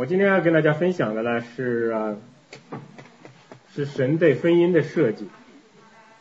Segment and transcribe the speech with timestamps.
[0.00, 1.94] 我今天要跟大家分享的呢是，
[3.68, 5.28] 是神对婚姻的设计，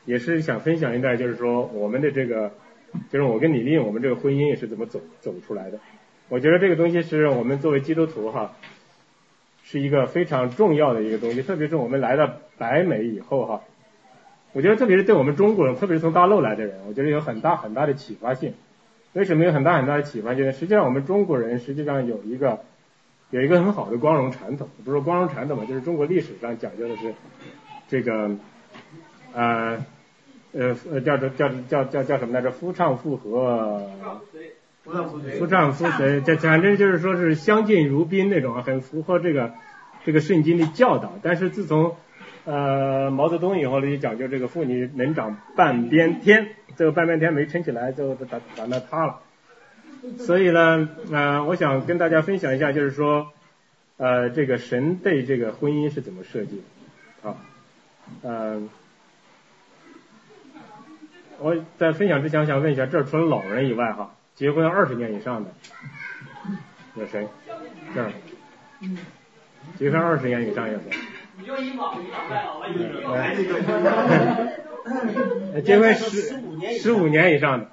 [0.03, 2.51] 也是想分享一段，就是说我们的这个，
[3.09, 5.79] 就是我跟李丽，我们这个婚姻也是怎么走走出来的。
[6.27, 8.53] 我觉得这个东西是我们作为基督徒哈，
[9.63, 13.61] 是一个非常重要的一个东西，特别是我们来到北美以后哈，
[14.51, 18.55] 我觉得特别是对我们中国人，特别是从大陆来的人，我觉得有很大很大的启发性。
[19.13, 20.35] 为什么有很大很大的启发？
[20.35, 22.59] 就是实际上我们中国人实际上有一个
[23.31, 27.13] 有一个很好的光荣传统，不是说光荣传统嘛，就是中国历史上讲究的是
[27.87, 28.31] 这个
[29.33, 29.85] 呃
[30.51, 32.49] 呃叫做叫叫叫叫什么来着？
[32.51, 33.87] 夫唱妇和，
[34.83, 39.53] 夫唱妇随，这反正就是说是相敬如宾那种，很符合这个
[40.03, 41.13] 这个圣经的教导。
[41.21, 41.95] 但是自从
[42.45, 46.47] 呃毛泽东以后呢，就讲究这个妇女能长半边天。
[46.75, 49.19] 这个半边天没撑起来，最后打打那塌了。
[50.17, 53.31] 所以呢，呃，我想跟大家分享一下，就是说，
[53.97, 56.61] 呃，这个神对这个婚姻是怎么设计
[57.23, 57.35] 的啊？
[58.23, 58.69] 嗯，
[61.39, 65.51] 我在分享之前想问一下，这除了老人以外，哈，结婚二十年以上的
[66.95, 67.27] 有谁？
[67.93, 68.11] 这儿，
[69.77, 70.85] 结婚二十年以上有谁？
[71.37, 73.37] 你就一老一毛了，
[75.63, 76.09] 结婚十
[76.79, 77.69] 十五年以上的，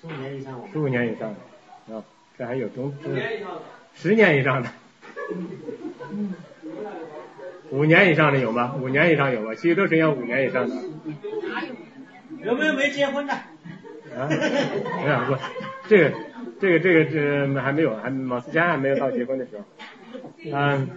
[0.00, 2.04] 十五年以上十五年以上的啊，
[2.38, 3.12] 这还有中中
[3.94, 4.68] 十年以上的，
[7.70, 8.74] 五年以上的有吗？
[8.80, 9.54] 五年以上有吗？
[9.54, 10.76] 其实都是要五年以上的。
[12.44, 13.32] 有没有没结婚的？
[13.32, 15.36] 啊，没有不，
[15.88, 16.12] 这个
[16.60, 19.64] 这个这个这还没有，还马思佳还没有到结婚的时候，
[20.52, 20.88] 嗯。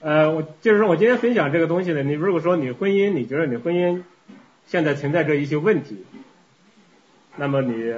[0.00, 4.02] 呃，我就是说我今天分享这个东西呢，你如果说你婚姻，你觉得你婚姻
[4.66, 6.04] 现在存在着一些问题，
[7.36, 7.92] 那么你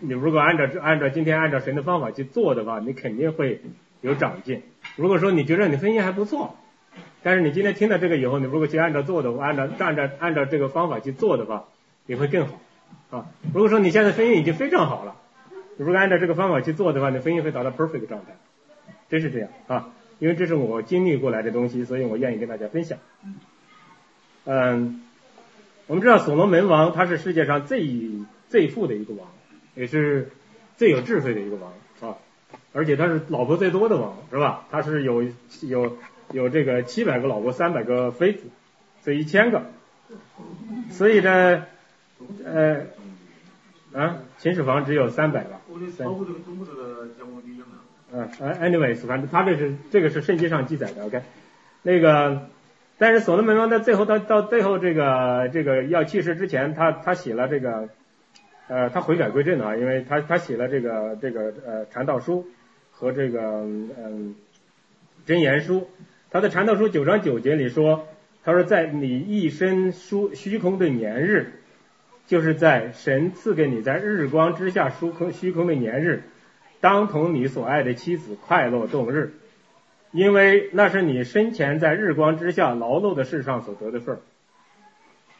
[0.00, 3.60] 你如果按照按照今天按照神的方法去做的话，你肯定会
[4.00, 4.62] 有长进。
[4.96, 6.56] 如果说你觉得你婚姻还不错，
[7.22, 11.64] 但是你今天听到这个以后，你如果去按照做的，按照按照按照这个方法去做的话，
[12.06, 12.60] 你会更好
[13.10, 13.26] 啊。
[13.52, 15.16] 如果说你现在婚姻已经非常好了，
[15.76, 18.36] 你如果按照这个方法去做的话，你婚姻会达到 perfect 状态，
[19.08, 19.90] 真是这样啊。
[20.18, 22.98] 因为这是我经历过来的东西，所以我愿意跟大家分享。
[24.44, 25.02] 嗯，
[25.86, 27.86] 我们知道所罗门王他是世界上最
[28.50, 29.26] 最富的一个王，
[29.74, 30.28] 也是
[30.76, 32.18] 最有智慧的一个王啊，
[32.74, 34.66] 而且他是老婆最多的王，是吧？
[34.70, 35.24] 他是有
[35.62, 35.96] 有
[36.32, 38.42] 有这个七百个老婆，三百个妃子，
[39.02, 39.62] 这一千个。
[40.90, 41.64] 所以呢，
[42.44, 42.86] 呃，
[43.94, 45.50] 啊，秦始皇只有三百个。
[48.12, 48.28] 嗯
[48.60, 51.22] ，anyways，反正他这是这个是圣经上记载的，OK，
[51.82, 52.48] 那个，
[52.98, 57.88] 但是所罗门王在最后到到最后这个这个要去世之前，他他写了这个，
[58.70, 62.46] 呃，他悔改归正啊，因为他他写了这个这个呃禅道书
[62.92, 64.36] 和这个嗯
[65.26, 65.88] 真言书，
[66.30, 68.06] 他的禅道书九章九节里说，
[68.44, 71.54] 他说在你一生虚虚空的年日，
[72.28, 76.22] 就是在神赐给你在日光之下虚空虚空的年日。
[76.80, 79.32] 当同你所爱的妻子快乐度日，
[80.12, 84.20] 因为那是你生前在日光之下劳碌的事上所得的份儿。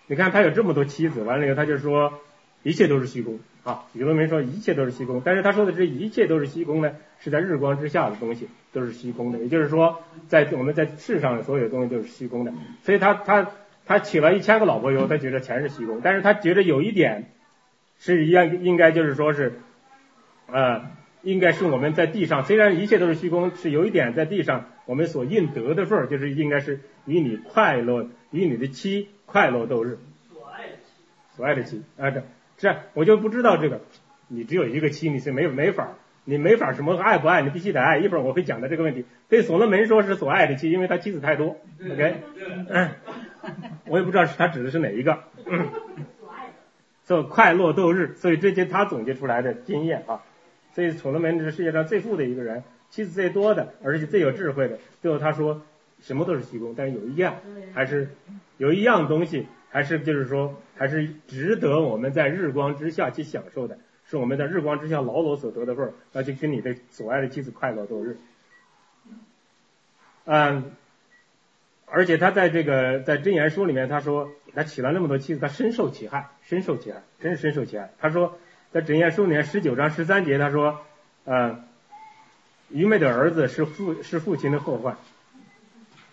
[0.09, 2.13] 你看他有这么多妻子，完了以后他就说
[2.62, 3.84] 一切都是虚空啊。
[3.93, 9.38] 有的人说一切都是虚空，但是他说的这一切都是虚空呢，是在日光之下的东西都是虚空的。
[9.38, 12.53] 也就是说，在我们在世上的所有东西都是虚空的。
[12.82, 13.50] 所以他他
[13.87, 17.31] 他娶了一千个老婆以后，他觉得全是虚空，但是他觉得有一点
[17.98, 19.54] 是一样，应该就是说是
[20.47, 20.98] 呃。
[21.22, 29.98] 应该是我们在地上，虽然一切都是虚空，是有一点在地上我们所应得的份儿，就是应该是与你快乐，与你的妻快乐度日。
[30.32, 30.92] 所爱的妻，
[31.37, 32.22] 所爱的妻啊，这
[32.60, 33.81] 这我就不知道这个，
[34.28, 35.94] 你只有一个妻，你是没没法，
[36.25, 37.98] 你没法什么爱不爱，你必须得爱。
[37.98, 39.06] 一会儿我会讲到这个问题。
[39.31, 41.56] 对所罗门说是所爱的妻，因为他妻子太多。
[41.82, 42.16] OK，
[43.87, 45.25] 我也不知道是他指的是哪一个。
[45.43, 46.53] 所爱的，
[47.04, 50.21] 做快乐度日，所以这些他总结出来的经验啊。
[50.72, 54.78] 所以，所罗门是世界上最富的一个人，妻子最多的，而且最有智慧的。
[55.03, 55.63] 最后他说，
[56.01, 57.36] 什么都是虚空，但是有一样，
[57.74, 58.10] 还是
[58.56, 63.78] 有一样东西，还是就是说，还是值得我们在日光之下去享受的，
[64.09, 68.19] 是我们在日光之下劳碌所得的份儿，那就跟你的所爱的妻子快乐度日。
[70.25, 70.72] 嗯，
[71.87, 77.91] 而且他在这个在真言书里面，他说他娶了那么多妻子，他深受其害，深受其害，真是深受其害。
[77.99, 78.39] 他说。
[78.73, 80.83] 在《箴言书》里面十九章十三节，他说
[81.27, 81.65] ：“呃，
[82.69, 84.97] 愚昧的儿子是父是父亲的祸患，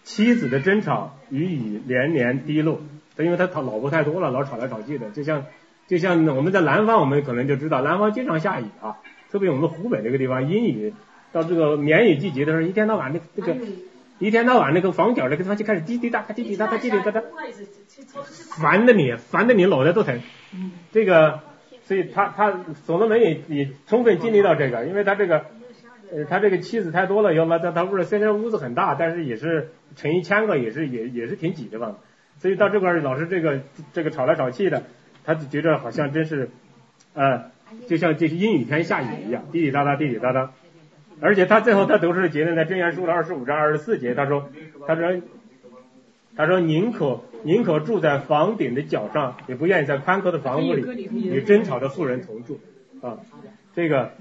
[0.04, 2.82] 妻子的争吵与雨连连滴落。
[3.18, 5.10] 他因为他他老婆太多了，老吵来吵去的。
[5.10, 5.46] 就像
[5.88, 8.98] 就像我们在南方，我们可能就知道南方经常下雨啊，
[9.32, 10.94] 特别我们湖北这个地方阴雨。
[11.34, 13.58] 到这个绵雨季节的时候，一天到晚那这个
[14.18, 17.22] 一天到晚那个房角那个地方就开始滴滴答答滴滴答答滴滴答答，
[18.58, 20.22] 烦的你烦的你脑袋都疼。
[20.94, 21.42] 这个
[21.84, 25.46] 所以他他所罗门也也充分经历到这个，因为他这个
[26.14, 31.98] 呃他这个妻子太多了要么，他他屋里虽然屋子很大，但是也是成一千个也是也也是挺挤的吧。
[32.40, 33.62] 所以到这块老是这个
[33.94, 34.84] 这个吵来吵去的，
[35.24, 36.50] 他就觉得好像真是
[37.14, 37.46] 呃
[37.88, 40.52] 就像这是阴雨天下雨一样，滴滴答答滴滴答答。
[41.20, 44.50] 而且他最后他得出的结论在箴言书的二十五章二十四节，他说
[44.86, 45.22] 他说
[46.36, 52.60] 他说宁可宁可住在房顶的角上，也不愿意在宽阔的房屋里与争吵的妇人同住
[53.02, 53.18] 啊。
[53.74, 54.12] 这个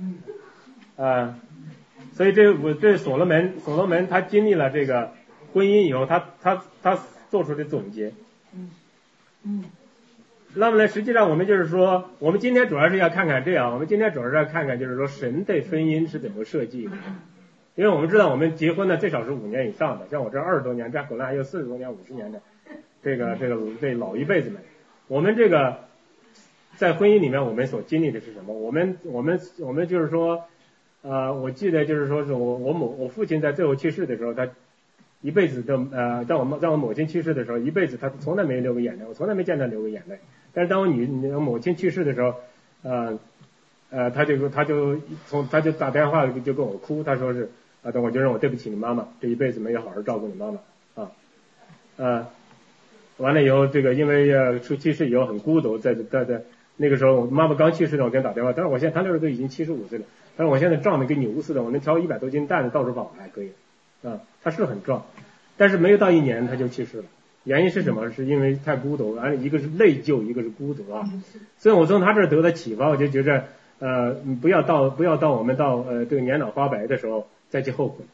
[0.96, 1.34] 呃，
[2.14, 5.12] 所以这我这所罗门所罗门他经历了这个
[5.52, 6.98] 婚姻以后，他他他
[7.30, 8.12] 做出的总结。
[8.54, 8.70] 嗯
[9.44, 9.64] 嗯。
[10.54, 16.92] 那么呢，实际上我们就是说，我们今天主要是要看看这样，我们今天主要是要看看，就是说神对婚姻是怎么设计的。
[17.74, 22.40] 因为我们知道，我们结婚呢最少是五年以上的，像我这二十多年，这可能还有四十多年、五十年的，
[23.02, 24.62] 这个这个这老一辈子们，
[25.08, 25.80] 我们这个
[26.76, 28.54] 在婚姻里面，我们所经历的是什么？
[28.54, 30.44] 我们我们我们就是说，
[31.02, 34.48] 呃，我记得就是说是我我母我父亲在最后去世的时候，他
[35.26, 40.20] 一辈子都呃，在我在我母亲去世的时候，一辈子他从来没流过眼泪，我从来没见他流过眼泪。
[40.54, 42.32] 但是当我女母亲去世的时候，
[42.84, 43.18] 呃
[43.90, 44.96] 呃，他就说他就
[45.26, 47.50] 从他就打电话就跟我哭，他说是
[47.82, 51.10] 啊，等我就让我对不起你妈妈，这一辈子没有好好照顾你妈妈啊，
[51.96, 52.26] 呃，
[53.16, 56.42] 完了以后这个因为呃出去世以后很孤独，在在在
[56.76, 60.04] 那个时候我妈妈刚去世的我给他打电话，但是我现在他那时候都已经七十五岁了，
[60.36, 63.50] 但是我现在壮的跟牛似的，我能挑一百多斤担子到处跑还可以
[64.06, 65.04] 啊，他是很壮，
[65.56, 67.04] 但是没有到一年他就去世了。
[67.44, 68.10] 原因是什么？
[68.10, 71.08] 是因为太孤独，而一个是内疚，一个是孤独啊。
[71.58, 73.44] 所以我从他这儿得到启发，我就觉着，
[73.78, 78.04] 呃，不要到不要到我们到呃这个年老花白的时候再去后悔，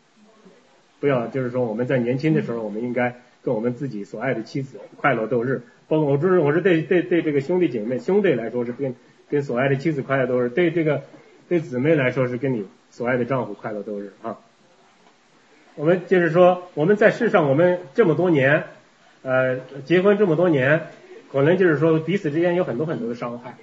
[1.00, 5.62] 不要就是说我们在年轻的时候，我们应该跟我们自己所爱的妻子快乐度日。
[5.88, 8.94] 包括我就是我是对对对这个兄弟姐妹兄弟来说是跟
[9.30, 11.02] 跟所爱的妻子快乐度日，对这个
[11.48, 14.38] 对姊妹来说是跟你所爱的丈夫快乐度日啊。
[15.74, 18.64] 我们就是说我们在世上我们这么多年。
[19.24, 20.88] 呃，结婚这么多年，
[21.30, 23.54] 可能就是说彼此之间有很多很多的伤害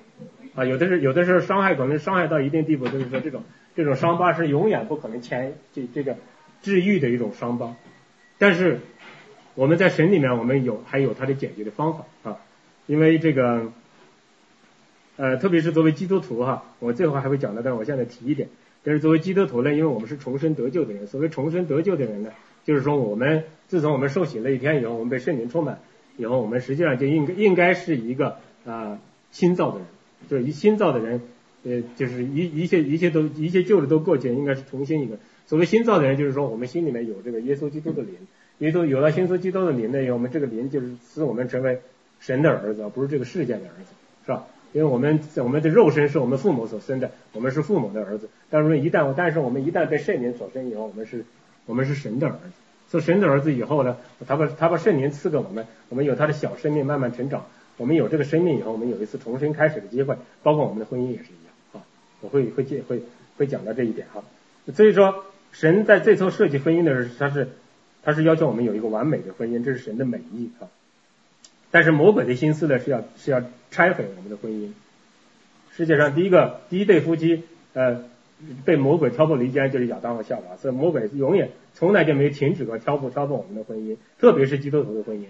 [0.55, 3.43] 啊，有的是有的时候伤害可能伤害到一定地步，就是说这种
[3.75, 6.15] 这种伤疤是永远不可能牵这这个
[6.61, 7.75] 治愈的一种伤疤。
[8.37, 8.79] 但是
[9.53, 12.37] 我们在神里面，我们有还有它的解决的方法啊，
[12.87, 13.73] 因为这个
[15.17, 18.47] 呃，特别是作为基督徒哈，我最后还会讲到，但我现在提一点，
[18.83, 22.31] 但是作为基督徒呢，因为我们是重生得救的人，所谓重生得救的人呢。
[22.65, 25.79] 就是说，我们自从我们受洗了一天以后，我们被圣灵充满
[26.17, 28.99] 以后，我们实际上就应该应该是一个啊
[29.31, 29.87] 新造的人，
[30.29, 31.21] 就是一新造的人，
[31.63, 35.17] 呃，就是一一切一切都一切旧的都过去，应该是重新一个。
[35.47, 38.13] 所谓新造的人，就是说我们心里面有这个耶稣基督的灵，
[38.59, 41.79] 耶稣有了耶稣基督的灵呢，以后我们这个灵就是使我们成为
[42.19, 43.93] 神的儿子，不是这个世界的儿子，
[44.25, 44.45] 是吧？
[44.73, 48.29] 因为我们我们的肉身是我们父母所生的，我们是父母的儿子。
[48.49, 51.25] 但是，一旦但是我们一旦被圣灵所生以后，我们是。
[51.65, 52.39] 我们是神的儿子，
[52.87, 57.45] 做神的儿子以后呢，他把他把圣灵赐给我们，我们有他的小生命慢慢成长。
[57.77, 61.85] 我们有这个生命以后，我们有一次重新开始的机会，包括我们的婚姻也是一样啊。
[62.21, 63.03] 我会会介会
[63.37, 64.23] 会讲到这一点哈。
[64.73, 67.49] 所以说，神在最初设计婚姻的时候，他是
[68.01, 70.65] 他是要求我们有一个完美的婚姻，这是神的美意啊。
[71.71, 74.71] 但是魔鬼的心思呢，是要是要拆毁我们的婚姻。
[75.71, 78.03] 世界上第一个第一对夫妻呃。
[78.63, 85.25] 被魔鬼挑拨离间，就是亚当和夏娃，所以魔鬼永远从来就没停止过挑拨挑拨我们的婚姻，特别是基督徒的婚姻，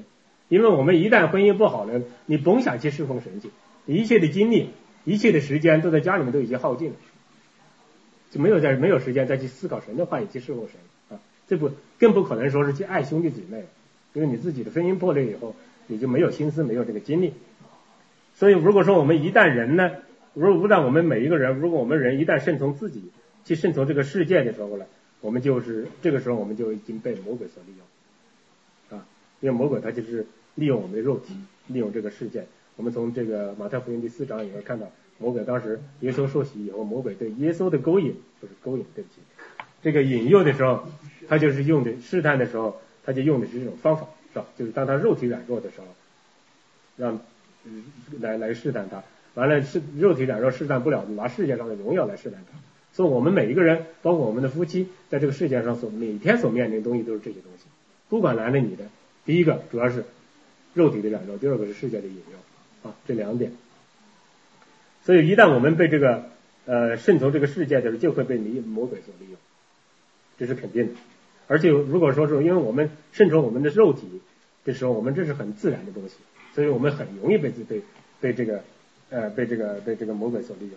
[0.47, 3.49] 因为我们一旦婚姻不好了，你甭想去侍奉神去，
[3.87, 4.69] 一切的精力、
[5.05, 6.95] 一切的时间都在家里面都已经耗尽了，
[8.29, 11.17] 就没有在没有时间再去思考神的话，语去侍奉神。
[11.17, 13.65] 啊，这不更不可能说是去爱兄弟姊妹，
[14.13, 15.55] 因为你自己的婚姻破裂以后，
[15.89, 17.33] 你就没有心思，没有这个精力，
[18.35, 19.91] 所以如果说我们一旦人呢？
[20.35, 23.11] 如果不但我们每一个人，如果我们人一旦顺从自己，
[23.43, 24.85] 去顺从这个世界的时候呢，
[25.21, 29.05] 我们就是这个时候我们就已经被魔鬼所利用，啊，
[29.41, 31.33] 因为魔鬼他就是利用我们的肉体，
[31.67, 32.45] 利用这个世界。
[32.75, 39.19] 我们从这个马太福音第四章也会看到，魔鬼当时耶稣受洗以后，魔鬼对耶稣的勾引，不是勾引，对不起，
[39.81, 40.87] 这个引诱的时候，
[41.27, 44.07] 他就是用的试探的时候，他就用的是这种方法，
[44.57, 45.87] 就是当他肉体软弱的时候，
[46.97, 47.19] 让
[48.19, 49.03] 来来试探他。
[49.35, 52.57] 完了是肉体软弱试探不了，拿世界上的荣耀来试探他。
[52.91, 57.65] 所以，我们每一个人，包括我们的夫妻，在这个世界上所每天所面临的东西都是这些东西。
[58.09, 58.85] 不管男的女的，
[59.25, 60.03] 第一个主要是
[60.73, 63.51] 肉体的软弱，第二个是世界的引诱啊，这两点。
[65.05, 66.25] 所以，一旦我们被这个
[66.65, 69.37] 呃顺从这个世界的时候，就会被迷魔鬼所利用
[70.37, 70.93] 这是肯定的。
[71.47, 74.21] 而且如果说是因为我们顺从我们的肉体
[74.69, 76.15] 的时候，我们这是很自然的东西，
[76.53, 77.81] 所以我们很容易被被
[78.21, 78.63] 被这个
[79.09, 80.75] 呃被这个被这个魔鬼所利用。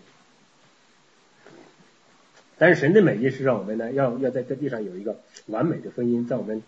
[2.59, 6.63] 但是神的美意是让我们呢，要要在这地上有一个完美的婚姻，在我们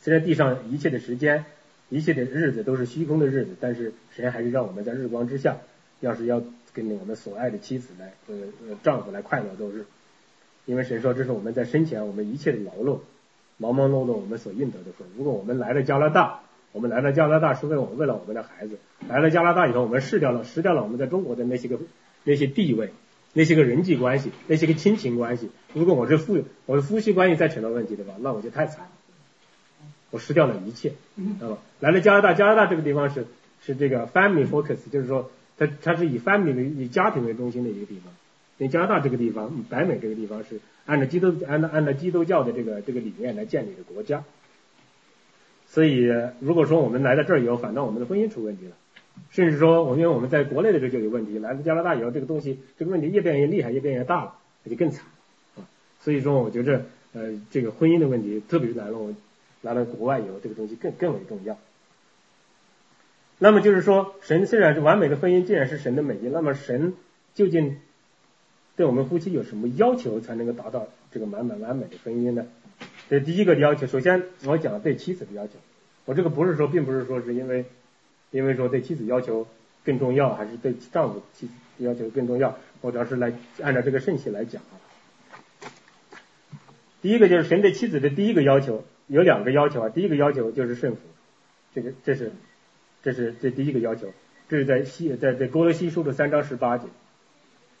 [0.00, 1.44] 虽然地上一切的时间、
[1.88, 5.56] 一切的日子都是虚空的日子，但是神还是让我们在日光之下，
[6.00, 6.42] 要是要
[6.74, 8.34] 跟我们所爱的妻子来呃
[8.68, 9.86] 呃丈夫来快乐度日，
[10.66, 13.00] 因为神说这是我们在生前我们一切的劳碌，
[13.56, 15.08] 忙忙碌碌我们所应得的份。
[15.16, 16.42] 如果我们来了加拿大，
[16.74, 18.78] 我们来到加拿大是为我们为了我们的孩子，
[19.08, 21.78] 来了加拿大以后我们失掉了失掉了我们在中国的那些个
[22.24, 22.90] 那些地位。
[23.36, 28.90] 那些个人际关系，那些个亲情关系，如果我是夫，我的夫妻关系再成了问题的话，那我就太惨了，
[30.12, 31.58] 我失掉了一切，知道吧？
[31.80, 33.26] 来了加拿大，加拿大这个地方是
[33.60, 38.14] 是这个 family focus，就是说它它是以 family 为以家庭为中心的一个地方。
[38.58, 44.22] 因为加拿大这个地方，北美这个地方是按照基督按照按照基督教的这个这个理念来建立的国家，
[45.74, 48.76] 所以如果说我们来到这儿以后，反倒我们的婚姻出问题了。
[49.32, 55.04] 甚至说，我因为我们在国内的时候就有问题，来了加拿大以后，这个东西这个问题越变越厉害，越变越大了，那就更惨
[55.56, 55.66] 啊。
[55.98, 59.12] 所以说，我觉着呃，这个婚姻的问题，特别是来了我
[59.62, 61.58] 来了国外以后，这个东西更更为重要。
[63.40, 66.94] 那么就是说，神虽然是完美的婚姻，既然是神的美意，那么神
[67.34, 67.78] 究竟
[68.76, 72.44] 对我们夫妻有什么要求，才能够达到这个满满完美的婚姻呢？
[73.08, 75.52] 这第一个要求，首先我讲对妻子的要求，
[76.04, 77.64] 我这个不是说，并不是说是因为。
[78.30, 79.46] 因为说对妻子要求
[79.84, 82.58] 更重要，还是对丈夫妻子要求更重要？
[82.80, 84.74] 我主要是来按照这个顺序来讲啊。
[87.00, 90.98] 第一个就是神对妻子的第一个要求有两个要求啊，第一个要求就是顺服，
[91.76, 92.32] 这个这是
[93.04, 94.12] 这是这第一个要求，
[94.48, 96.88] 这是在西在在哥罗西书的三章十八节。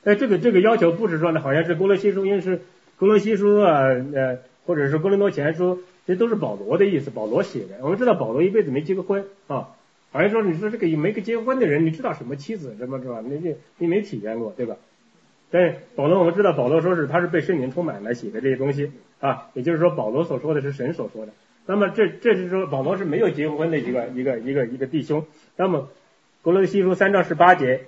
[0.04, 2.60] 哎，这个这个要求不是说呢，好像是哥罗西书，因为是
[2.98, 3.82] 哥罗西书啊，
[4.14, 7.78] 呃，或者是哥林多前书，这都是保罗的意思，保罗写的。
[7.82, 9.70] 我们知道保罗一辈子没结过婚啊。
[10.12, 13.20] 好像说，你说这个没个结婚的人，你知道什么妻子什么是吧？
[13.24, 14.76] 你你你没体验过对吧？
[15.50, 21.32] 但保罗我们知道，保罗说是他是被圣灵充满来写的这些东西啊，也就是说保罗所说的是神所说的。
[21.66, 25.24] 那么这这是说保罗是没有结婚的一个一个一个一个弟兄。
[25.56, 25.88] 那么
[26.42, 27.86] 格罗西书三章十八节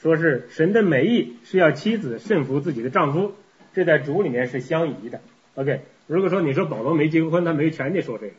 [0.00, 3.34] 说是神的美意是要妻子顺服自己的丈夫，
[3.74, 5.20] 这在主里面是相宜的。
[5.54, 8.32] OK，如果说你说保罗没结过婚，他没权利说这个。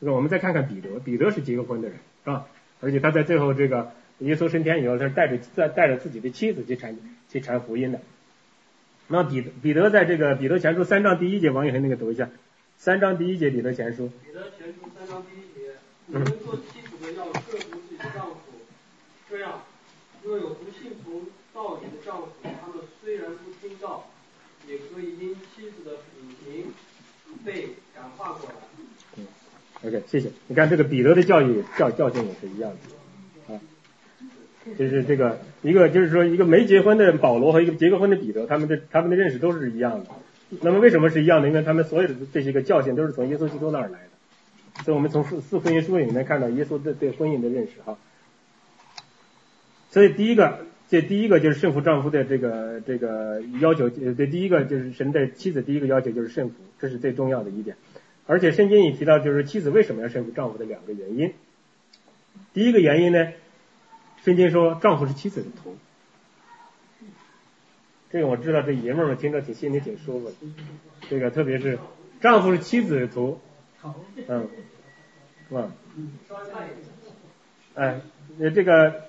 [0.00, 2.46] 这个我们再看看彼得，彼得是结过婚的人，是吧？
[2.80, 6.96] 而且他在最后这个耶稣升天以后，他是带着带带着自己的妻子去传
[7.28, 8.00] 去传福音的。
[9.08, 12.30] 那彼得彼得在这个彼得前书三章第一节，王宇恒那个读一下，
[12.76, 14.12] 三章第一节彼得前书。
[14.24, 15.72] 彼得前书三章第一节，
[16.06, 18.38] 你们做妻子的要顺服自己的丈夫，
[19.28, 19.62] 这样
[20.28, 21.22] 若有不信从
[21.54, 24.04] 道理的丈夫，他们虽然不听道，
[24.68, 26.66] 也可以因妻子的品行
[27.46, 28.54] 被感化过来。
[29.16, 29.26] 嗯
[29.84, 30.30] OK，谢谢。
[30.48, 33.60] 你看这个彼得的教育教教训也是一样的啊，
[34.76, 40.10] 就是这个一个就是说一个没结婚的保罗和一个结过婚的彼得，他们的他们的认识都是一样的。
[40.60, 41.48] 那么为什么是一样的？
[41.48, 44.82] 因为他们所有的这些个教训都是从耶稣基督那儿来的。
[44.84, 47.96] 所以我们从四四福音书里面看到耶稣对对婚姻的认识哈。
[49.90, 57.76] 所以第一个，这第一个就是圣服丈夫的这个这个要求，呃，对，第一个就是神的妻子第一个要求就是圣服，这是最重要的一点。
[58.26, 61.32] 而且圣经也提到，就是妻子为什么要顺服丈夫的两个原因。
[62.52, 63.32] 第一个原因呢，
[64.22, 65.74] 圣经说丈夫是妻子的头。
[68.10, 70.34] 这个我知道，这爷们儿们听着挺心里挺舒服的。
[71.08, 71.78] 这个特别是
[72.20, 73.40] 丈夫是妻子的头，
[74.26, 74.48] 嗯，
[75.48, 75.72] 是吧？
[77.74, 78.00] 哎，
[78.38, 79.07] 那这个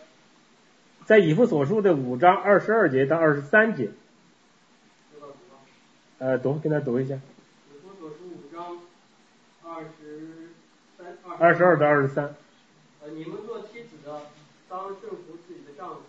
[1.10, 3.90] 在以弗所书的五章二十二节到二十三节，
[6.20, 7.20] 呃，读，跟他读一下。
[11.40, 12.36] 二十二到二十三。
[13.02, 14.22] 呃，你们做妻子的，
[14.70, 16.02] 当顺服自己的丈夫，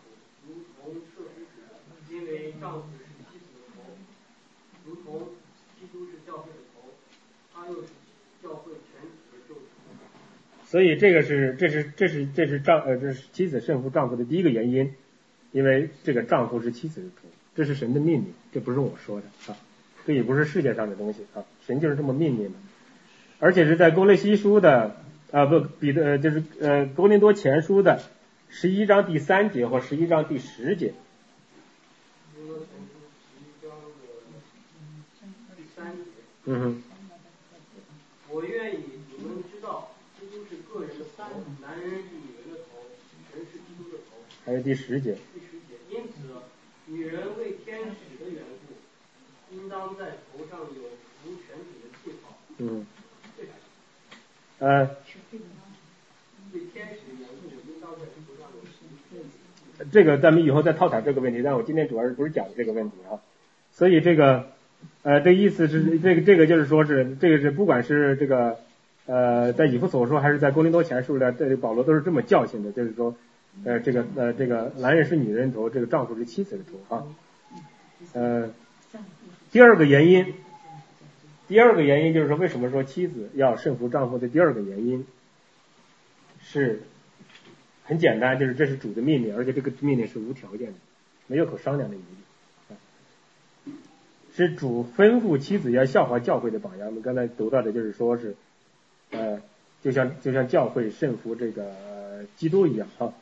[0.47, 3.97] 如同顺服主，因为丈夫是妻子的头，
[4.85, 5.29] 如同
[5.81, 6.91] 基督是教会的头，
[7.55, 7.89] 他又是
[8.43, 8.75] 教会。
[10.71, 14.95] 所以这个是，这是，这是，这是丈呃，这是妻子胜服丈夫的第一个原因，
[15.51, 19.57] 因为这个丈夫是妻子的头，这是神的命令，这不是我说的啊，
[20.07, 22.59] 这也不是世界上的东西啊，神就是这么命令的，
[23.41, 24.97] 而且是在公勒西书的。
[25.33, 28.03] 啊不，彼得就是呃《格林多前书》的
[28.49, 30.93] 十一章第三节或十一章第十节。
[36.47, 36.83] 嗯哼。
[38.29, 38.79] 我愿意
[39.17, 41.23] 你们知道，基督是个人的头，
[41.63, 42.91] 男人是女人的头，
[43.37, 44.19] 人是基督的头。
[44.51, 45.17] 还有第十节。
[45.33, 46.27] 第十节，因此，
[46.87, 50.91] 女人为天使的缘故，应当在头上有
[51.23, 52.85] 服务全体的记号，嗯，
[54.59, 54.87] 呃，
[56.51, 63.23] 对天使的严肃应当在地球上有实这个咱们以后再探讨这个问题，但我今天主要是不是讲这个问题啊？
[63.71, 64.51] 所以这个
[65.05, 68.59] 呃，这意思是这个这个就是说是这个是不管是这个
[69.07, 73.15] 呃在以弗所说还是在哥林多前书的，这保罗都是这么教训的，就是说
[73.65, 77.05] 呃这个呃这个男人是女人头，这个丈夫是妻子的头啊。
[78.13, 78.51] 呃，
[79.53, 80.35] 第二个原因，
[81.49, 85.07] 第二个原因就是说为什么说妻子要顺服丈夫的第二个原因
[86.43, 86.83] 是。
[87.83, 90.75] 很简单，就是这是主的命令，而且这个命令是无条件的，
[91.27, 91.99] 没有可商量的余
[93.65, 93.73] 地。
[94.33, 96.87] 是主吩咐妻子要效法教会的榜样。
[96.87, 98.37] 我们刚才读到的就是说是，
[99.11, 99.43] 呃，
[99.83, 101.75] 就像就像教会顺服这个
[102.37, 103.13] 基督一样哈。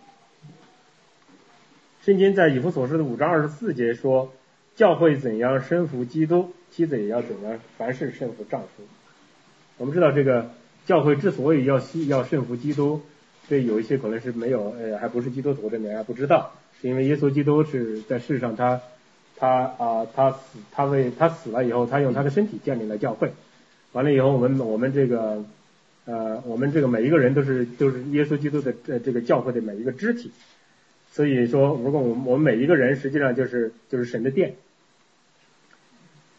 [2.08, 4.32] 圣经在以弗所书的五章二十四节说，
[4.76, 8.82] 教会怎样顺服基督，妻子也要怎样凡事顺服丈夫。
[9.76, 10.48] 我们知道这个
[10.86, 13.02] 教会之所以要要顺服基督。
[13.46, 18.80] 这，有一些可能是没有，呃，还不是基督徒的，你还不知道，是因为耶稣基督是在世上，他，
[19.36, 23.34] 他啊，他死，他为他死了以后，他用他的身体建立了教会，
[23.92, 25.44] 完了以后，我们我们这个，
[26.06, 30.30] 呃，我们这个每一个人都是都是耶稣基督的这这个教会的每一个肢体，
[31.12, 34.54] 所以说，如果我们我们每一个人实际上就是就是神的殿，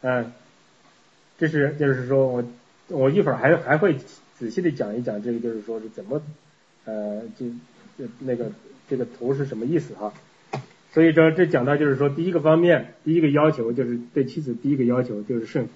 [0.02, 0.32] 嗯，
[1.38, 2.44] 这是就是说我
[2.88, 3.98] 我一会儿还还会
[4.38, 6.22] 仔细的讲一讲这个，就是说是怎么。
[6.86, 7.46] 呃，就
[8.00, 8.52] 就那个
[8.90, 10.12] 这个图是什么意思哈？
[10.92, 15.74] 所以说这讲到就是说第一个方面，第一个要求就是对妻子第一个要求就是顺服。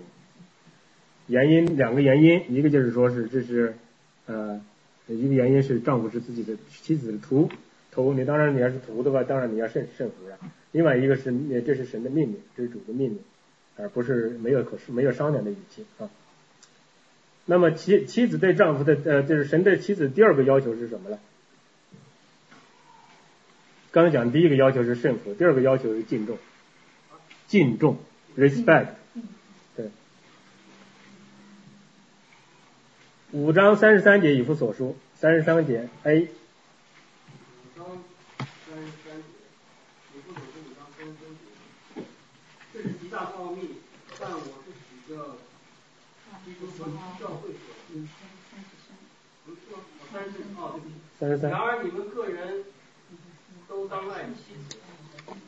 [1.28, 3.76] 原因两个原因，一个就是说是这是
[4.26, 4.60] 呃
[5.08, 7.52] 一个原因是丈夫是自己的妻子的徒
[7.94, 10.38] 图，你当然你要是图的话，当然你要顺顺服了。
[10.72, 11.32] 另外一个是
[11.62, 13.20] 这是神的命令，这是主的命令，
[13.78, 16.10] 而不是没有可没有商量的语气啊。
[17.46, 21.20] 那么妻妻子对丈夫的呃，就是神对妻子第二个要求是什么呢？
[23.92, 26.40] 刚才讲第一个要求是顺服，第二个要求是敬重，
[27.48, 28.00] 敬重
[28.36, 28.88] ，respect，
[29.76, 29.92] 对。
[33.32, 36.22] 五章三十三节以弗所书，三十三节 A。
[36.22, 36.26] 五
[37.76, 37.86] 章
[38.66, 39.22] 三十三节，
[40.16, 41.22] 以弗所书五章三十三
[41.96, 42.02] 节，
[42.74, 43.70] 这是极大奥秘，
[44.24, 45.36] 但我是指着。
[51.20, 51.52] 三十三。
[51.52, 52.64] 然而你们个人
[53.68, 54.78] 都当爱妻子，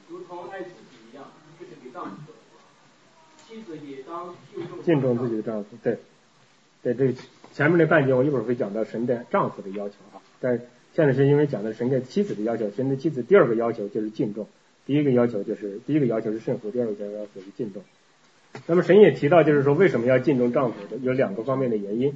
[0.08, 1.26] 如同爱自己一样，
[1.60, 2.38] 这是给丈夫的。
[3.46, 4.34] 妻子也当
[4.86, 5.76] 敬重自己的丈夫。
[5.84, 5.98] 对，
[6.82, 7.14] 对，这
[7.54, 10.22] 前面那半节我一会儿会讲到神的丈夫的要求啊。
[10.40, 10.58] 但
[10.94, 14.48] 现在是因为讲到神的妻子的要求，神的妻子第二个要求就是敬重，
[14.86, 17.84] 第一个要求就是第一个要求是顺服，第二个要求是敬重。
[18.68, 22.15] 那么神也提到，就是说为什么要敬重丈夫的，有两个方面的原因。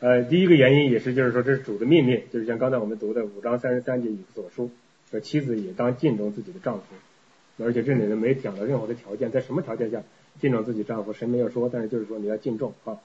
[0.00, 4.70] 呃，第一个原因也是，就是说这是主的命令，就是像刚才我们读的五章三十三节以所书，
[5.10, 10.02] 说妻子也当敬重自己的丈夫，而且这里呢没讲到任何的条件，在什么条件下
[10.40, 12.98] 敬重自己丈夫，神没有说，但是就是说你要敬重啊。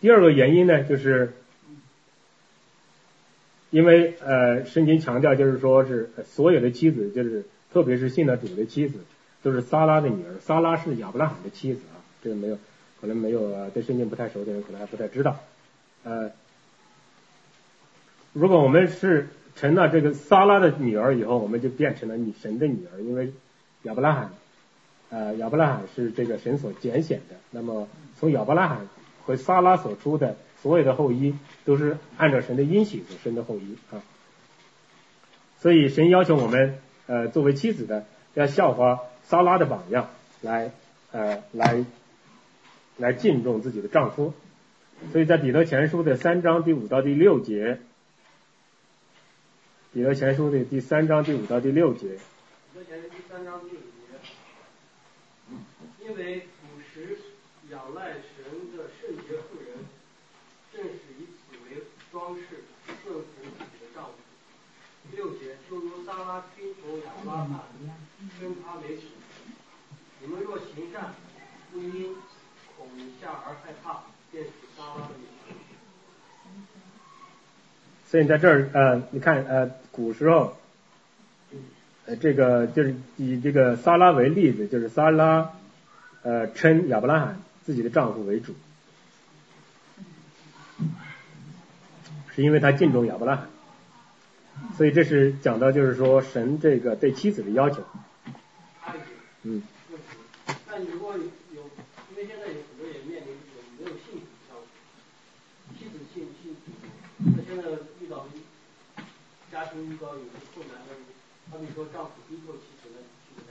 [0.00, 1.32] 第二个原因呢，就是
[3.70, 7.44] 因为呃，圣经强调就是说是所有的妻子就是。
[7.72, 8.98] 特别是信了主的妻子，
[9.42, 10.38] 都是撒拉的女儿。
[10.40, 12.58] 撒拉是亚伯拉罕的妻子啊，这个没有，
[13.00, 15.38] 可能没有啊对圣经不太熟的人可能还不太知道。
[16.04, 16.30] 呃，
[18.34, 23.32] 如果我们是成了这个撒拉的女儿以后，我们就变成了你神的女儿，因为
[23.84, 24.30] 亚伯拉罕，
[25.08, 27.36] 呃，亚伯拉罕是这个神所拣选的。
[27.50, 28.86] 那么从亚伯拉罕
[29.24, 34.02] 和撒拉所出的所有的后裔，都是按照神的应许所生的后裔啊。
[35.60, 36.78] 所以神要求我们。
[37.12, 40.08] 呃，作为妻子的要效法撒拉的榜样，
[40.40, 40.72] 来
[41.10, 41.84] 呃来
[42.96, 44.32] 来敬重自己的丈夫。
[45.12, 47.80] 所以在彼得前书的三章第五到第六节，
[49.92, 52.16] 彼得前书的第三章第五到第六节。
[56.00, 57.18] 因为古时
[57.70, 59.84] 仰赖神的圣洁妇人，
[60.72, 62.64] 正是以此为装饰，
[63.04, 64.12] 顺服自己的丈夫。
[65.10, 65.56] 第六节，
[66.12, 67.60] 就如撒拉听从亚伯拉罕，
[68.40, 69.04] 跟他为娶。
[70.20, 71.14] 你们若行善，
[71.72, 72.14] 不因
[72.76, 72.86] 恐
[73.20, 75.56] 吓而害怕，便是撒拉的女儿。
[78.06, 80.58] 所以在这儿，呃，你看，呃，古时候，
[82.06, 85.52] 呃，这个就是以这个撒拉为例子，就是撒拉，
[86.22, 88.54] 呃，称亚伯拉罕自己的丈夫为主，
[92.34, 93.48] 是因为他敬重亚伯拉罕。
[94.76, 97.82] 所以这是讲到，就是说神这个对妻子的要求。
[99.42, 99.62] 嗯。
[100.68, 101.20] 那你如果有，
[102.10, 104.64] 因为现在有很多人面临这种没有幸福的丈夫，
[105.76, 106.72] 妻子幸幸福，
[107.36, 108.26] 那现在遇到
[109.52, 110.94] 家庭遇到有些困难的，
[111.50, 113.48] 他们说丈夫逼迫妻子，那是不是？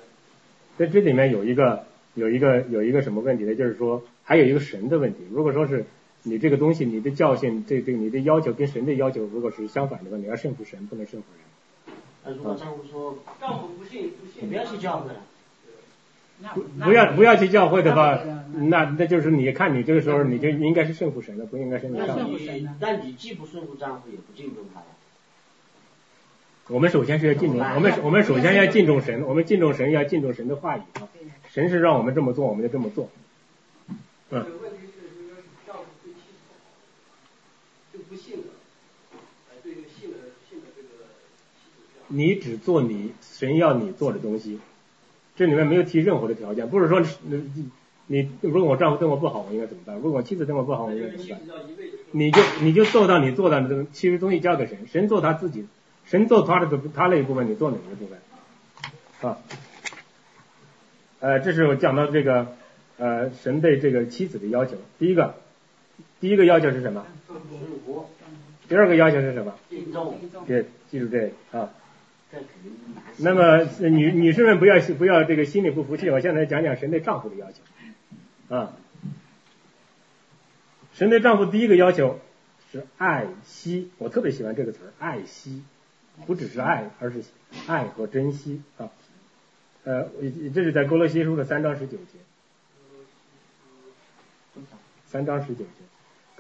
[0.78, 1.86] 在这里面有一个
[2.16, 3.54] 有一个有一个什么问题呢？
[3.54, 5.20] 就是说还有一个神的问题。
[5.32, 5.86] 如果说是
[6.24, 11.96] 你这个东西，你的教训，这这你的要求跟神的要求如果是相反的话，你要顺服神，不能顺服人。
[12.24, 15.22] 那如果丈夫说丈夫不信不信，不要去教会了。
[16.56, 18.20] 不不要不要去教会的话，
[18.54, 22.36] 那那就是你看你这个时候你就应该是顺服神的，不应该是你丈夫。
[22.80, 24.86] 但你既不顺服丈夫，也不敬重他呀。
[26.68, 31.10] 我们首先是要敬重，我们我们首先要敬重神，我们敬重神要敬重神的话语啊。
[31.52, 33.10] 神是让我们这么做，我们就这么做。
[34.32, 34.46] 嗯。
[34.64, 36.48] 问题是，就是丈夫对妻子
[37.94, 38.44] 就不信了，
[39.64, 40.18] 对这个信的
[40.50, 41.06] 信的这个
[42.08, 44.60] 你只做你神要你做的东西。
[45.38, 47.72] 这里面没有提任何的条件，不是说你
[48.08, 49.96] 你如果我丈夫对我不好，我应该怎么办？
[49.96, 51.40] 如果我妻子对我不好，我应该怎么办？
[52.12, 55.66] 你就你就做到你做到的这个，其实东西交给神，神做他自己，
[56.04, 58.20] 神做他的他那一部分，你做哪个部分？
[59.32, 59.38] 啊？
[61.22, 62.58] 呃，这是我讲到这个
[62.98, 64.76] 呃神对这个妻子的要求。
[65.00, 65.36] 第一个，
[66.22, 67.06] 第一个要求是什么？
[68.70, 69.54] 第二个要求是什么？
[70.48, 71.70] 对，记住这啊。
[73.18, 78.78] 那么女女士们不要不要这个心里不服气，我现在讲讲神对丈夫的要求啊。
[80.94, 82.20] 神对丈夫第一个要求
[82.72, 85.64] 是爱惜，我特别喜欢这个词儿，爱惜，
[86.26, 87.24] 不只是爱，而是
[87.68, 88.90] 爱和珍惜啊。
[89.84, 90.08] 呃，
[90.54, 92.20] 这是在哥罗西书的三章十九节，
[95.08, 95.91] 三章十九节。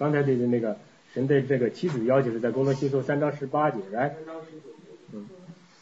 [0.01, 0.79] 刚才的那个
[1.13, 4.15] 神对这个妻子要求是在哥罗西书三章十八节，来。
[5.13, 5.29] 嗯。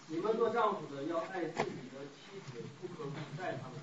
[0.09, 3.79] 你们做丈夫的要爱自己的妻子，不可苦待他们。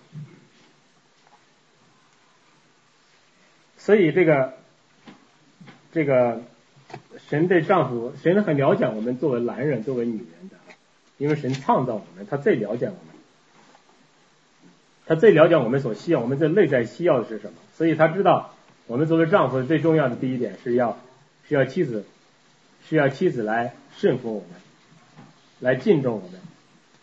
[3.79, 4.53] 所以这个
[5.93, 6.43] 这个
[7.17, 10.57] 神对丈夫，神很了解我们作为男人、作为女人的，
[11.17, 13.01] 因为神创造我们，他最了解我们，
[15.07, 18.55] 他最了解我们所需要，我们这内在需要的是什么，所以他知道
[18.87, 20.99] 我们作为丈夫最重要的第一点是要
[21.49, 22.05] 是要妻子，
[22.89, 24.51] 是要妻子来顺服我们。
[25.59, 26.39] 来敬重我们，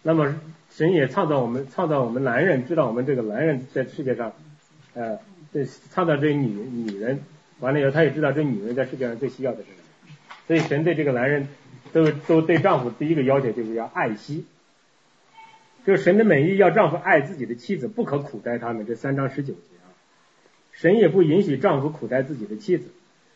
[0.03, 4.31] 那么神也创造我们，创造我们男人，知道我们这个男人在世界上，
[4.93, 5.17] 呃，
[5.51, 7.19] 这创造这女女人，
[7.59, 10.15] 完了以后他也知道这女人在世界上最需要的是什么，
[10.45, 11.47] 所以神对这个男人
[11.93, 14.45] 都都对丈夫第一个要求就是要爱惜，
[15.83, 19.59] 就是神的美意要丈夫爱自己的妻子，不可苦待他们，这三章十九节，
[20.73, 22.91] 神也不允许丈夫苦待自己的妻子，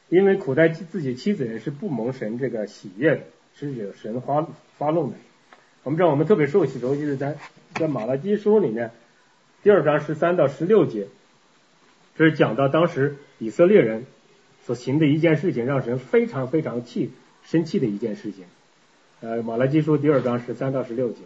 [0.09, 3.21] 因为苦待自己妻子人是不蒙神这个喜悦的。
[3.59, 4.47] 是惹神发
[4.77, 5.15] 发怒的。
[5.81, 7.37] 我们知道，我们特别熟悉的，就是在
[7.73, 8.91] 在马拉基书里面
[9.63, 11.07] 第二章十三到十六节，
[12.15, 14.05] 这是讲到当时以色列人
[14.63, 17.11] 所行的一件事情，让神非常非常气
[17.45, 18.45] 生气的一件事情。
[19.21, 21.21] 呃，马拉基书第二章十三到十六节。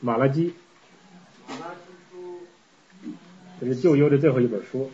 [0.00, 0.54] 马拉基。
[1.46, 1.79] 马拉基书。
[3.60, 4.90] 这是旧约的最后一本书。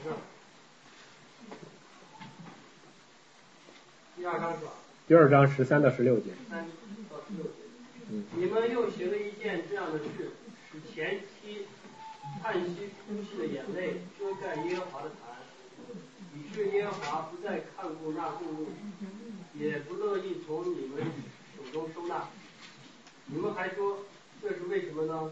[5.07, 6.33] 第二章十三到十六节。
[6.51, 6.67] 三
[7.09, 7.51] 到十六节。
[8.35, 10.33] 你们又行了一件这样的事，
[10.73, 11.65] 使前妻
[12.43, 15.37] 叹息哭泣的眼泪遮盖耶和华的坛，
[16.35, 18.67] 以致耶和华不再看顾那供物，
[19.55, 21.05] 也不乐意从你们
[21.57, 22.25] 手中收纳。
[23.27, 23.99] 你们还说
[24.43, 25.31] 这是为什么呢？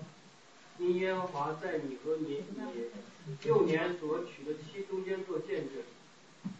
[0.78, 2.42] 因耶和华在你和你
[3.44, 5.82] 幼年所娶的妻中间做见证，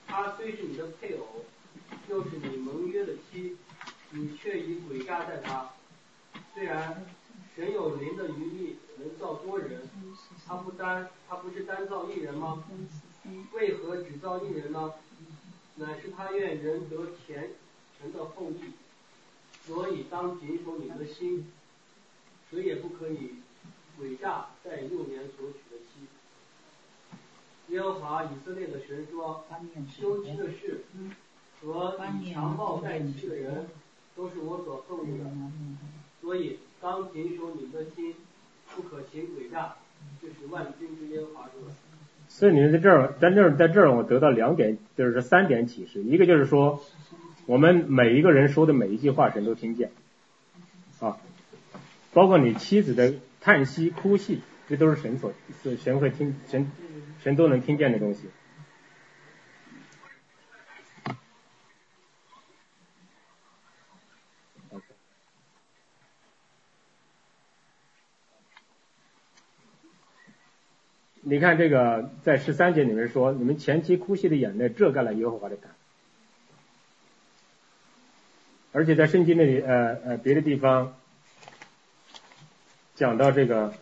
[0.06, 1.44] 他虽是你的配偶。
[2.08, 3.56] 又是你盟约的妻，
[4.10, 5.70] 你却以诡诈待她。
[6.54, 7.04] 虽然
[7.54, 9.82] 神有灵的余力，能造多人，
[10.46, 12.64] 他不单他不是单造一人吗？
[13.52, 14.92] 为何只造一人呢？
[15.76, 17.50] 乃是他愿人得虔
[17.98, 18.72] 诚的后裔。
[19.66, 21.50] 所以当谨守你们的心，
[22.50, 23.34] 谁也不可以
[24.00, 26.06] 诡诈在幼年所娶的妻。
[27.74, 29.44] 耶和华以色列的神说：
[29.90, 30.84] 休妻的事。
[31.62, 33.66] 和以强暴代妻的人，
[34.14, 35.30] 都是我所恨恶的。
[36.20, 38.14] 所以当谨守你们的心，
[38.76, 39.76] 不可行诡诈。
[40.20, 41.74] 这是万军之耶和华说的。
[42.28, 46.02] 所以你们在这儿，在这儿，在这儿，我得到两点，就是三点启示。
[46.02, 46.84] 一个就是说，
[47.46, 49.90] 我们每一个人说的每一句话，神都听见
[51.00, 51.16] 啊，
[52.12, 55.34] 包括你妻子的叹息、哭泣，这都是神所，
[55.76, 56.72] 神会听，神
[57.22, 58.30] 神都能听见的东西。
[71.20, 75.70] 你看这个，在十三节里面说，你们前期哭泣的眼泪遮盖了耶和华的感。
[78.72, 80.96] 而且在圣经那里，呃呃，别的地方。
[82.96, 83.72] 讲到这个，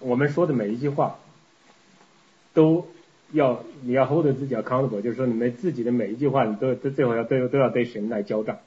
[0.00, 1.18] 我们说的每一句话
[2.54, 2.86] 都
[3.32, 8.58] 要你要 hold 自己 accountable，就是说你们自己的每一句话你都都最后要都都要对神来交账，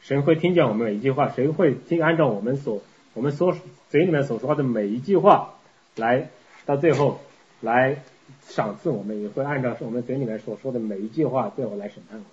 [0.00, 2.82] 神会听见我们每一句话，谁会听按照我们所
[3.14, 3.56] 我们所
[3.90, 5.52] 嘴里面所说的每一句话。
[5.98, 6.28] 来
[6.66, 7.22] 到最后
[7.62, 8.02] 来
[8.42, 12.26] 赏赐我们，也会按照我们嘴里面所说的每一句话，最后来审判我们。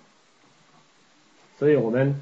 [1.58, 2.20] 所以我们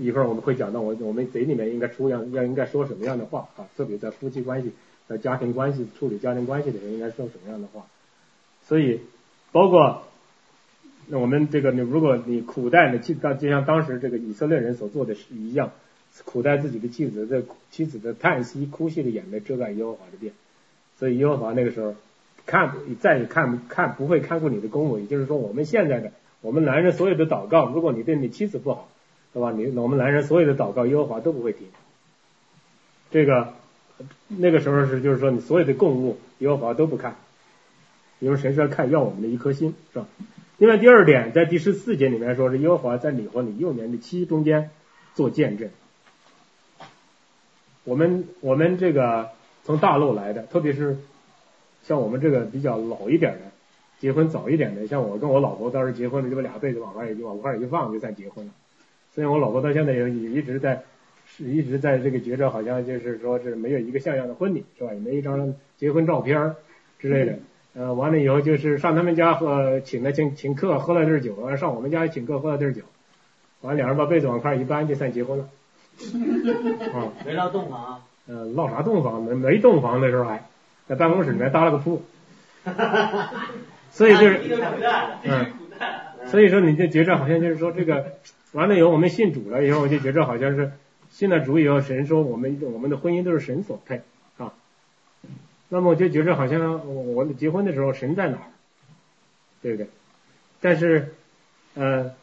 [0.00, 4.72] 一会儿我们会讲到我我们嘴里面应该出样要应该说什么样的话啊，特别在夫妻关系、
[5.08, 7.86] 在家庭关系处理家庭关系的时候应该说什么样的话。
[8.66, 9.00] 所以
[9.52, 10.02] 包括
[11.08, 15.70] 那我们这个你，如果你苦待的，就就像当时这个以色列人所做的是一样，
[16.24, 20.32] 苦待自己的妻子，在妻子的叹息、哭泣的眼泪遮盖耶和华的殿。
[20.98, 21.94] 所以耶和华那个时候
[22.44, 28.88] 看再也看看不会看顾你的公务，也就是说我们现在的我们男人所有的祷告，如果你对你妻子不好，
[29.36, 29.52] 对吧？
[29.52, 31.66] 你我们男人所有的祷告，耶和华都不会听。
[33.10, 33.52] 这个
[34.28, 37.16] 那个时候是就是说你所有的供物，耶和华都不看，
[38.18, 40.06] 因为神是要看要我们的一颗心，是吧？
[40.56, 44.70] 另外第二点，在第十四节里面说是耶和华在你和你幼年的妻中间
[45.14, 45.68] 做见证。
[47.84, 49.28] 我们我们这个。
[49.66, 50.96] 从大陆来的，特别是
[51.82, 53.40] 像我们这个比较老一点的，
[53.98, 58.52] 结婚早一点的，像我跟我老婆当时结婚了，就把俩被子往那一往外一放，就算结婚了。
[59.16, 60.84] 所以我老婆到现在也也一直在
[61.26, 64.92] 是一直在这个觉着好像就是说是没有一个像样的婚礼，是吧？
[64.92, 66.54] 也没一张结婚照片
[67.00, 67.38] 之类的。
[67.74, 72.82] 呃，完了以后就是上他们家喝请了请请客喝了点酒，完了上我们家请客喝了点酒，
[73.62, 75.48] 完了两人把被子往一块一搬，就算结婚了。
[76.94, 77.84] 啊，没闹洞房。
[77.84, 79.22] 啊呃，闹啥洞房？
[79.22, 80.42] 没没洞房的时候还
[80.88, 82.02] 在办公室里面搭了个铺，
[83.92, 84.40] 所以就是，
[85.22, 85.46] 嗯，
[86.26, 88.14] 所以说你就觉着好像就是说这个
[88.56, 90.72] 完了以后我们信主了以后我就觉着好像是
[91.10, 94.00] 信了主以后神说我们我们的婚姻都是神所配
[94.38, 94.54] 啊，
[95.68, 98.48] 那么我就觉着好像我我结婚的时候神在哪儿，
[99.60, 99.88] 对不对？
[100.60, 101.12] 但是
[101.74, 102.14] 呃，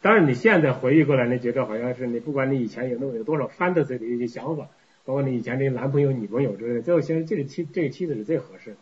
[0.00, 4.68] 当然你现在回忆过来，你觉着好像是你不管你以前有那么有多少翻的这的一些想法。
[5.04, 8.76] 包括你以前的男朋友、女朋友之类的，最后现在这个妻这个妻子是最合适的。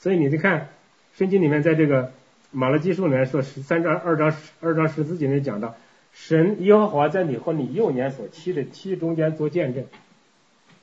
[0.00, 0.70] 所以你再看
[1.14, 2.12] 圣经里面，在这个
[2.50, 5.76] 马拉基书里面说十三章二章二章十四节里讲到，
[6.20, 9.84] 神耶和华在你和你幼年所期的期中间做见证。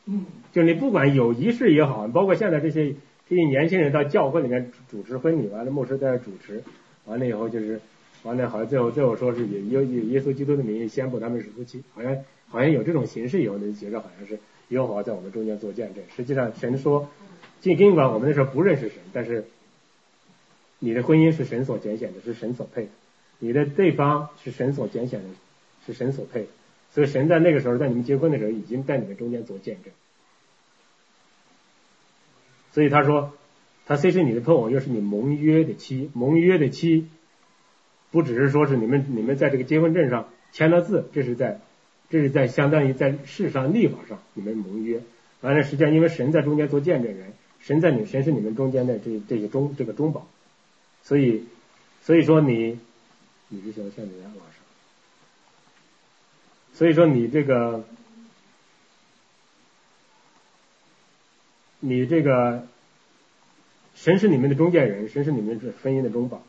[0.06, 2.95] 嗯，就你不管有仪式也好，包括现在这些
[3.30, 6.63] 这些年轻人到教会里面主持婚礼，完了牧师在那主持，
[7.06, 7.80] 完了以后就是
[8.23, 14.39] 完了，好像最后最后说是以耶耶稣基督的名义宣布他们是夫妻，好像好像有这种形式以后，就觉得好像是。
[14.69, 16.04] 耶和华在我们中间做见证。
[16.13, 17.08] 实际上，神说，
[17.62, 19.45] 尽尽管我们那时候不认识神，但是
[20.80, 22.89] 你的婚姻是神所拣选的，是神所配的；
[23.39, 25.30] 你的对方是神所拣选的，
[25.86, 26.47] 是神所配的。
[26.91, 29.93] 所以，神在那个时候，在你们结婚的时候，已经在你们中间做见证。
[32.71, 33.34] 所以他说，
[33.86, 36.10] 他虽是你的配偶，又是你盟约的妻。
[36.13, 37.08] 盟约的妻，
[38.12, 41.60] 不只是说是你们你们在这个结婚证上签了字，这是在。
[42.10, 45.02] 这是在相当于在世上立法上你们盟约，
[45.41, 50.26] 完了实际上因为神在中间做见证人，神在你神是你们中间的这这些中这个中保，
[51.04, 51.43] 所以
[52.04, 52.80] 所以说你
[53.49, 54.57] 你是小仙女啊老师，
[56.73, 57.83] 所以说你这个
[61.79, 62.67] 你这个
[63.95, 66.43] 神是你们的中间人，神是你们这婚姻的中保，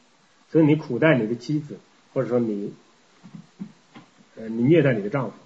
[0.51, 1.79] 所以你苦待你的妻子，
[2.13, 2.75] 或者说你
[4.37, 5.37] 呃你虐待你的丈夫。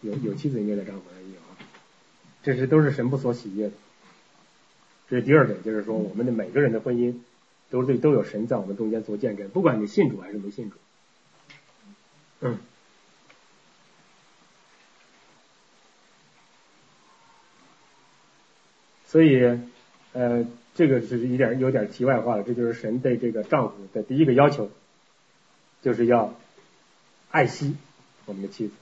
[0.00, 1.54] 有有妻子虐待丈夫也有啊，
[2.42, 3.74] 这是都是神不所喜悦的。
[5.08, 7.14] 这是第二点，就是说我们的每个人的婚姻
[7.70, 10.76] 都对都有神在我们中间做见证，不管你信主还是没信主。
[12.42, 12.58] 嗯。
[19.06, 19.58] 所以
[20.12, 24.70] 呃，这个是一点有点题外话了，这就是神对这个丈夫的第一个要求，
[25.82, 26.34] 就是要
[27.30, 27.76] 爱惜
[28.24, 28.74] 我们的妻子。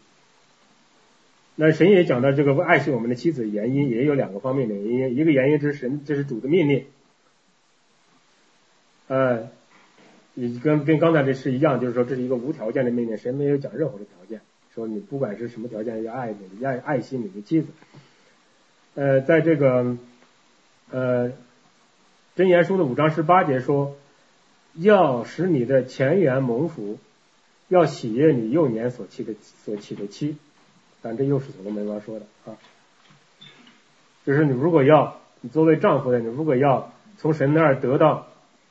[1.57, 5.17] 那神也讲到这个爱惜我们的妻子原因，也有两个方面的原因。
[5.17, 6.87] 一个原因就是神，这是主的命令，
[9.09, 9.51] 呃，
[10.35, 14.41] 你跟跟刚才这是一样，就是说这是一个无条件的命令，神没有讲任何的条件，
[14.75, 17.69] 说你不管是什么条件要爱你，要爱惜你的妻子。
[18.95, 19.97] 呃，在这个
[20.91, 21.33] 呃
[22.35, 23.97] 真言书的五章十八节说，
[24.75, 26.99] 要使你的前缘蒙福，
[27.69, 30.37] 要喜悦你幼年所妻的所娶的妻。
[31.03, 32.59] 但这又是所罗门王说的啊，
[34.27, 38.27] 就是你如果要你作为丈夫的，你如果要从神那儿得到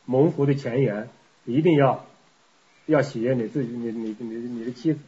[0.05, 1.09] 蒙福的前缘，
[1.53, 2.05] 一定要
[2.85, 4.99] 要喜悦你自己，你你你你的妻子。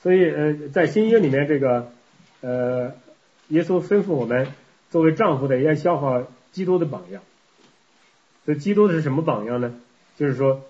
[0.00, 1.92] 所以呃，在新约里面，这个
[2.40, 2.94] 呃，
[3.48, 4.48] 耶稣吩咐我们
[4.90, 7.22] 作为丈夫的要效法基督的榜样。
[8.46, 9.74] 这基督的是什么榜样呢？
[10.16, 10.62] 就是说，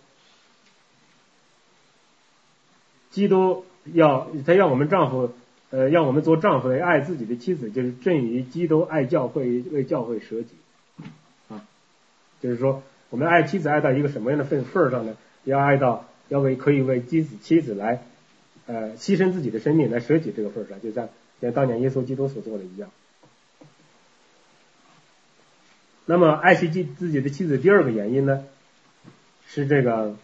[3.10, 5.32] 基督要他要我们丈夫，
[5.70, 10.54] 呃，让我们做丈夫的爱自己的妻子，就是正于基督爱教会为教会舍己。
[12.40, 15.16] 就是说，我们爱妻子爱到一个什么样的份份上呢？
[15.44, 18.02] 要爱到要为可以为妻子妻子来
[18.66, 21.08] 呃牺牲自己的生命来舍己这个份上，就像
[21.40, 22.90] 像当年耶稣基督所做的一样。
[26.04, 28.44] 那么爱惜自自己的妻子，第二个原因呢，
[29.46, 30.16] 是这个，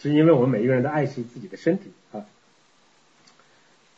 [0.00, 2.24] 是因为我们每一个人都爱惜自己的身体啊。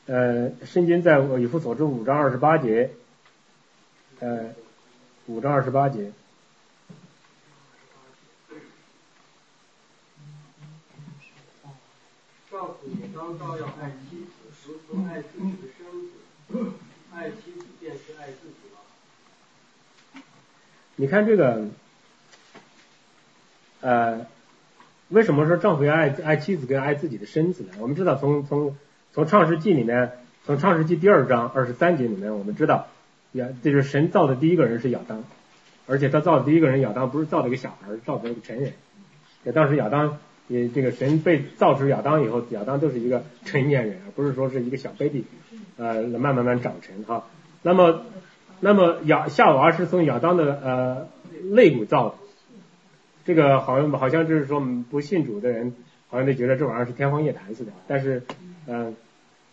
[0.07, 2.91] 呃，圣经在以弗所书五章二十八节，
[4.21, 4.51] 呃，
[5.27, 6.13] 五章二十八节，
[12.61, 14.33] 告诉你当照样爱妻子，
[14.67, 15.87] 如同爱自己的身
[16.53, 16.73] 子，
[17.11, 20.23] 爱妻子便是爱自己了。
[20.97, 21.69] 你看这个，
[23.81, 24.27] 呃，
[25.09, 27.73] 为什么说丈夫要爱爱妻子跟爱自己的身子呢？
[27.79, 28.77] 我们知道从从
[29.15, 30.13] 从创世纪里面，
[30.45, 32.89] 从创世纪第二章二十三节里面，我们知道，
[33.33, 35.25] 亚就是神造的第一个人是亚当，
[35.87, 38.75] 而且他造的第一个人亚当不是造的一个小孩，造的一个成人。
[39.55, 40.19] 当时亚当
[40.51, 45.25] 也这个神被造出亚当以后，亚当就是一个成年人，而不是说是一个小 baby，
[45.79, 47.25] 呃，慢慢慢长成哈。
[47.63, 48.03] 那么。
[48.63, 51.09] 那么亚夏娃是从亚当的呃
[51.55, 52.15] 肋骨造的，
[53.25, 54.61] 这个好像好像就是说
[54.91, 55.73] 不信主的人
[56.09, 58.23] 好像都觉得这玩意儿是天方夜谭似的，但是
[58.67, 58.95] 嗯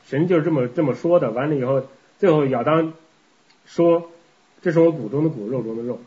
[0.04, 1.84] 神就是这么这么说的，完了以后
[2.18, 2.92] 最后亚当
[3.66, 4.12] 说
[4.62, 6.02] 这是我骨中的骨肉中的肉，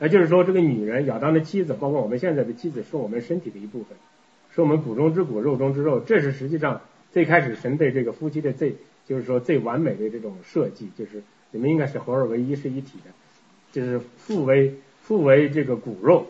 [0.00, 3.96] 也就是说这个女人亚当的妻子，包括我们现在的妻子是我们身体的一部分，
[4.54, 11.22] 是我们骨中之骨肉中之肉，这是实际上最开始神对这个夫妻的最就是说最完美的这种设计，就是。
[11.54, 13.10] 你们应该是合二为一是一体的，
[13.72, 16.28] 就是父为父为这个骨肉，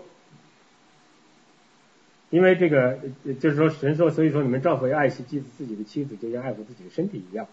[2.28, 2.98] 因为这个
[3.38, 7.46] 就是说神说，所以说你们丈夫要爱惜妻子自己的妻子，就像爱护自己的身体一样，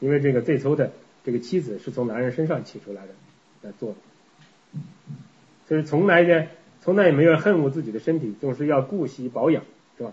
[0.00, 0.90] 因为这个最初的
[1.22, 3.12] 这个妻子是从男人身上起出来的
[3.60, 4.80] 来做的，
[5.68, 6.46] 就是从来呢
[6.80, 9.64] 从来也没有恨恶自己的身体，总是要顾惜保养，
[9.96, 10.12] 是吧？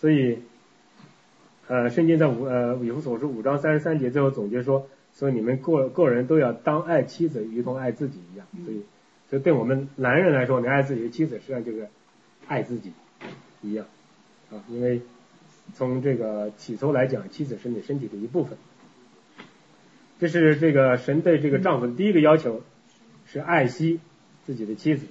[0.00, 0.38] 所以
[1.68, 4.88] 呃，圣经在五呃以弗所书五章三十三节最后总结说。
[5.18, 8.46] 所以你们个个人都要当爱妻子，如同爱自己一样。
[8.66, 8.82] 所以，
[9.30, 11.88] 所以对我们男人来说，你爱自己的妻子，实际上就是
[12.46, 12.92] 爱自己
[13.62, 13.86] 一样
[14.50, 14.62] 啊。
[14.68, 15.00] 因为
[15.72, 18.58] 从这个起初来讲，妻子是你身体的一部分。
[20.20, 22.60] 这是这个神对这个丈夫的第一个要求，
[23.24, 24.00] 是爱惜
[24.44, 25.06] 自己的妻子。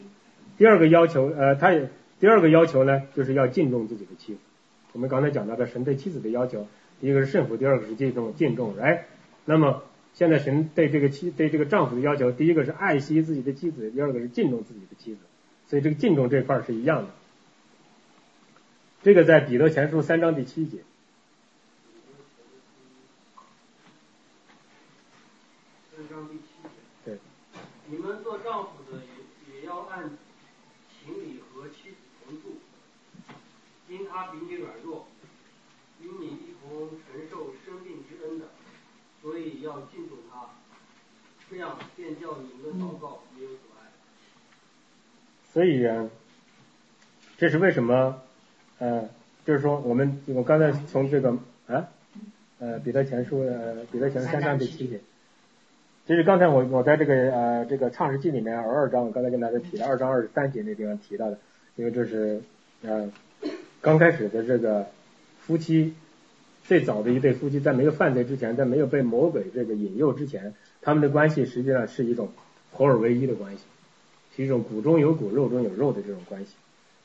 [0.59, 4.39] 第二个要求，呃，他也第二个要求呢，就是要敬重自己的妻子。
[4.93, 6.67] 我们刚才讲到的神对妻子的要求，
[7.01, 9.05] 第一个是圣服，第二个是敬重敬重，哎，
[9.45, 9.83] 那么。
[10.17, 15.19] 现在神对这个妻对这个丈夫的要求，第一个是爱惜自己的妻子，第二个是敬重自己的妻子，
[15.67, 17.09] 所以这个敬重这块是一样的。
[19.03, 20.77] 这个在彼得前书三章第七节。
[25.93, 26.69] 三章第七节。
[27.03, 27.19] 对。
[27.87, 30.11] 你们做丈夫的也也要按
[31.03, 32.59] 情理和妻子同住，
[33.89, 35.07] 因他比你软弱，
[36.01, 38.45] 与你一同承受生命之恩的。
[39.21, 40.51] 所以要敬重他，
[41.49, 43.91] 这样便叫你们的祷告没有阻碍。
[45.51, 46.07] 所以啊，
[47.37, 48.21] 这是为什么？
[48.77, 49.09] 呃，
[49.45, 51.87] 就是说我们我刚才从这个啊
[52.59, 55.01] 呃彼得前书呃彼得前书三章第七节，
[56.05, 61.37] 就是刚才我我在这个呃这个创世纪里面二章，我刚才跟大家提的二章二十三节那地方提到的，
[61.75, 62.41] 因为这是
[62.83, 63.11] 呃
[63.85, 64.87] 刚开始的这个
[65.45, 65.93] 夫妻。
[66.67, 72.31] 最早的一对夫妻在没有犯罪之前，在没有被魔鬼这个引诱之前，他们的关系实际上是一种
[72.71, 73.61] 合二为一的关系，
[74.35, 76.53] 是一种骨中有骨、肉中有肉的这种关系。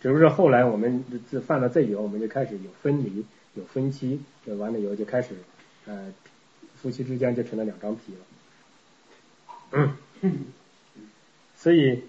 [0.00, 3.22] 只不过后来我们自犯了罪以后，我们就开始有分离、
[3.52, 5.34] 有分歧，完了以后就开始
[5.84, 6.10] 呃
[6.80, 8.14] 夫妻之间就成了两张皮
[9.72, 9.90] 了。
[10.22, 10.46] 嗯，
[11.54, 12.02] 所以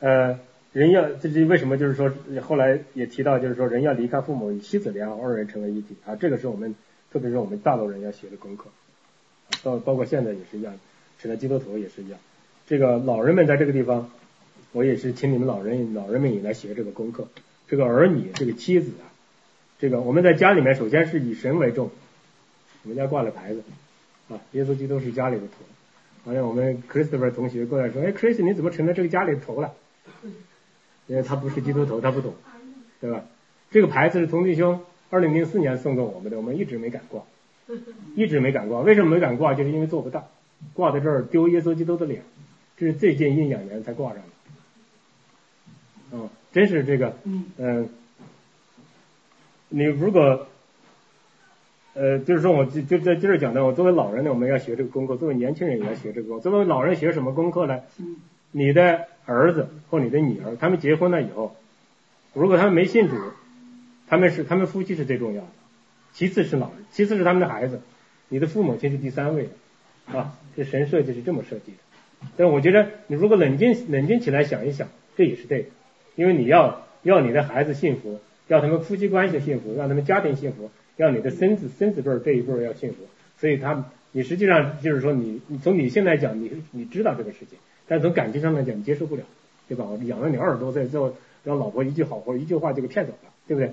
[0.00, 0.40] 呃
[0.78, 1.78] 人要这是为什么？
[1.78, 2.12] 就是说
[2.42, 6.74] 后来也提到，就是说人要离开父母与妻子联合，二人成为一体啊，这个是我们。
[7.12, 8.66] 特别是我们大陆人要学的功课，
[9.62, 10.74] 包包括现在也是一样，
[11.18, 12.18] 成了基督徒也是一样。
[12.66, 14.10] 这个老人们在这个地方，
[14.72, 17.26] 我也是请你们老人老人们也来学这个功课。
[17.68, 19.08] 这个儿女，这个妻子啊，
[19.78, 21.90] 这个我们在家里面首先是以神为重，
[22.82, 23.62] 我们家挂了牌子，
[24.28, 25.52] 啊，耶稣基督是家里的头。
[26.24, 29.72] 好像，我们 Christopher 同学过来说，哎，Chris 你怎么成了这个家里的头了？
[31.06, 32.34] 因为他不是基督徒，他不懂，
[33.00, 33.22] 对吧？
[33.70, 34.80] 这个牌子是童弟兄
[35.10, 37.22] 二零零四年送给我们的，我们一直没敢挂，
[38.14, 38.80] 一直没敢挂。
[38.80, 39.54] 为什么没敢挂？
[39.54, 40.28] 就是因为做不到，
[40.74, 42.22] 挂在这儿丢耶稣基督的脸。
[42.76, 44.22] 这是最近一两年才挂上的。
[46.12, 47.16] 嗯，真是这个，
[47.58, 47.88] 嗯，
[49.68, 50.46] 你如果，
[51.94, 56.42] 呃，就是说，我就就在这儿讲的，我作为老人呢，我们要学这个功课；作为年轻人也要学这个功课。
[56.50, 57.80] 作为老人学什么功课呢？
[58.52, 61.54] 你的儿子或你的女儿，他们结婚了以后，
[62.32, 63.16] 如果他们没信主，
[64.08, 65.48] 他们是他们夫妻是最重要的，
[66.12, 67.80] 其次是老人，其次是他们的孩子，
[68.28, 69.48] 你的父母亲是第三位
[70.12, 70.38] 的啊。
[70.56, 72.28] 这神设计是这么设计的。
[72.36, 75.68] 但我觉得，你如果冷静冷静起来想一想，这也是对的。
[76.14, 83.06] 因为你要要你的孩子幸福，要他们夫妻关系幸福，让他们家庭幸福，要你的孙子孙子辈这一辈要幸福，
[83.38, 87.58] 所以他你实际上就是说你你从理性来讲，你你知道这个事情，
[87.88, 89.22] 但从感情上来讲你接受不了，
[89.68, 89.84] 对吧？
[89.84, 91.12] 我养了你二十多岁，最后
[91.44, 93.72] 让老婆一句好话一句话就给骗走了，对不对？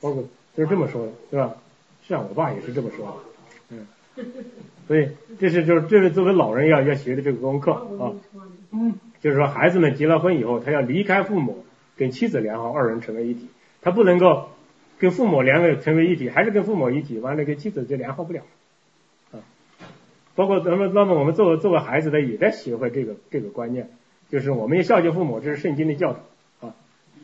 [0.00, 0.24] 包括
[0.56, 1.54] 就是这么说的，对吧？
[2.06, 3.76] 是啊，我爸也是这么说的，
[4.16, 4.26] 嗯，
[4.86, 8.12] 所以这是就是这是作为老人要要学的这个功课啊，
[8.72, 8.94] 嗯。
[9.18, 11.64] 就是说，孩子们结了婚以后，他要离开父母，
[11.96, 13.48] 跟妻子联合，二人成为一体。
[13.80, 14.50] 他不能够
[14.98, 18.42] 跟父母两个成为一体，还是跟父母一体，完了跟妻子就联合不了。
[20.36, 23.88] 包括那么那么我们作为作为孩子的也在学会这个这个观念，
[24.30, 26.74] 就是我们要孝敬父母，这是圣经的教导啊。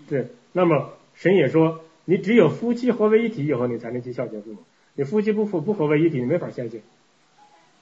[0.08, 4.58] 对，那么神也说，你只有夫妻合为一体以后，你才能去孝敬父母。
[4.96, 6.80] 你夫妻不不不合为一体，你没法孝敬。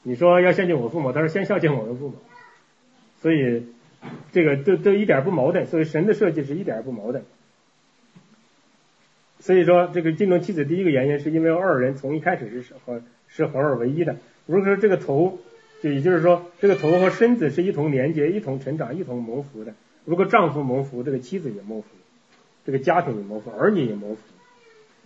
[0.02, 2.14] 你说要孝敬我父母，他说先孝敬我们父母，
[3.22, 3.64] 所以。
[4.32, 7.22] 这个都都一点不矛盾，所以神的设计是一点不矛盾。
[9.40, 14.16] 所以说，这个敬重妻子第一个原因是因为二人从一开始是合是合二为一的。
[14.50, 15.38] 如果说这个头，
[15.80, 19.74] 就也就是说这个头和身子是一同连接、一同成长、一同谋福的。
[20.04, 21.86] 如果丈夫谋福，这个妻子也谋福，
[22.66, 24.20] 这个家庭也谋福，儿女也谋福。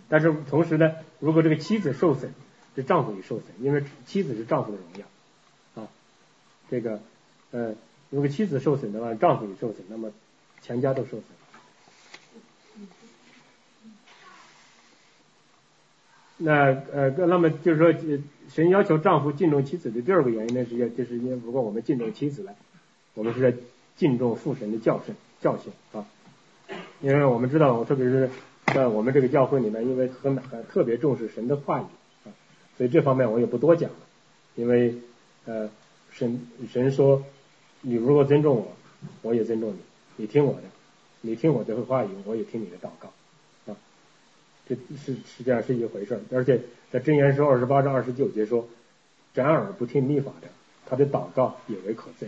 [0.09, 2.33] 但是同时呢，如果这个妻子受损，
[2.75, 5.87] 这丈夫也受损，因为妻子是丈夫的荣耀啊。
[6.69, 6.99] 这个，
[7.51, 7.75] 呃。
[8.11, 10.11] 如果妻子受损的话，丈夫也受损，那么
[10.61, 11.23] 全家都受损。
[16.37, 16.53] 那
[16.93, 17.91] 呃，那么就是说，
[18.49, 22.51] 神要求丈夫敬重妻子的第二个原因呢，是要就是因为如果我们敬重妻子呢，
[23.13, 23.53] 我们是在
[23.95, 26.05] 敬重父神的教训教训啊。
[27.01, 28.29] 因为我们知道，特别是
[28.67, 31.85] 在我们这个教会里面，因为很很特别重视神的话语
[32.25, 32.31] 啊，
[32.77, 33.97] 所以这方面我也不多讲了。
[34.55, 34.95] 因为
[35.45, 35.69] 呃，
[36.11, 36.41] 神
[36.71, 37.23] 神说。
[37.87, 38.67] 你如果尊重我，
[39.21, 39.77] 我也尊重你。
[40.15, 40.61] 你听我的，
[41.21, 43.13] 你听我的话语，我也听你的祷告。
[44.67, 46.19] 这是实际上是一回事。
[46.31, 46.61] 而且
[46.91, 48.67] 在箴言书二十八章二十九节说
[49.33, 50.47] ：“斩耳不听逆法的，
[50.87, 52.27] 他的祷告也为可憎。”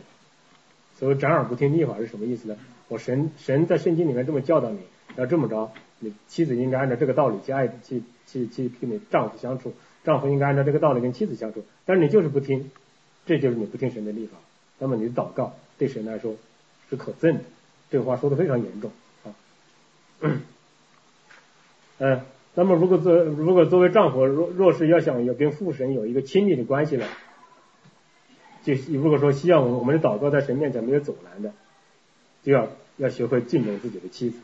[0.99, 2.57] 所谓“斩耳不听逆法”是什么意思呢？
[2.88, 4.79] 我神神在圣经里面这么教导你，
[5.15, 9.73] 要这么着，你妻子应该按照这个道理去爱去去去跟你丈夫相处，
[10.03, 11.65] 丈夫应该按照这个道理跟妻子相处。
[11.85, 12.71] 但是你就是不听，
[13.25, 14.38] 这就是你不听神的立法。
[14.79, 16.35] 那么你的祷告对神来说
[16.89, 17.39] 是可憎的，
[17.89, 18.91] 这个话说的非常严重
[19.25, 19.35] 啊。
[21.99, 22.21] 嗯，
[22.55, 27.05] 那么如果作如果作为丈夫若若是要想有跟父神有一个亲密的关系呢，
[28.63, 31.53] 就如果说希望我们的祷告在神面前没有阻拦的，
[32.43, 32.67] 就要
[32.97, 34.37] 要学会敬重自己的妻子。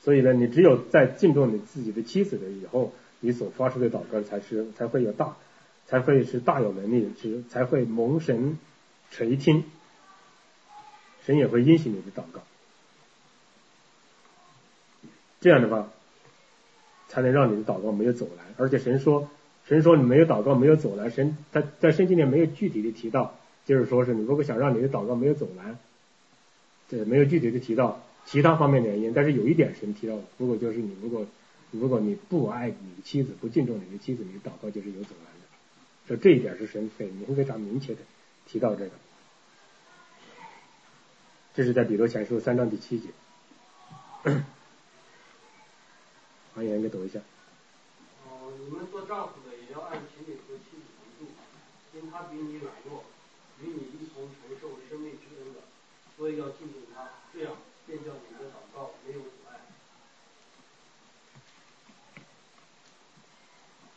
[0.00, 5.36] 所以呢，你只有在敬重你自己的妻子的以后，你所发出的祷告才是才会有大。
[5.88, 8.58] 才会是大有能力，是才会蒙神
[9.12, 9.62] 垂听，
[11.24, 12.40] 神也会应许你的祷告。
[15.40, 15.88] 这样的话，
[17.08, 18.46] 才能让你的祷告没有走拦。
[18.56, 19.28] 而且神说，
[19.66, 25.78] 神说你没有祷告没有走拦，神他在圣经里没有具体的提到，就是说是你如果想让你的祷告没有走拦，
[26.88, 29.12] 这没有具体的提到其他方面的原因。
[29.12, 31.26] 但是有一点神提到，如果就是你如果
[31.72, 35.36] 如果你不爱你的妻子，不敬重你的妻子，你的祷告就是有走拦。
[36.08, 37.98] 这这一点是神非非常明确的
[38.46, 38.90] 提到这个，
[41.52, 43.08] 这是在彼得前书三章第七节。
[46.56, 47.20] 王岩，你读一下。
[48.24, 51.30] 哦，你们做丈夫的也要按情理和妻子同住，
[51.94, 53.04] 因他比你软弱，
[53.62, 55.60] 与你一同承受生命之恩的，
[56.16, 57.52] 所以要敬重他，这样
[57.86, 59.20] 便叫你的祷告没有。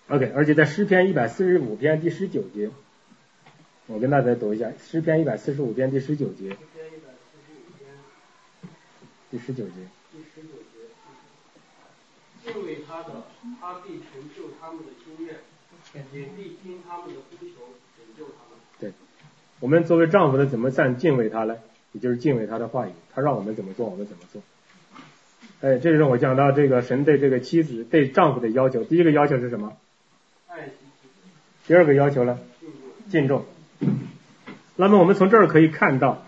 [0.10, 2.72] OK，而且在诗篇一百四十五篇第十九节，
[3.86, 6.58] 我跟大家读一下诗篇一百四十五篇第十九节。
[9.32, 9.88] 第十九节。
[10.12, 10.69] 第十九节。
[12.52, 13.24] 敬畏他的，
[13.62, 15.36] 他必成就他们的心愿；
[15.94, 17.54] 也必听他们的呼求，
[17.96, 18.58] 拯救他们。
[18.80, 18.92] 对，
[19.60, 21.58] 我们作为丈夫的怎么赞敬畏他呢？
[21.92, 24.42] 也就是敬畏他的话语，他让我们怎么做，我们怎么做。
[25.62, 28.84] 哎，这是我讲到这个神对这个妻子对丈夫的要求。
[28.84, 29.74] 第一个要求是什么？
[30.48, 30.72] 爱惜
[31.68, 32.40] 第二个要求呢？
[33.10, 33.46] 敬重。
[34.76, 36.24] 那么我们从这儿可以看到，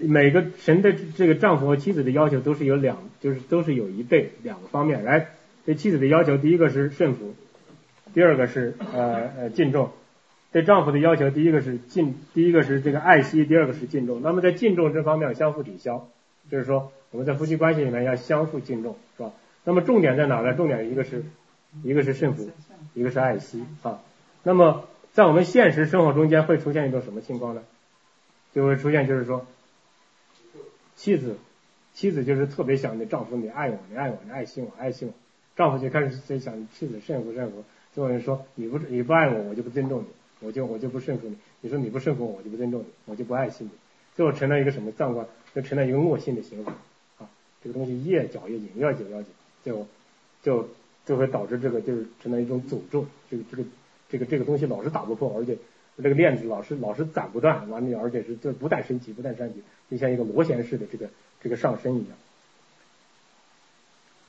[0.00, 5.04] 每个神的这个丈夫和妻子的要求都是有两，就是都是有一对两个方面。
[5.04, 5.28] 来，
[5.64, 7.34] 对妻子的要求，第一个是顺服，
[8.14, 9.90] 第二个是呃呃敬重。
[10.52, 14.20] 对丈夫的要求，第一个是敬，第一个是这个爱惜，第二个是敬重。
[14.22, 16.08] 那么在敬重这方面相互抵消，
[16.50, 19.32] 就是说我们在夫妻关系里面要相互敬重，是吧？
[19.64, 20.54] 那么重点在哪呢？
[20.54, 21.22] 重点一个是
[21.84, 22.50] 一个是顺服，
[22.94, 24.00] 一个是爱惜啊。
[24.42, 27.62] 那么在我们现实生活中间会出现一种什么情况呢？
[28.52, 29.46] 就会出现就是说，
[31.00, 31.38] 妻子
[31.94, 35.12] 妻子就是特别想你丈夫你爱我，你爱我，你爱惜我，爱惜我。
[35.56, 40.06] 丈夫就开始在想妻子顺服顺服，最后人说你不你不爱我，我就不尊重你。
[40.40, 43.70] 我就我就不顺服你，你说你不顺服我，我就不尊重你，我就不爱惜你，
[44.14, 46.74] 最后成了一个什么脏官，就成了一个恶性的循环
[47.16, 47.30] 啊！
[47.64, 49.26] 这个东西越搅越紧，越搅越紧，
[49.64, 49.86] 就
[50.42, 50.68] 就
[51.06, 53.64] 就会导致这个就是成了一种诅咒，这个这个
[54.10, 55.56] 这个这个东西老是打不破，而且
[56.00, 61.08] 这个链子老是老是斩不断，完了而且是这不断升级，不断升级，就像一个螺旋式的这个
[61.42, 62.08] 这个上升一样。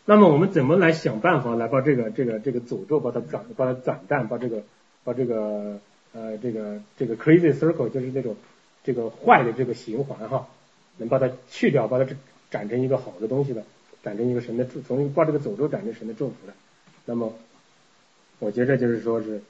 [0.06, 4.64] 那么我们怎么来想办法来把这个这个这个诅咒把它斩把它斩断，把这个
[5.04, 5.80] 把这个
[6.14, 8.36] 呃，这个这个 crazy circle 就是那种
[8.84, 10.48] 这个坏的这个循环哈，
[10.98, 12.16] 能把它去掉，把它
[12.50, 13.64] 斩成一个好的东西的，
[14.04, 16.54] 斩成一个神的祝，从把这个诅咒斩成神的祝福的。
[17.06, 17.34] 那么，
[18.40, 19.42] 我觉着就是说是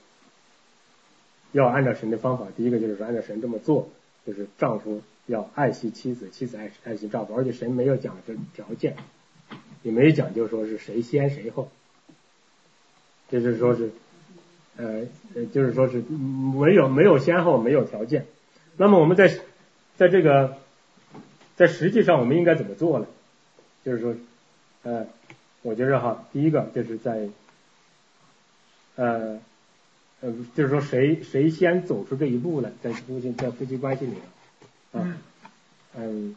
[1.51, 3.89] 要按照神的方法，第一个就是说按照神这么做，
[4.25, 8.95] 就是丈夫要爱惜妻子，妻子爱爱惜丈夫，而且神没有讲这条件，
[9.83, 11.69] 也没有讲就说是谁先谁后，
[13.29, 13.91] 就是说是。
[14.77, 15.01] 呃
[15.35, 18.25] 呃，就是说是没有没有先后，没有条件。
[18.77, 19.27] 那么我们在
[19.97, 20.57] 在这个
[21.57, 23.05] 在实际上我们应该怎么做呢？
[23.83, 24.15] 就是说，
[24.83, 25.05] 呃，
[25.61, 27.27] 我觉着哈，第一个就是在
[28.95, 29.39] 呃
[30.21, 32.71] 呃，就是说谁谁先走出这一步了？
[32.81, 34.13] 在夫妻在夫妻关系里
[34.91, 35.17] 啊，
[35.95, 36.35] 嗯，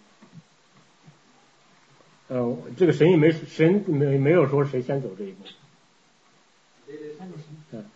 [2.29, 5.45] 呃，这个神也没神没没有说谁先走这一步。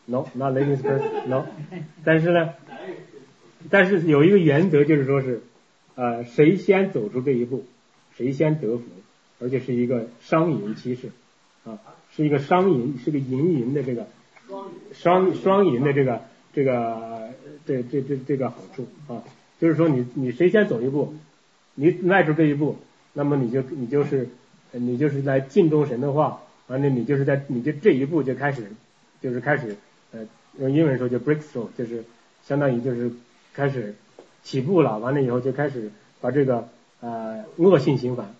[0.07, 1.47] No，not ladies first，no。
[2.05, 2.55] 但是呢，
[3.70, 5.43] 但是有一个原则，就是说是，
[5.95, 7.64] 呃，谁先走出这一步，
[8.16, 8.84] 谁先得福，
[9.39, 11.12] 而且是一个双赢趋势，
[11.64, 11.78] 啊，
[12.16, 14.09] 是一个双赢，是个赢赢的这个
[14.92, 16.22] 双双赢的这个
[16.53, 17.30] 这个
[17.66, 19.22] 这这这这个好处啊，
[19.61, 21.14] 就是说你你谁先走一步，
[21.74, 22.76] 你迈出这一步，
[23.12, 24.28] 那么你就你就是
[24.72, 28.72] 你就是在敬重神的话，完了你就是在你就这一步就开始。
[29.20, 29.76] 就是开始，
[30.12, 30.20] 呃，
[30.61, 32.05] 用英文说就 breakthrough，就是
[32.44, 33.11] 相当于就是
[33.53, 33.96] 开始
[34.44, 35.90] 起步了，完了以后就开始
[36.20, 36.68] 把这个
[37.01, 38.32] 呃恶性循环，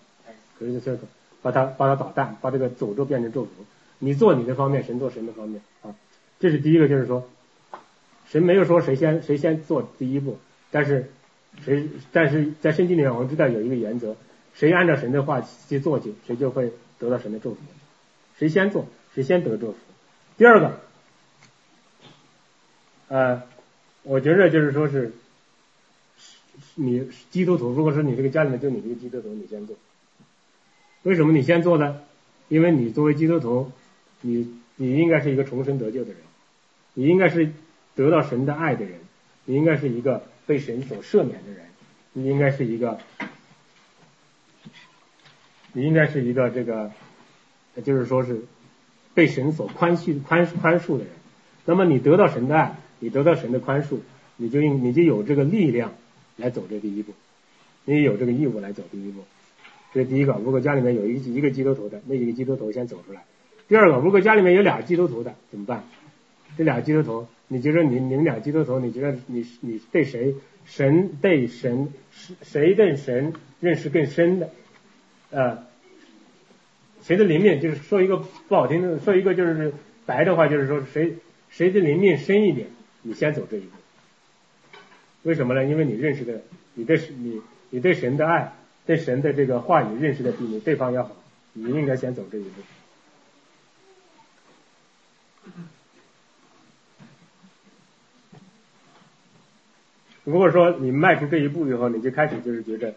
[0.57, 0.97] 可是这
[1.41, 3.51] 把它把它捣蛋，把这个诅咒变成祝福。
[3.99, 5.95] 你做你的方面，神做神的方面啊。
[6.39, 7.29] 这是第一个，就是说，
[8.27, 10.39] 神没有说谁先谁先做第一步，
[10.71, 11.11] 但是
[11.63, 14.15] 谁但是在圣经里面我们知道有一个原则，
[14.55, 17.61] 谁按照神的话去做去，谁就会得到神的祝福。
[18.37, 19.77] 谁先做，谁先得祝福。
[20.37, 20.79] 第二个，
[23.09, 23.43] 呃，
[24.03, 25.11] 我觉着就是说是，
[26.75, 29.75] 你基督徒，如果说你这个家里面就你这个基督徒，你先做。
[31.03, 31.99] 为什么你先做呢？
[32.47, 33.71] 因为你作为基督徒，
[34.21, 36.21] 你你应该是一个重生得救的人，
[36.93, 37.51] 你应该是
[37.95, 38.99] 得到神的爱的人，
[39.45, 41.65] 你应该是一个被神所赦免的人，
[42.13, 42.99] 你应该是一个，
[45.73, 46.91] 你应该是一个这个，
[47.83, 48.41] 就是说是。
[49.15, 51.07] 被神所宽恕宽宽恕的人，
[51.65, 53.97] 那么你得到神的爱，你得到神的宽恕，
[54.37, 55.93] 你就应你就有这个力量
[56.37, 57.13] 来走这第一步，
[57.83, 59.25] 你有这个义务来走第一步。
[59.93, 60.33] 这是第一个。
[60.33, 63.25] 如果家里面有一一个基督徒的，那几个基督徒先走出来。
[63.69, 65.83] 第二个，如果家里面有俩基督徒的怎么办？
[66.57, 71.93] 这俩基督徒，你觉得你你们俩基督徒，你觉得你你对谁神对神
[72.41, 74.49] 谁对神认识更深的
[75.29, 75.59] 呃？
[77.01, 79.71] 谁的灵命就是说一个不好听的，说一个就是
[80.05, 81.15] 白的话，就是说谁
[81.49, 82.67] 谁的灵命深一点，
[83.03, 83.67] 你先走这一步。
[85.23, 85.63] 为什么呢？
[85.63, 86.41] 因为你认识的，
[86.73, 87.39] 你对你
[87.69, 88.51] 你对神的爱，
[88.87, 91.15] 对神的这个话语认识的比你对方要好，
[91.53, 92.61] 你应该先走这一步。
[100.25, 102.93] 如果说你迈出这一步以后，你就开始就是觉得，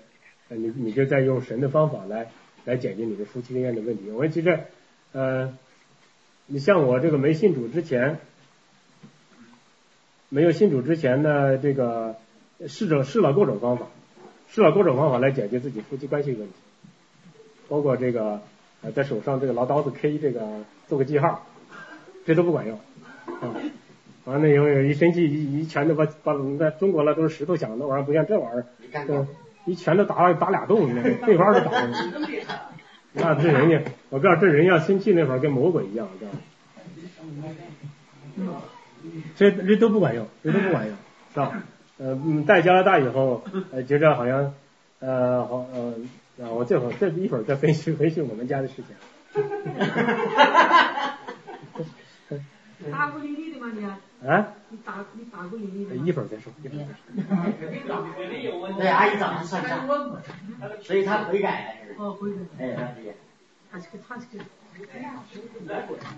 [0.48, 2.30] 你你就在用神的方法来。
[2.64, 4.08] 来解决你的夫妻之间的问题。
[4.12, 4.60] 我其实，
[5.10, 5.52] 呃，
[6.46, 8.20] 你像我这个没信主之前，
[10.28, 12.14] 没有信主之前呢，这个
[12.68, 13.88] 试着试了各种方法，
[14.48, 16.54] 试了各种方法来解决自己夫妻关系问题，
[17.68, 18.40] 包括这个
[18.82, 21.44] 呃在手上这个拿刀子 K 这个做个记号，
[22.24, 22.78] 这都不管用
[23.40, 23.54] 啊。
[24.24, 28.64] 完了以后一生气一一拳头把把在中国了都是石头响，那玩意儿不像这玩意儿，
[29.06, 29.26] 对，
[29.66, 30.88] 一拳头打打俩洞，
[31.24, 31.90] 对方都打的。
[33.14, 36.30] 那这人家，我告诉这人要生气那会儿跟魔鬼一样，知道
[38.46, 38.62] 吗？
[39.36, 40.96] 这这都不管用，这都不管用，
[41.34, 41.60] 是吧？
[41.98, 42.16] 呃，
[42.46, 43.42] 在加拿大以后，
[43.72, 44.54] 呃，觉着好像，
[45.00, 45.94] 呃，好，呃，
[46.46, 48.84] 啊，我这会儿这一会儿再分析分析我们家的事情。
[52.90, 53.84] 打过领你的吗你？
[53.84, 54.54] 啊？
[54.70, 55.94] 你打你打过领你的？
[55.96, 56.94] 一会儿再说，一会儿再
[57.86, 58.74] 说。
[58.78, 59.86] 对，阿姨长得算账，
[60.80, 62.38] 所以他悔改了，是哦，悔改。
[62.58, 63.14] 哎，他这个。
[63.70, 64.44] 他这个他这个。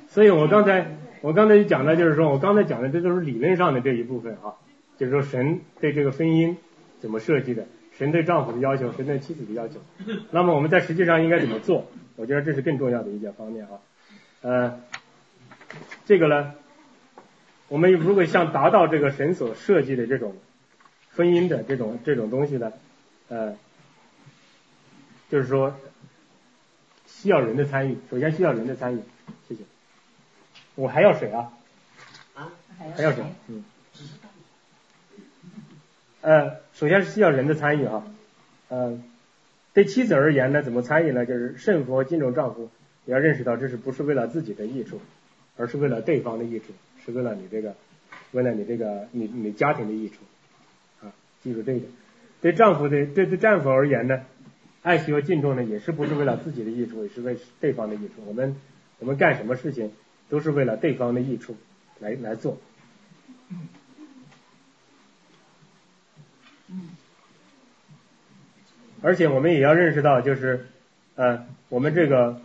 [0.08, 4.54] 所以我刚才我刚才讲的就是说我刚才讲的这都是理论上的这一部分啊，
[4.96, 6.56] 就是说神对这个婚姻
[7.00, 9.80] 怎么设计的，神对丈夫的要求，神对妻子的要求。
[10.30, 11.86] 那么我们在实际上应该怎么做？
[12.16, 13.70] 我觉得这是更重要的一件方面啊。
[14.42, 14.80] 呃，
[16.06, 16.54] 这个呢，
[17.68, 20.36] 我们如果想达到这个神所设计的这种
[21.14, 22.72] 婚姻的这种这种东西呢，
[23.28, 23.56] 呃，
[25.30, 25.74] 就是说。
[27.06, 29.00] 需要人的参与，首先需要人的参与，
[29.48, 29.62] 谢谢。
[30.74, 31.52] 我还要水啊？
[32.34, 32.52] 啊？
[32.76, 33.24] 还要水？
[33.48, 33.64] 嗯。
[36.20, 38.04] 呃，首先是需要人的参与哈。
[38.68, 39.00] 呃，
[39.72, 41.24] 对妻子而言呢，怎么参与呢？
[41.24, 42.68] 就是慎服敬重丈夫，
[43.06, 45.00] 也要认识到这是不是为了自己的益处，
[45.56, 46.66] 而是为了对方的益处，
[47.04, 47.74] 是为了你这个，
[48.32, 50.16] 为了你这个你你家庭的益处
[51.02, 51.90] 啊，记住这一点。
[52.40, 54.20] 对丈夫的对对丈夫而言呢？
[54.82, 58.14] 爱惜和敬重呢，也是不是为了自己的益处，也是为对方的益处。
[58.26, 58.54] 我们
[58.98, 59.90] 我们干什么事情
[60.28, 61.56] 都是为了对方的益处
[62.00, 62.58] 来来做。
[69.00, 70.66] 而且我们也要认识到，就是
[71.14, 72.40] 呃，我们这个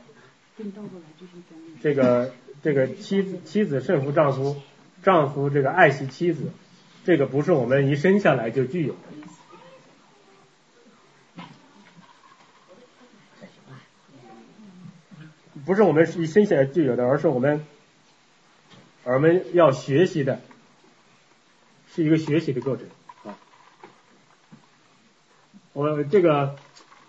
[1.81, 2.31] 这个
[2.61, 4.55] 这个妻子妻子胜服丈夫，
[5.01, 6.51] 丈夫这个爱惜妻子，
[7.05, 8.99] 这个不是我们一生下来就具有的。
[15.65, 17.63] 不是我们一生下来就有的，而是我们，
[19.03, 20.41] 而我们要学习的，
[21.87, 22.87] 是一个学习的过程
[23.23, 23.37] 啊。
[25.73, 26.55] 我这个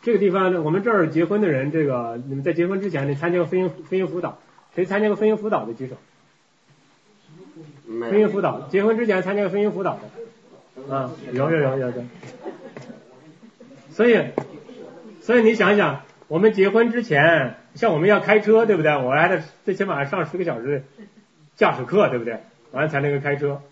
[0.03, 4.39] 这个地方呢，我们这儿结婚的人，这个你们在结婚之前，你参加婚姻婚姻辅导？
[4.75, 5.97] 谁参加过婚姻辅导的举手？
[7.89, 11.11] 婚姻辅导，结婚之前参加过婚姻辅导的啊？
[11.33, 12.05] 有有有有的。
[13.91, 14.27] 所以，
[15.21, 17.57] 所以你想想，我们结婚之前。
[17.73, 18.91] 像我们要开车，对不对？
[18.97, 20.83] 我还得最起码上十个小时
[21.55, 22.41] 驾驶课，对不对？
[22.73, 23.63] 完了才能够开车。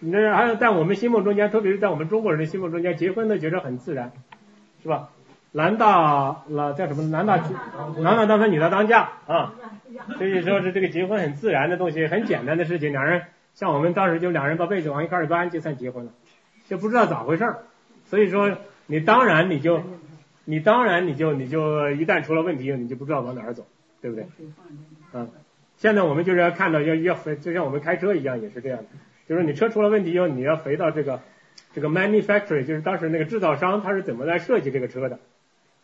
[0.00, 4.12] 你这还有在我们心目中间，特别是在我们中国人的心目中间，结婚都觉得很自然，
[4.82, 5.08] 是吧？
[5.52, 7.04] 男大那叫什么？
[7.04, 7.36] 男大
[7.98, 9.54] 男大当婚，女大当嫁啊。
[10.16, 12.92] 所以说是这个结婚很自然的东西，很简单的事情。
[12.92, 13.22] 两人
[13.54, 16.12] 像我们当时就两人把被子往一块儿端，就算结婚了，
[16.68, 17.58] 就不知道咋回事儿。
[18.04, 19.82] 所以说你当然你就。
[20.50, 23.66] 你当然，你就你就一旦出了问题，你就不知道往哪儿走，
[24.00, 24.26] 对不对？
[25.12, 25.28] 啊，
[25.76, 28.84] 现在我们就是要看到要要回，就像我们开车一样，也是这样的，
[29.28, 31.20] 就是你车出了问题以后，你要回到这个
[31.74, 35.18] 这个 manufacturer，就是当时那个制造商他是怎么来设计这个车的，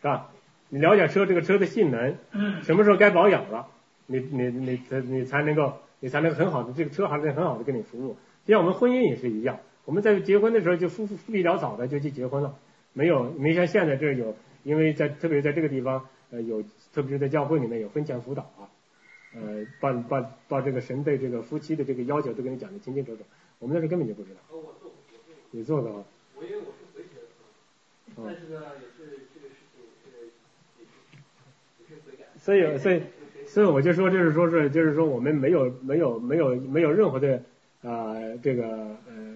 [0.05, 0.29] 是吧？
[0.69, 2.15] 你了解车这个车的性能，
[2.61, 3.67] 什么时候该保养了，
[4.05, 8.15] 你你你才你才能够你才能很好的这个车还能很好的给你服务。
[8.45, 12.55] 就像我们婚姻也是一样，我们在结婚的时候就夫夫必潦草的就去结婚了，
[12.93, 14.35] 没有没像现在这有。
[14.63, 18.69] 因为在特别在这个地方，呃，有特别是在教会里面有婚前辅导啊，
[19.35, 23.23] 呃，把把把这个神对这个夫妻的这个要求都给你讲的清清楚楚。
[23.59, 24.39] 我们那时候根本就不知道。
[24.49, 24.91] 哦，我做，
[25.51, 26.03] 你做的啊？
[26.35, 27.27] 我因为我是回学的，
[28.25, 30.33] 但是呢，也是这个事情是
[31.77, 32.25] 也是悔改。
[32.45, 33.01] 所以所以
[33.47, 37.41] 所以我就说，就是说是就是说我们没有没有没有没有任何的
[37.81, 38.67] 啊这个
[39.07, 39.35] 呃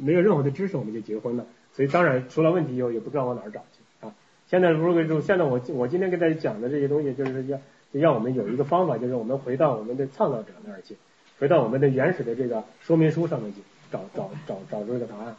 [0.00, 4.14] 没有任何的知识我们就结婚了，所以当然出了问题以后也不知道往哪儿找去啊。
[4.48, 7.58] 现在如果就，现在我我今天跟大家讲的这些东西，就是要
[7.92, 10.96] 让我们有一个方法，就是我们回到我们的创造者那儿去，
[11.38, 15.36] 回到我们的原始的这个说明书上面去找找找找出这个答案。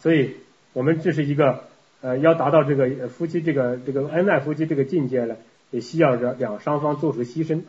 [0.00, 0.34] 所以，
[0.72, 1.68] 我们这是一个
[2.02, 5.36] 呃要达到这个夫妻这个这个恩爱夫妻这个境界呢，
[5.70, 7.62] 也需要着两双方做出牺牲，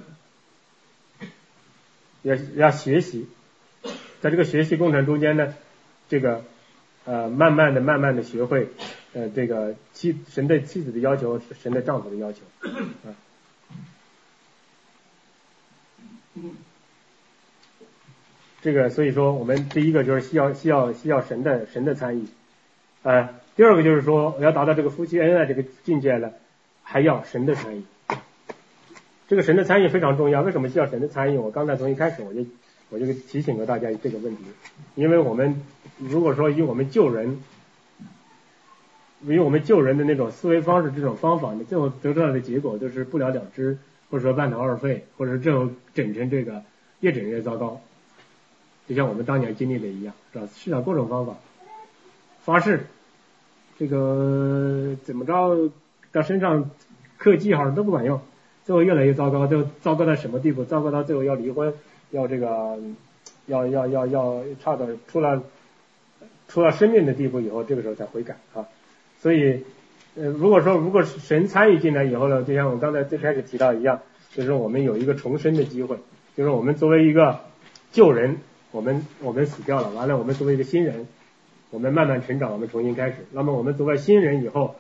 [2.23, 3.29] 要要学习，
[4.19, 5.53] 在这个学习过程中间呢，
[6.09, 6.43] 这个
[7.05, 8.67] 呃慢慢的慢慢的学会。
[9.15, 12.39] 呃，这个妻神对妻子的要求，神对丈夫的要求，
[13.05, 13.13] 啊，
[18.63, 22.25] 这个所以说，我们第一个就是需要需要需要神的神的参与，
[23.03, 26.33] 呃，第二个就是说，我要达到这个夫妻恩爱这个境界了，
[26.81, 27.83] 还要神的参与。
[29.27, 30.41] 这个神的参与非常重要。
[30.41, 31.37] 为什么需要神的参与？
[31.37, 32.45] 我刚才从一开始我就
[32.89, 34.43] 我就提醒过大家这个问题，
[34.95, 35.61] 因为我们
[35.97, 37.41] 如果说以我们救人，
[39.21, 43.77] 以我们救人的那种思维方式、这种方法，你最后得出来的结果就是不了了之，
[44.09, 46.63] 或者说半途而废，或者是最后整成这个
[46.99, 47.81] 越整越糟糕。
[48.87, 50.47] 就像我们当年经历的一样，是吧？
[50.53, 51.35] 试了各种方法，
[52.43, 52.85] 发誓，
[53.77, 55.69] 这个怎么着
[56.11, 56.69] 到身上
[57.17, 58.21] 刻记号都不管用，
[58.65, 60.63] 最后越来越糟糕，就糟糕到什么地步？
[60.63, 61.73] 糟糕到最后要离婚，
[62.11, 62.77] 要这个，
[63.47, 65.43] 要要要要差点出了
[66.47, 68.67] 出了生命的地步以后，这个时候才悔改啊。
[69.19, 69.63] 所以，
[70.15, 74.01] 呃，如果说如果神参与进来以后呢，就像我刚才最开始提到一样，
[74.31, 75.97] 就是我们有一个重生的机会，
[76.35, 77.39] 就是我们作为一个
[77.91, 78.37] 旧人。
[78.73, 81.05] 我们我们死掉了，完了我们作为一个新人，
[81.73, 83.25] 我们慢慢成长，我们重新开始。
[83.31, 84.75] 那么我们作为新人以后，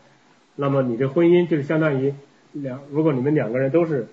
[0.55, 2.13] 那么你的婚姻就是相当于
[2.51, 4.07] 两，如果你们两个人都是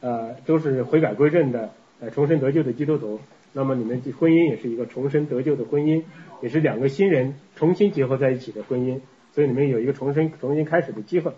[0.00, 1.70] 呃都是悔改归正的
[2.00, 3.20] 呃重生得救的基督徒，
[3.52, 6.02] 那么你们婚姻也是一个重生得救的婚姻，
[6.42, 8.98] 也是两个新人重新结合在一起的婚姻，
[9.32, 11.32] 所以你们有一个重生重新开始的机会。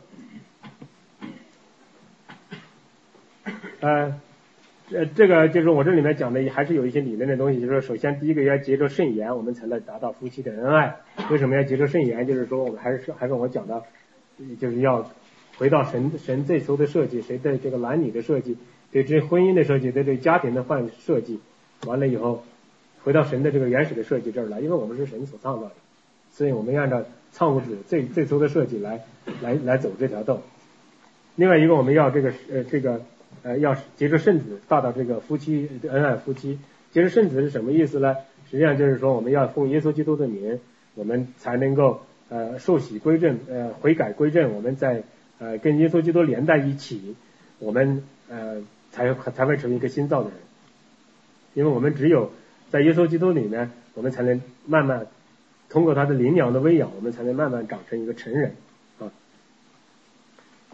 [3.80, 4.18] 呃。
[4.92, 7.60] 呃，这个就是我这里面讲的，还是有一些理论的东西。
[7.60, 10.94] 就是说，首先第一个要结着圣言，我们才能达到夫妻的恩爱。
[11.28, 12.24] 为什么要结着圣言？
[12.24, 13.82] 就是说，我们还是还是我讲的，
[14.60, 15.10] 就是要
[15.58, 18.56] 回到神神最初的设计，谁对这个男女的设计，
[18.92, 21.40] 对这婚姻的设计，对这家庭的换设计，
[21.84, 22.44] 完了以后，
[23.02, 25.72] 回到神的这个原始的设计这儿来，因为我们是神所创造的，
[26.30, 29.00] 所以我们按照创物主最最初的设计来
[29.42, 30.40] 来来走这条道。
[31.34, 33.00] 另外一个，我们要这个呃这个。
[33.42, 36.58] 呃，要结着圣子，达到这个夫妻恩爱夫妻。
[36.92, 38.16] 结着圣子是什么意思呢？
[38.50, 40.58] 实际上就是说，我们要奉耶稣基督的名，
[40.94, 44.54] 我们才能够呃受洗归正，呃悔改归正。
[44.54, 45.02] 我们在
[45.38, 47.16] 呃跟耶稣基督连在一起，
[47.58, 48.62] 我们呃
[48.92, 50.38] 才才会成为一个新造的人。
[51.54, 52.30] 因为我们只有
[52.70, 55.06] 在耶稣基督里面，我们才能慢慢
[55.68, 58.54] 通过他的灵粮的喂养，我们才能慢慢长成一个成人。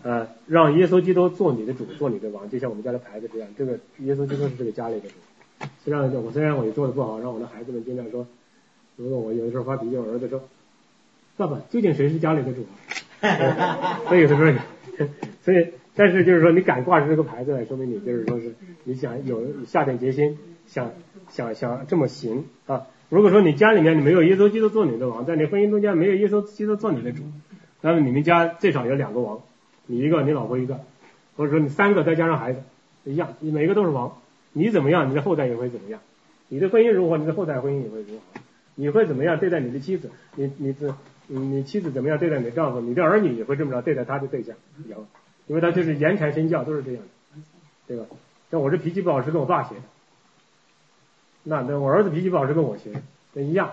[0.03, 3.49] 呃，让耶稣基督做你的主，做你的王，就像我们家的牌子这样。
[3.57, 5.15] 这个耶稣基督是这个家里的主。
[5.85, 8.27] 虽然我虽然我也做的不好，让我的孩子们经常说，
[8.97, 10.43] 如果我有的时候发脾气，我儿子说，
[11.37, 12.67] 爸爸，究竟谁是家里的主
[13.21, 14.01] 啊？
[14.09, 15.07] 所以有的时候，
[15.43, 20.37] 所以但是就是说，你敢挂着这个牌子来，说明你就是说是你想有下定决心，
[20.67, 20.91] 想
[21.29, 22.89] 想想这么行啊。
[23.09, 27.23] 如果说你家里面你没有耶稣基督做你的王，在你婚姻中间没有耶稣基督做你的主，
[27.83, 29.41] 那么你们家最少有两个王。
[29.87, 30.81] 你一个，你老婆一个，
[31.37, 32.63] 或者说你三个再加上孩子，
[33.05, 34.19] 一样，你每个都是王。
[34.53, 36.01] 你怎么样，你的后代也会怎么样。
[36.49, 38.41] 你的婚姻如何，你的后代婚姻也会如何。
[38.75, 40.11] 你会怎么样对待你的妻子？
[40.37, 40.95] 你你这，
[41.27, 42.81] 你妻子怎么样对待你的丈夫？
[42.81, 44.57] 你的儿女也会这么着对待他的对象，
[44.89, 45.07] 有，
[45.47, 47.43] 因为他就是言传身教，都是这样的，
[47.87, 48.05] 对吧？
[48.51, 49.83] 像我这脾气不好是跟我爸学的，
[51.45, 53.03] 那那我儿子脾气不好是跟我学的，
[53.33, 53.73] 那一样。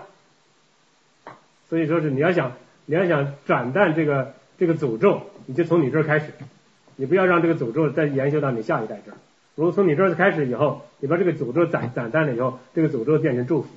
[1.68, 2.52] 所以说是你要想
[2.86, 4.34] 你要想斩断这个。
[4.60, 6.26] 这个诅咒，你就从你这儿开始，
[6.94, 9.16] 你不要让这个诅咒再延续到你下一代这儿。
[9.56, 13.68] 如果从你这儿开始以后，你把这个诅咒斩斩断了以后，这个诅咒变成祝福，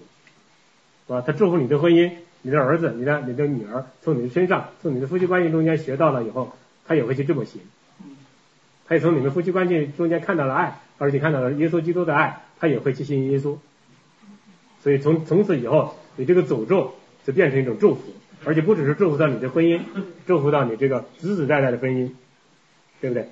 [1.08, 1.24] 是吧？
[1.26, 2.12] 他祝福你的婚姻，
[2.44, 6.54] 你的儿子，你的你的女儿，从你的身上，从你的夫妻关系中间学到了以后，
[6.86, 7.60] 他也会去这么行。
[8.88, 13.58] 他也从你们夫妻关系中间看到了爱，而且看到了耶稣基督的爱，他也会去信耶稣。
[14.84, 16.94] 所以从从此以后，你这个诅咒
[17.26, 18.14] 就变成一种祝福。
[18.46, 19.82] 而且不只是祝福到你的婚姻，
[20.26, 22.12] 祝福到你这个子子代代的婚姻，
[23.00, 23.30] 对不对？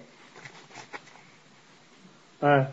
[2.40, 2.68] 啊，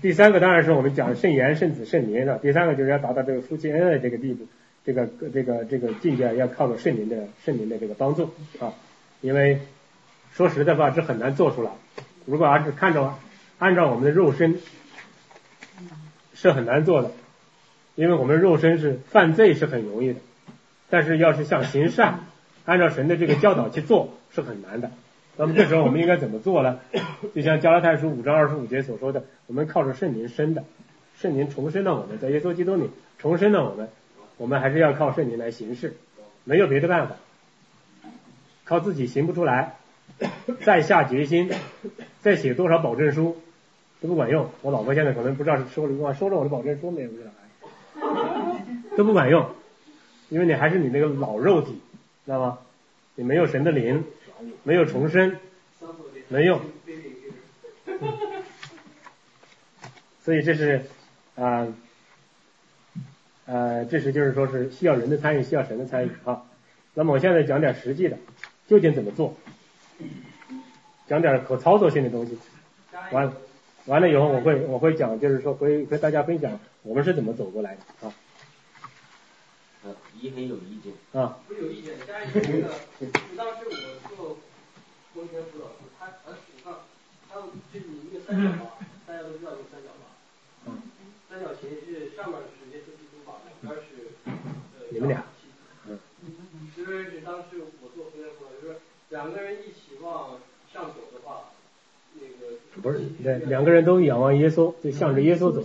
[0.00, 2.38] 第三个当然是我们讲圣言、圣子、圣灵的。
[2.38, 4.46] 第三个就是要达到这个夫妻恩爱这个地步，
[4.84, 8.72] 这个这个这个境界要靠着圣灵的圣灵的这个帮助啊。
[9.20, 9.60] 因为
[10.32, 11.70] 说实在话，这很难做出来。
[12.24, 13.14] 如果还是看着
[13.58, 14.58] 按照我们的肉身，
[16.34, 17.10] 是很难做的，
[17.94, 20.20] 因为我们肉身是犯罪是很容易的。
[20.90, 22.20] 但是要是想行善，
[22.64, 24.90] 按照神的这个教导去做是很难的。
[25.36, 26.80] 那么这时候我们应该怎么做呢？
[27.34, 30.64] 就像加拉太书五章二十五节所说的，我们靠着圣灵生的，
[31.18, 33.88] 圣灵重生了我们，在耶稣基督里重生了我们，
[34.38, 35.96] 我们还是要靠圣灵来行事，
[36.44, 37.16] 没有别的办法，
[38.64, 39.76] 靠自己行不出来，
[40.64, 41.50] 再下决心，
[42.22, 43.36] 再写多少保证书
[44.00, 44.48] 都不管用。
[44.62, 47.30] 我老婆现在可能不知道是收了收了我的保证书没有，不知道，
[48.96, 49.50] 都不管用。
[50.28, 51.80] 因为你还是你那个老肉体，
[52.24, 52.58] 知道吗？
[53.14, 54.04] 你没有神的灵，
[54.62, 55.36] 没有重生，
[56.28, 56.60] 没用。
[60.22, 60.82] 所以这是
[61.36, 61.66] 啊
[63.46, 66.42] 呃，这是就是说是需要人的参与，需要神的参与啊。
[66.94, 68.18] 那么我现在讲点实际的，
[68.66, 69.36] 究竟怎么做？
[71.06, 72.36] 讲点可操作性的东西。
[73.12, 73.32] 完
[73.84, 78.12] 完了以后，我会我会讲，就是说会和大家分享我们是怎么走过来的啊。
[79.86, 80.92] 呃，一很有意见。
[81.12, 81.38] 啊。
[81.46, 82.74] 不有意见，加一个那个，
[83.36, 84.38] 当时我做
[85.14, 86.74] 工程辅导时，他呃，我看
[87.30, 87.36] 他
[87.72, 88.72] 就是你一个三角嘛，
[89.06, 90.10] 大家都知道一个三角吧？
[90.66, 90.82] 嗯。
[91.30, 94.30] 三角形是上面是耶稣基督吧，两边是呃。
[94.90, 95.24] 你们俩。
[95.86, 95.98] 嗯。
[96.76, 98.80] 就是当时我做工程辅导，就是
[99.10, 100.40] 两个人一起往
[100.72, 101.50] 上走的话。
[102.82, 105.62] 不是，两两个人都仰望耶稣，就向着耶稣走。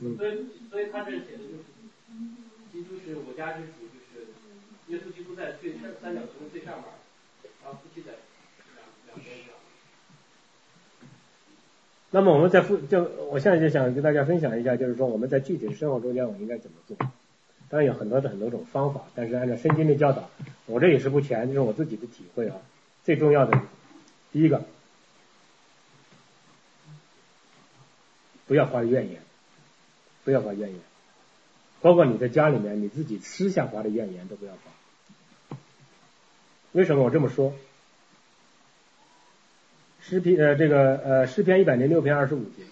[0.00, 0.16] 嗯。
[0.16, 1.42] 所以，所以他这写的
[2.84, 4.26] 就是，我家之主，就是
[4.88, 6.84] 耶稣基督在最三三角形最上面，
[7.62, 8.12] 然后夫妻在
[8.76, 9.54] 两两边上。
[12.10, 16.96] 那么我们在复就我现在就想跟大家分享一下，就是说我们在具体的生活中间我应该怎么做。
[17.68, 20.28] 当然有很多的很多种方法，但是按照圣经的教导，
[20.66, 22.56] 我这也是不全，这是我自己的体会啊。
[23.04, 23.60] 最重要的，
[24.32, 24.62] 第一个。
[28.44, 29.22] 不要发怨言，
[30.24, 30.78] 不要发怨言，
[31.82, 35.56] 包括你在家里面你自己私下发的怨言都不要发。
[36.72, 37.52] 为什么我这么说？
[40.00, 42.62] 诗篇呃这个呃诗篇一百零六篇二十五节。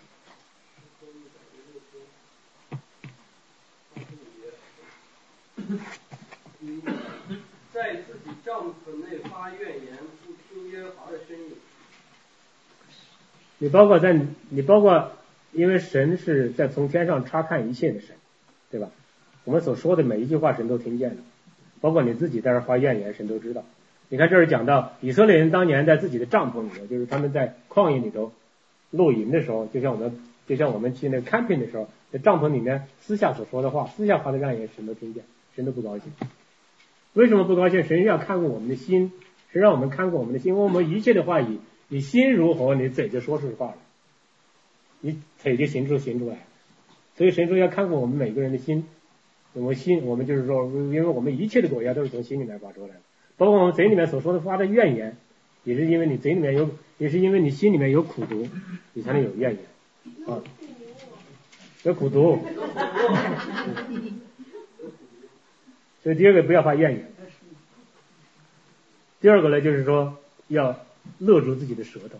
[7.72, 11.56] 在自己帐篷内发怨言，不听耶和华的声音。
[13.58, 15.12] 你包括在你包括。
[15.52, 18.14] 因为神是在从天上查看一切的神，
[18.70, 18.88] 对吧？
[19.50, 21.16] 我们所说的每一句话，神都听见了，
[21.80, 23.64] 包括你自己在这发怨言，神都知道。
[24.08, 28.30] 你看，这是讲到以色列人当年在自己的帐篷里头，就是他们在旷野里头
[28.92, 35.24] 露营的时候，就像我们就像我们去那个 camping 的时候，在帐篷里面私下所说的话，私下发的怨言，神都听见，
[35.56, 36.12] 神都不高兴。
[37.14, 37.82] 为什么不高兴？
[37.82, 39.10] 神要看过我们的心，
[39.52, 43.74] 神让我们看过我们的心，因为我们一切的话语，你心如何，你嘴就说出话来。
[45.00, 46.36] 你腿就行出行出来，
[47.16, 48.86] 所以神说要看过我们每个人的心，
[49.52, 53.00] 我们心我们就是说，因为我们一切的果效都是从心里面发出来的，
[53.36, 55.16] 包括我们嘴里面所说的发的怨言，
[55.64, 58.48] 也是因为你嘴里面有，也是因为你心里面有苦毒，
[58.92, 59.64] 你才能有怨言
[60.28, 60.42] 啊，
[61.82, 62.38] 有苦毒。
[66.02, 67.10] 所以第二个不要发怨言，
[69.20, 70.16] 第二个呢就是说
[70.48, 70.80] 要
[71.18, 72.18] 勒住自己的舌头。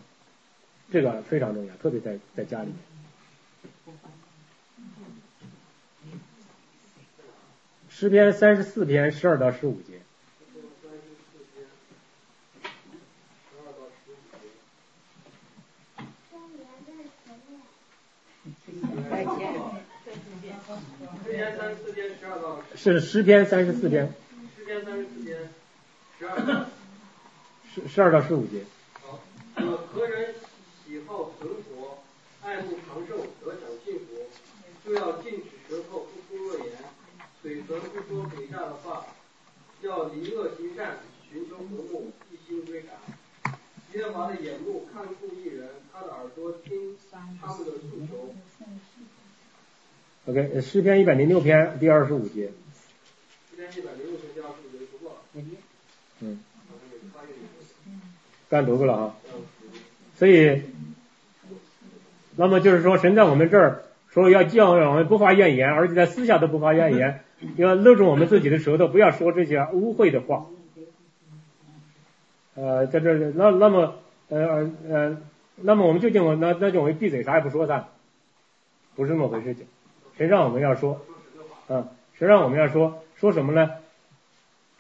[0.93, 2.76] 这个非常重要，特别在在家里面。
[8.01, 10.01] 诗篇三十四篇十二到十五节。
[22.74, 24.11] 是诗篇三十四篇。
[24.57, 25.51] 诗篇三十四篇
[26.18, 26.66] 十二。
[27.74, 28.64] 十十二到十五节。
[28.94, 29.20] 好，
[29.92, 30.34] 何人？
[30.86, 31.98] 喜好存活，
[32.42, 34.26] 爱慕长寿，得享幸福，
[34.86, 35.49] 就要禁止舌头，不出恶言，
[37.51, 39.07] 嘴则不说诡诈的话，
[39.82, 40.98] 要离恶行善，
[41.28, 42.90] 寻求和睦，一心追达。
[43.92, 48.32] 耶和华的眼目看顾一人，他的耳朵听他们的诉求。
[50.26, 52.53] OK，诗篇一百零六篇第二十五节。
[53.51, 55.18] 诗篇一百零六篇第二十五节读过了。
[56.20, 56.38] 嗯。
[58.48, 59.16] 刚读过了啊。
[60.16, 60.62] 所以，
[62.36, 67.24] 那么就是说，神在我们这儿说要教我们不发怨言，而且在私下都不发怨言，
[67.57, 70.47] 要勒住我们自己的舌头，不要说这些污秽的话。
[72.55, 73.95] 呃，在这那那么
[74.28, 75.16] 呃呃，
[75.57, 77.88] 那么我们就叫我那那就我们闭嘴，啥也不说噻，
[78.97, 79.66] 不是那么回事情。
[80.16, 81.05] 谁让我们要说？
[81.68, 83.03] 嗯，谁让我们要说？
[83.16, 83.70] 说什么呢？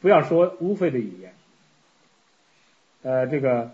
[0.00, 1.34] 不要说污秽的语言。
[3.02, 3.70] 呃，这个。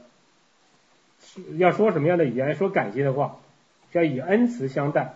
[1.57, 2.55] 要说什么样的语言？
[2.55, 3.41] 说感谢的话，
[3.93, 5.15] 要以恩慈相待。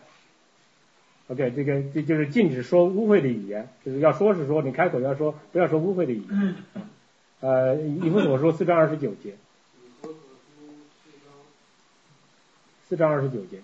[1.31, 6.57] OK，这个这就是禁止说污秽的语言，就是要说是说，你开口要说，不要说污秽的语言。
[7.39, 9.37] 呃，以弗所书四章二十九节。
[12.89, 13.61] 四章二十九节。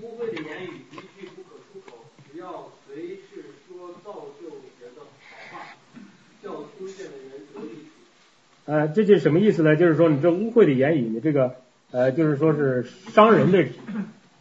[0.00, 4.46] 污秽的言语一句不可出口，只要随是说造就
[4.80, 5.74] 人的好话，
[6.40, 7.88] 叫听见的人得益。
[8.66, 9.74] 呃，这就是什么意思呢？
[9.74, 11.56] 就是说，你这污秽的言语，你这个
[11.92, 13.66] 呃，就是说是伤人的、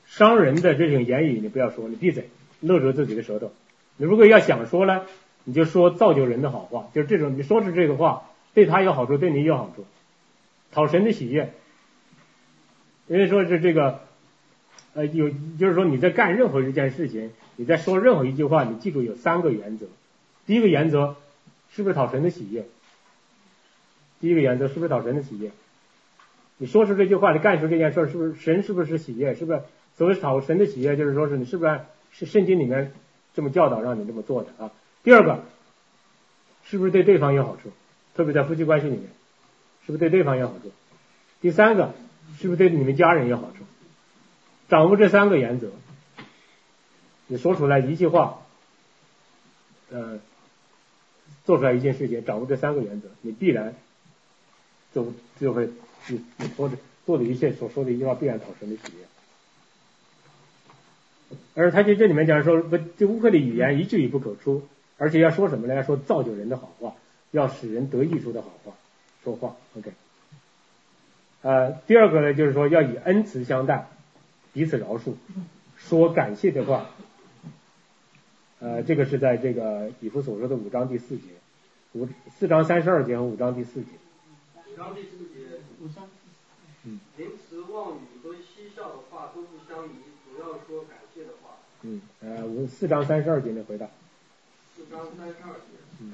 [0.06, 2.30] 伤人的这种言语，你不要说，你闭嘴，
[2.60, 3.52] 勒住自己的舌头。
[3.98, 5.06] 你如果要想说呢，
[5.46, 9.86] 你就说造就人的好话，就是这种，你说出这个话，对他有好处，对你有好处，
[10.72, 11.54] 讨神的喜悦。
[13.08, 14.02] 因为说是这个，
[14.94, 19.88] 呃，有就是说你在干任何一件事情，你在说任何一句话，你记住有三个原则。
[20.46, 21.16] 第一个原则
[21.72, 22.66] 是不是讨神的喜悦？
[24.22, 25.50] 第一个原则是不是讨神的喜悦？
[26.60, 29.34] 你说出这句话，你干出这件事，是不是神是不是喜悦？
[29.34, 29.62] 是不是
[29.98, 31.80] 所谓讨神的喜悦，就是说是你是不是
[32.12, 32.92] 是圣经里面
[33.34, 34.72] 这么教导让你这么做的啊？
[35.02, 35.44] 第二个，
[36.66, 37.72] 是不是对对方有好处？
[38.16, 39.04] 特别在夫妻关系里面，
[39.86, 40.72] 是不是对对方有好处？
[41.42, 41.94] 第三个，
[42.38, 43.64] 是不是对你们家人有好处？
[44.68, 45.72] 掌握这三个原则，
[47.28, 48.42] 你说出来一句话，
[49.90, 50.20] 呃，
[51.46, 53.74] 做出来一件事情，掌握这三个原则，你必然
[54.94, 55.70] 就就会
[56.08, 59.06] 你你说的做的一切所说的一句话必然讨神的喜悦。
[61.56, 65.76] 而他就这里面讲说，不，这乌克的语言一句也不可出，而且要说什么呢？
[65.76, 66.96] 要说造就人的好话。
[67.32, 68.74] 要使人得益处的好话
[69.24, 69.92] 说话，OK。
[71.44, 73.88] 呃，第二个呢，就是说要以恩慈相待，
[74.52, 75.14] 彼此饶恕，
[75.78, 76.90] 说感谢的话。
[78.58, 81.26] 呃，这个是在这个以弗所说的五章第四节，
[81.92, 83.24] 五四章三十二节和。
[83.24, 83.90] 五章第四节，
[85.82, 86.08] 五章，
[86.84, 89.92] 嗯，言辞妄语和嬉笑的话都不相宜，
[90.26, 91.58] 主要说感谢的话。
[91.84, 93.88] 嗯，呃，五四章三十二节的回答。
[94.76, 95.80] 四章三十二节。
[96.02, 96.14] 嗯。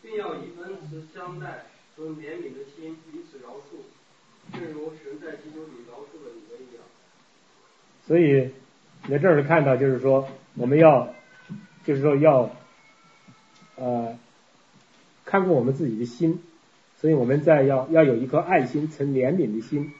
[0.00, 1.64] 并要以恩慈相待
[1.96, 3.82] 和怜悯的心彼此饶恕，
[4.52, 6.84] 正如神在基督里饶恕了你们一样。
[8.06, 8.52] 所以
[9.04, 11.12] 你在这儿看到，就是说我们要，
[11.84, 12.48] 就是说要，
[13.74, 14.16] 呃，
[15.24, 16.40] 看顾我们自己的心，
[17.00, 19.92] 所以我们在要要有一颗爱心、存怜悯的心，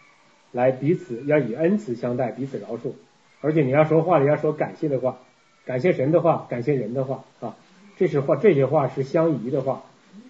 [0.53, 2.93] 来彼此要以恩慈相待，彼此饶恕。
[3.41, 5.19] 而且你要说话，你要说感谢的话，
[5.65, 7.57] 感谢神的话，感谢人的话啊。
[7.97, 9.83] 这是话，这些话是相宜的话，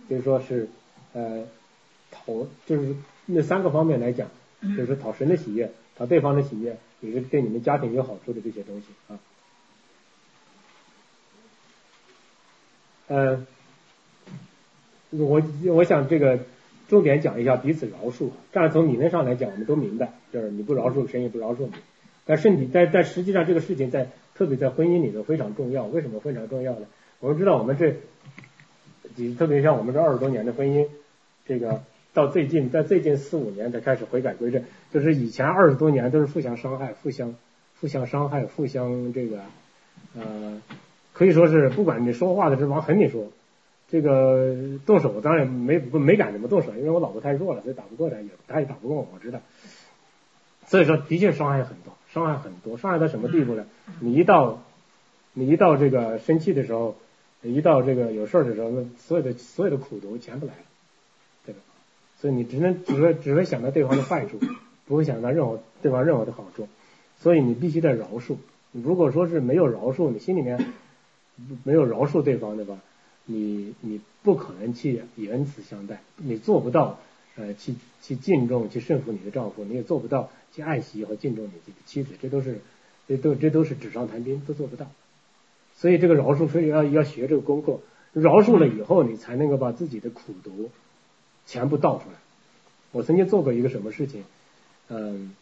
[0.08, 0.68] 就是说是
[1.12, 1.44] 呃
[2.10, 2.96] 讨，就是
[3.26, 4.28] 那三个方面来讲，
[4.76, 9.18] 就是讨神的喜悦，讨对方的喜悦，也是对你们家庭有好处的这些东西啊。
[13.08, 13.46] 呃，
[15.10, 16.40] 我我想这个
[16.88, 21.72] 重点讲一下彼此饶恕，但是从理论上来讲，我们都明白，就是你不饶恕，神也不饶恕你。
[22.24, 26.86] 但身体，但但实际上这个事情在特别在婚姻里头非常重要，为什么非常重要呢？
[27.20, 27.94] 我们知道，我们这，
[29.16, 30.86] 你特别像我们这二十多年的婚姻，
[31.46, 31.82] 这个
[32.14, 34.62] 到最近，在最近四五年才开始悔改归正，
[34.92, 37.34] 就是以前二十多年都是互相伤害、互相
[37.80, 39.40] 互相伤害、互相这个
[40.16, 40.60] 呃，
[41.12, 43.30] 可以说是不管你说话的是往狠里说，
[43.90, 49.40] 这个动手当然没没敢怎么动手，因为我老婆太弱了，所以打不过他，也他也打不过我，我知道。
[50.66, 53.64] 所以说，的确伤害很多，伤害很多，伤害到什么地步呢？
[54.00, 54.62] 你一到
[55.32, 56.96] 你一到这个生气的时候。
[57.40, 60.58] 一到这个有事儿的时候，那所有的所有的苦毒全部来了，
[61.46, 61.60] 对吧？
[62.20, 64.40] 所以你只能只会只会想到对方的坏处，
[64.86, 66.66] 不会想到任何对方任何的好处。
[67.20, 68.38] 所以你必须得饶恕。
[68.72, 70.58] 如果说是没有饶恕，你心里面
[71.62, 72.80] 没有饶恕对方对吧，
[73.30, 76.98] 你你不可能去以恩慈相待，你做不到
[77.36, 82.60] 呃去去敬重去顺服你的丈夫，你也做不到去爱惜和敬重你的妻子，这都是
[83.06, 84.86] 这都这都是纸上谈兵，都做不到。
[85.76, 87.80] 所以这个饶恕非要要学这个功课，
[88.14, 90.70] 饶恕了以后，你才能够把自己的苦毒
[91.46, 92.16] 全部倒出来。
[92.92, 94.24] 我曾经做过一个什么事情，
[94.88, 95.36] 嗯，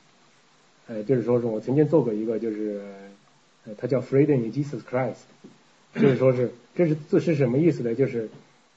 [0.89, 2.82] 呃，就是说是我曾经做过一个，就是
[3.64, 5.22] 呃，他叫 Freedom in Jesus Christ，
[6.01, 7.94] 就是说是这是这是什么意思呢？
[7.94, 8.28] 就是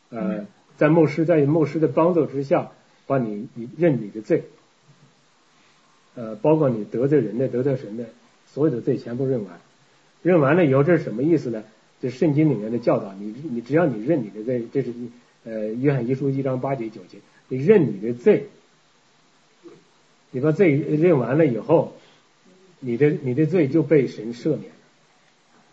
[0.09, 0.45] 呃，
[0.78, 2.72] 在牧师在牧师的帮助之下，
[3.07, 4.43] 把你你认你的罪，
[6.15, 8.05] 呃，包括你得罪人的得罪神的
[8.47, 9.59] 所有的罪全部认完。
[10.22, 11.63] 认完了以后，这是什么意思呢？
[12.01, 14.93] 这圣经里面的教导，你你只要你认你的罪，这是
[15.43, 17.17] 呃约翰一书一章八节九节，
[17.49, 18.47] 你认你的罪，
[20.32, 21.95] 你把罪认完了以后，
[22.80, 24.72] 你的你的罪就被神赦免，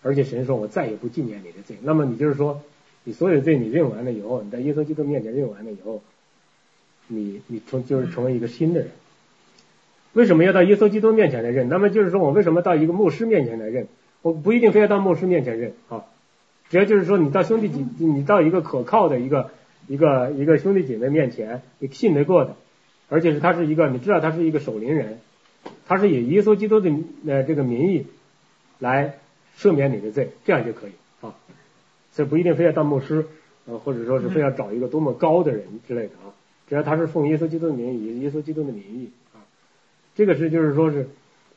[0.07, 1.77] 而且神说我再也不纪念你的罪。
[1.83, 2.63] 那么你就是说，
[3.03, 6.01] 你所有的罪你认完了以后，你在耶稣基督面前认完了以后，
[7.09, 8.91] 你你从就是成为一个新的人。
[10.13, 11.69] 为什么要到耶稣基督面前来认？
[11.69, 13.89] 那么就是说我为什么到一个牧师面前来认？
[14.23, 16.05] 我不一定非要到牧师面前认啊，
[16.71, 19.51] 只要就是说你到兄弟姐，你到一个可靠的一个
[19.89, 22.57] 一个一个兄弟姐妹面前，你信得过的，
[23.09, 25.19] 而且是他是一个你知道他是一个守灵人，
[25.87, 26.91] 他是以耶稣基督的
[27.27, 28.07] 呃这个名义
[28.79, 29.19] 来
[29.57, 31.35] 赦免你的罪，这样就可以啊，
[32.13, 33.27] 所以不一定非要当牧师
[33.67, 36.35] 呃或者说是非要找一个多么高的人之类的啊，
[36.69, 39.41] 只要他是奉耶稣基督的名义，耶稣基督的名义啊，
[40.15, 41.09] 这个是就是说是。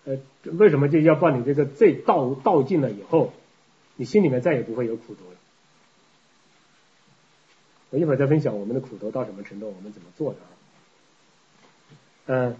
[0.05, 3.33] 呃，为什么就要把你这个罪倒倒尽了以后，
[3.97, 5.35] 你心里面再也不会有苦毒了？
[7.89, 10.37] 我一会儿再分享我们的苦毒到什么程度，我们怎么做的
[12.33, 12.37] 啊？
[12.47, 12.55] 嗯，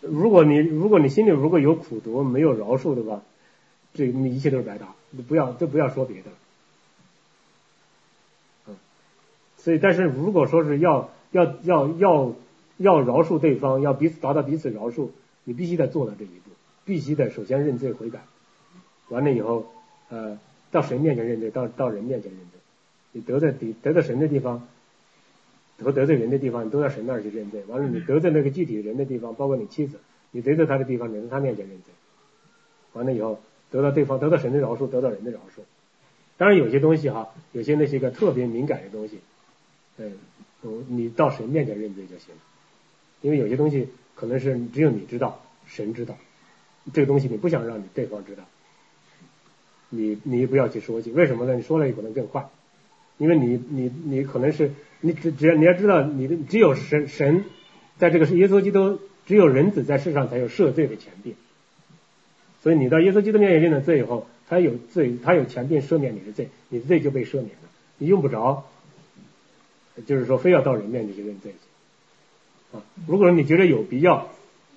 [0.00, 3.22] 如果你如果你心里如果有苦毒，没有饶恕的话，
[3.94, 6.30] 这你一切都是白搭，你不要都不要说别的。
[8.66, 8.76] 嗯，
[9.58, 12.34] 所以但是如果说是要要要要
[12.76, 15.08] 要饶恕对方，要彼此达到彼此饶恕，
[15.44, 16.50] 你必须得做到这一步，
[16.84, 18.20] 必须得首先认罪悔改，
[19.08, 19.72] 完了以后
[20.08, 20.38] 呃
[20.70, 22.60] 到神面前认罪，到到人面前认罪，
[23.12, 24.66] 你得罪得得罪神的地方。
[25.78, 27.64] 和得罪人的地方，你都到神那儿去认罪。
[27.66, 29.98] 完了，你得罪那个具体人的地方，包括你妻子，
[30.30, 31.92] 你得罪他的地方，你在他面前认罪。
[32.92, 33.40] 完了以后，
[33.72, 35.62] 得到对方，得到神的饶恕，得到人的饶恕。
[36.36, 39.18] 当然，有些东西哈，有些那些个特别敏感的东西，
[39.96, 40.12] 嗯，
[40.88, 42.40] 你到神面前认罪就行了。
[43.22, 46.16] 因为有些东西可能是只有你知道，神知道，
[46.92, 48.44] 这个东西你不想让你对方知道，
[49.88, 51.10] 你你不要去说去。
[51.10, 51.54] 为什么呢？
[51.56, 52.46] 你说了也可能更坏，
[53.18, 54.70] 因为你你你可能是。
[55.04, 57.44] 你只只要你要知道，你的只有神神
[57.98, 61.34] 在这个是耶稣基督，只有人子在世上才有赦罪的权柄。
[62.62, 68.64] 所以你到耶稣基督面前认了罪以后，他有罪，他有权柄赦免你的罪，你的罪就被赦免了，你用不着，
[70.06, 72.82] 就是说非要到人面前去认罪去啊。
[73.06, 74.28] 如果说你觉得有必要，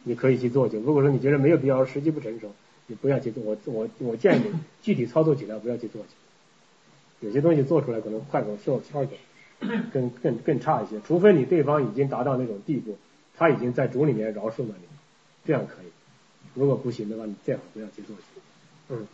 [0.03, 2.51] 你可以去做去；如果说你觉得没有必要，时机不成熟，
[2.87, 3.43] 你不要去做。
[3.43, 7.27] 我我我建议你具体操作起来不要去做去。
[7.27, 9.17] 有些东西做出来可能快手效效果。
[9.93, 12.97] 更更更差一些，除非你对方已经达到那种地步，
[13.37, 14.85] 他已经在主里面饶恕了你，
[15.45, 15.85] 这样可以。
[16.55, 18.15] 如果不行的话，你最好不要去做。
[18.89, 19.07] 嗯。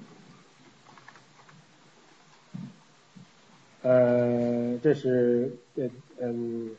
[3.84, 5.90] 呃，这是呃
[6.20, 6.70] 嗯，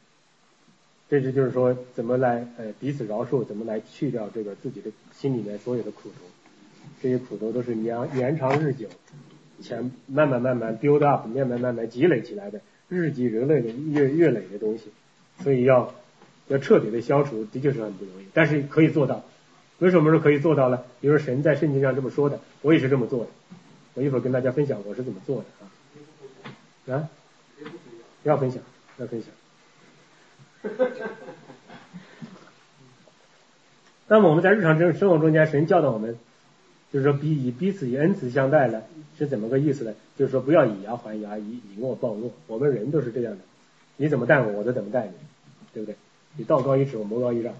[1.10, 6.14] 这是就是说怎么来呃彼此饶恕，怎么来去掉这个自己的心里面所有的苦毒，
[7.02, 8.86] 这些苦毒都是延延长日久，
[9.60, 12.60] 前慢慢慢慢 build up，慢慢慢慢积累起来的。
[12.88, 14.84] 日积月累的月月累的东西，
[15.42, 15.92] 所以要
[16.46, 19.24] 要彻底的消除，的确是很不容易，但是可以做到。
[19.82, 20.80] 为什么说可以做到呢？
[21.00, 23.30] 比如说神在圣经上这么说的，我也是这么做的。
[23.94, 25.42] 我一会儿跟大家分享我是怎么做
[26.86, 26.94] 的啊。
[26.96, 27.08] 啊？
[28.22, 28.62] 不要分享，
[28.96, 29.32] 不要分享。
[34.06, 36.16] 那么我们在日常生生活中间，神教导我们，
[36.92, 38.82] 就是说彼以彼此以恩慈相待呢。
[39.18, 39.92] 是怎么个意思呢？
[40.16, 42.30] 就是说不要以牙还牙，以以恶报恶。
[42.46, 43.40] 我们人都是这样的，
[43.96, 45.12] 你怎么待我，我就怎么待你，
[45.74, 45.96] 对不对？
[46.36, 47.52] 你道高一尺，我魔高一丈。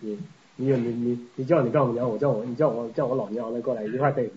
[0.00, 0.18] 你
[0.60, 4.34] 你你你你叫你丈母娘，我叫我你叫我叫我老娘来过来一块对付。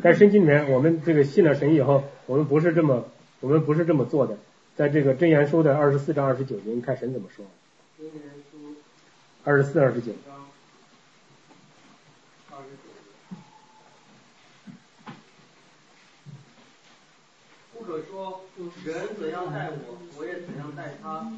[0.00, 3.04] 在圣经里面，我们这个信了神以后，我们不是这么
[3.40, 4.38] 我们不是这么做的。
[4.76, 7.44] 在这个真言书的二十四章二十九节，你看神怎么说？
[7.98, 8.14] 真言
[8.52, 8.76] 书
[9.42, 10.12] 二十四二十九。
[17.74, 18.42] 或者说，
[18.84, 21.32] 人怎样待我，我也怎样待他，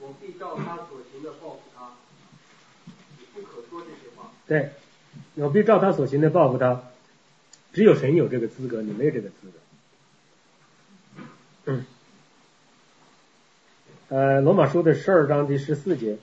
[0.00, 1.90] 我必照他所行的报复他。
[3.36, 4.32] 你不可说这些话。
[4.46, 4.70] 对，
[5.34, 6.82] 我必照他所行的报复他。
[7.72, 11.22] 只有神有这个资格，你没有这个资格。
[11.66, 11.84] 嗯。
[14.08, 16.16] 呃，罗马书的十二章第十四节。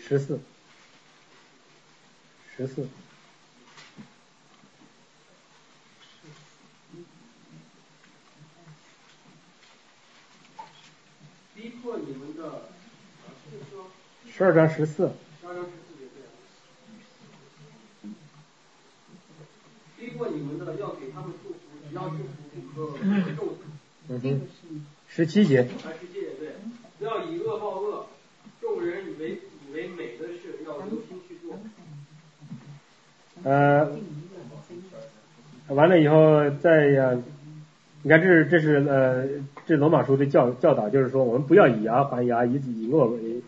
[0.00, 0.38] 十四，
[2.54, 2.86] 十四。
[11.54, 12.68] 逼迫你们的，
[14.34, 15.10] 十二章十四。
[15.42, 16.06] 十二章十四节
[19.98, 21.56] 逼迫你们的要给他们祝福，
[21.88, 22.22] 只要祝福
[22.74, 22.96] 不可
[23.36, 23.58] 咒
[24.08, 24.38] 诅。
[25.06, 25.64] 十七节。
[25.64, 25.68] 十
[26.06, 26.54] 七节对，
[26.98, 28.06] 不要以恶报恶，
[28.60, 29.38] 众人以为。
[29.72, 31.58] 为美的事要留心去做。
[33.42, 33.90] 呃，
[35.68, 37.18] 完了以后再呀，
[38.02, 39.26] 你看这是这是呃
[39.64, 43.41] 这罗马书的教教导，就是说我们不要以牙还牙，以以恶为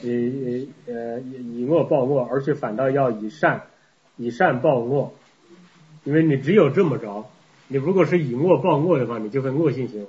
[0.00, 3.64] 以呃以以恶报恶，而且反倒要以善
[4.16, 5.12] 以善报恶，
[6.04, 7.28] 因为你只有这么着，
[7.68, 10.08] 你如果是以恶报恶的话，你就会恶性循环。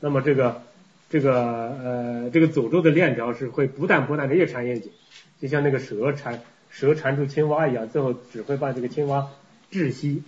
[0.00, 0.62] 那么这个。
[1.08, 4.90] 这个呃，这个诅咒的链条是会不断不断的越缠越紧，
[5.40, 9.28] 就像那个蛇缠蛇缠住青蛙一样，最后只会把这个青蛙
[9.70, 10.24] 窒息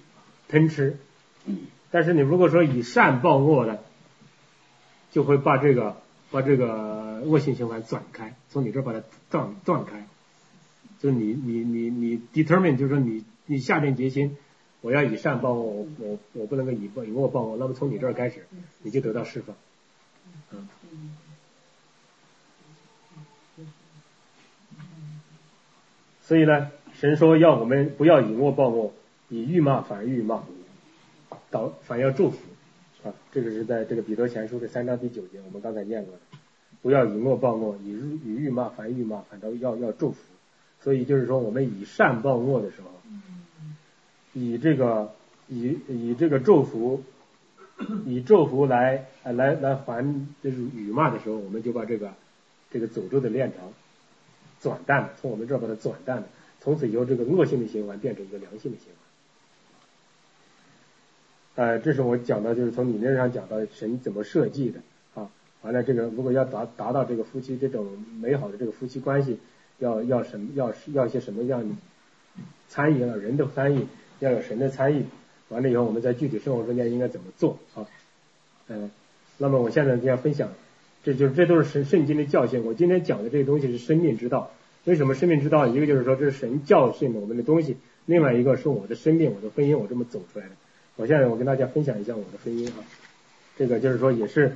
[0.49, 0.97] 吞吃。
[1.91, 3.83] 但是你如果说以善报恶的，
[5.11, 5.97] 就会把这个
[6.31, 10.07] 把这个恶性循环转开，从你这儿把它断断开。
[11.01, 14.37] 就是你你你你 determine，就是说你你下定决心，
[14.81, 18.47] 我要以善报恶，我我我不能够以以恶报恶，那么从你这儿开始，
[18.83, 19.57] 你就得到释放。
[20.51, 20.69] 嗯，
[26.23, 28.93] 所以呢，神说要我们不要以恶报恶，
[29.29, 30.43] 以欲骂反而欲骂。
[31.51, 32.39] 导反要祝福
[33.33, 36.21] 这个是在这个彼得前书的三章第九节，我们刚才念过的，
[36.83, 37.91] 不要以恶报恶，以
[38.25, 40.19] 以辱骂还辱骂，反倒要要祝福。
[40.81, 42.89] 所以就是说，我们以善报恶的时候，
[44.33, 45.13] 以这个
[45.49, 47.03] 以以这个祝福，
[48.07, 50.05] 以祝福来来来还
[50.43, 52.13] 就是辱骂的时候，我们就把这个
[52.71, 53.73] 这个诅咒的链条
[54.61, 56.27] 转淡，从我们这儿把它转淡了，
[56.61, 59.08] 从此由这个恶性的循环变成一个良性的循环。
[61.59, 64.79] 呃，这是我讲的，就是从理论上讲到神怎么设计的
[65.15, 65.29] 啊。
[65.63, 67.85] 完了，这个如果要达达到这个夫妻这种
[68.23, 69.39] 美好的这个夫妻关系。
[69.81, 71.65] 要要什么要要一些什么样
[72.69, 73.87] 参与啊人的参与，
[74.19, 75.05] 要有神的参与，
[75.51, 77.87] 完了以后我们在具体生活中间应该怎么做啊？
[78.67, 78.91] 嗯，
[79.37, 80.53] 那么我现在就要分享，
[81.05, 82.65] 这就是这都是神圣经的教训。
[82.65, 84.51] 我今天讲的这个东西是生命之道。
[84.85, 85.69] 为什么生命之道？
[85.69, 90.53] 一个就是说这是神教训我们的东西，另外一个是我的生命，我的婚姻，我这么走出来的。
[90.99, 92.85] 我现在我跟大家分享一下我的婚姻啊，
[93.57, 94.55] 这个就是说也是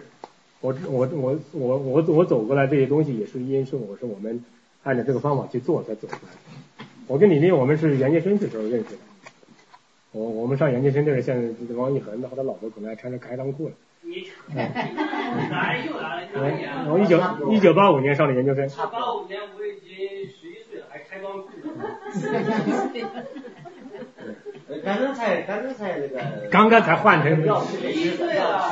[0.61, 4.45] 我我我我我我走过来这些东西也是因是我是我们。
[4.85, 6.33] 按照这个方法去做才走出来。
[7.07, 8.99] 我跟李丽我们是研究生的时候认识的。
[10.11, 13.75] 我我们上研究生的时候，现在王一恒和他老婆可能还穿着开裆裤呢。
[14.03, 16.19] 你哪有啊？
[16.91, 17.21] 我一九
[17.53, 18.69] 一九八五年上的研究生。
[18.91, 21.51] 八五年我已经十一岁了，还开裆裤。
[24.85, 26.21] 刚刚才刚刚才那个。
[26.51, 27.37] 刚刚才换成。
[27.67, 28.71] 十一岁了。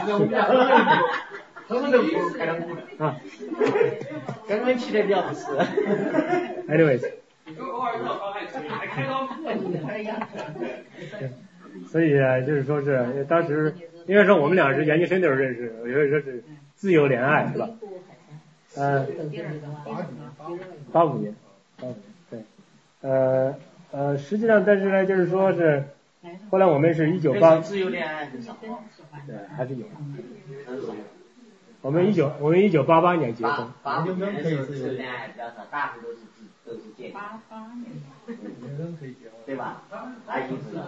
[1.68, 2.46] 他们都不开
[2.98, 3.16] 啊。
[4.48, 5.46] 刚刚起来比较合适。
[6.68, 7.02] Anyways。
[8.68, 9.34] 还开裆裤。
[11.88, 13.74] 所以啊，就是说是当时
[14.06, 16.42] 应该说我们俩是研究生的时候认识，我觉得说是
[16.74, 17.68] 自由恋爱是吧？
[18.76, 19.06] 嗯。
[20.92, 21.34] 八五年。
[21.78, 22.04] 八五年。
[22.30, 22.40] 对。
[23.02, 23.54] 呃
[23.92, 25.84] 呃，实际上但是呢，就是说是
[26.50, 27.58] 后来我们是一九八。
[27.58, 28.56] 自由恋爱很少。
[29.26, 29.86] 对，还是有。
[31.82, 33.68] 我们一九我们一九八八年结婚。
[33.82, 36.18] 八八年是自由恋爱比较少，大部分都是
[36.64, 37.12] 都是结婚。
[37.14, 37.86] 八八年。
[39.46, 39.82] 对吧？
[40.26, 40.78] 大意思。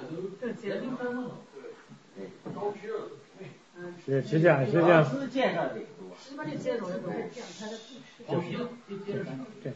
[4.05, 5.03] 是是这样是这样。
[5.05, 7.11] 是介绍的多。
[9.65, 9.73] 这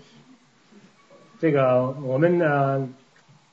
[1.40, 2.89] 这个我们呢，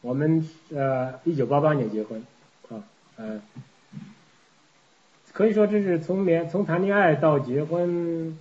[0.03, 2.23] 我们呃一九八八年结婚
[2.69, 2.83] 啊
[3.15, 3.41] 呃。
[5.31, 8.37] 可以说这是从恋从谈恋爱到结婚，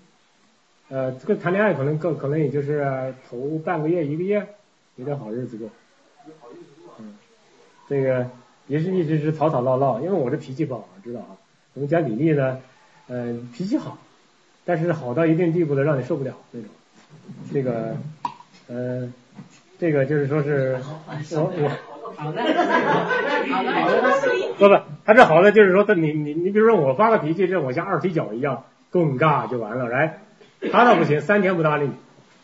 [0.91, 4.47] 呃，这个谈恋爱可能更可能也就是头半个月一个月，
[4.97, 5.71] 有点好日子过。
[6.99, 7.15] 嗯，
[7.89, 8.29] 这个
[8.67, 11.39] 也是一直是吵吵闹闹，因为我这脾气不好，知道啊。
[11.73, 12.61] 我们家李丽呢，
[13.09, 13.97] 嗯，脾气好，
[14.67, 16.69] 但是好到一定地步的让你受不了那种。
[17.51, 17.97] 这个，
[18.69, 19.11] 呃，
[19.83, 20.79] 这个就是说是，
[21.33, 21.69] 我我。
[22.15, 22.47] 好的，好
[23.65, 30.21] 的， 不不，他这好的就是说他你你你比如说我发个脾气，这我像二踢脚一样，更尬就完了，来，
[30.71, 31.91] 他倒不行，三天不搭理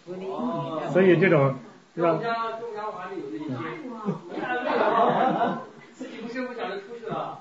[0.07, 0.27] 你，
[0.93, 1.55] 所以这种
[1.95, 2.19] 是吧？
[5.95, 7.39] 自己不是不想着出去了。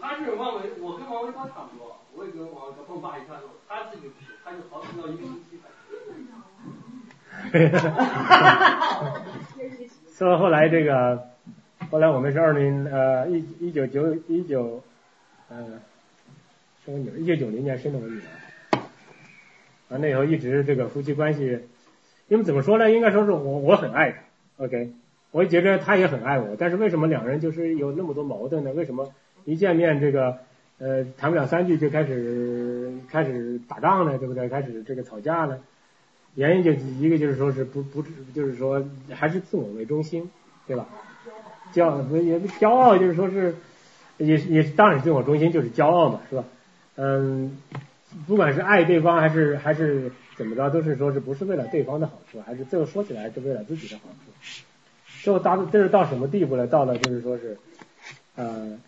[0.00, 4.08] 他是王维，我跟王伟超差不多，我也跟王伟超碰爸一下子，他自己
[4.52, 5.58] 不是，他就好要一个星期。
[7.52, 9.22] 哈哈，
[10.16, 11.28] 说后来这个，
[11.90, 14.82] 后来我们是二零呃一一九九一九
[15.48, 15.80] 呃
[16.84, 18.80] 生我女儿，一九九零年生的我女儿，
[19.88, 21.60] 完了以后一直这个夫妻关系，
[22.28, 22.90] 因为怎么说呢？
[22.90, 24.18] 应该说是我我很爱她
[24.64, 24.92] ，OK，
[25.30, 28.72] 我觉得她也很爱我，但是为什么两人就是有那么多矛盾呢？
[28.72, 29.12] 为什么
[29.44, 30.38] 一见面这个
[30.82, 34.18] 呃谈不了三句就开始开始打仗了？
[34.18, 34.48] 对不对？
[34.48, 35.60] 开始这个吵架了？
[36.34, 38.02] 原因就一个就是说是不不
[38.34, 40.28] 就是说还是自我为中心，
[40.66, 40.88] 对吧？
[41.72, 43.54] 骄不也骄傲就是说是
[44.18, 46.44] 也也当然自我中心就是骄傲嘛，是吧？
[46.96, 47.56] 嗯，
[48.26, 54.32] 不管是爱对方还是还是怎么着，都是说是不是为了对方的好处，还是最后说起来是为了自己的好处。
[55.22, 56.66] 最后到这是到什么地步了？
[56.66, 57.56] 到了就是说是
[58.34, 58.78] 呃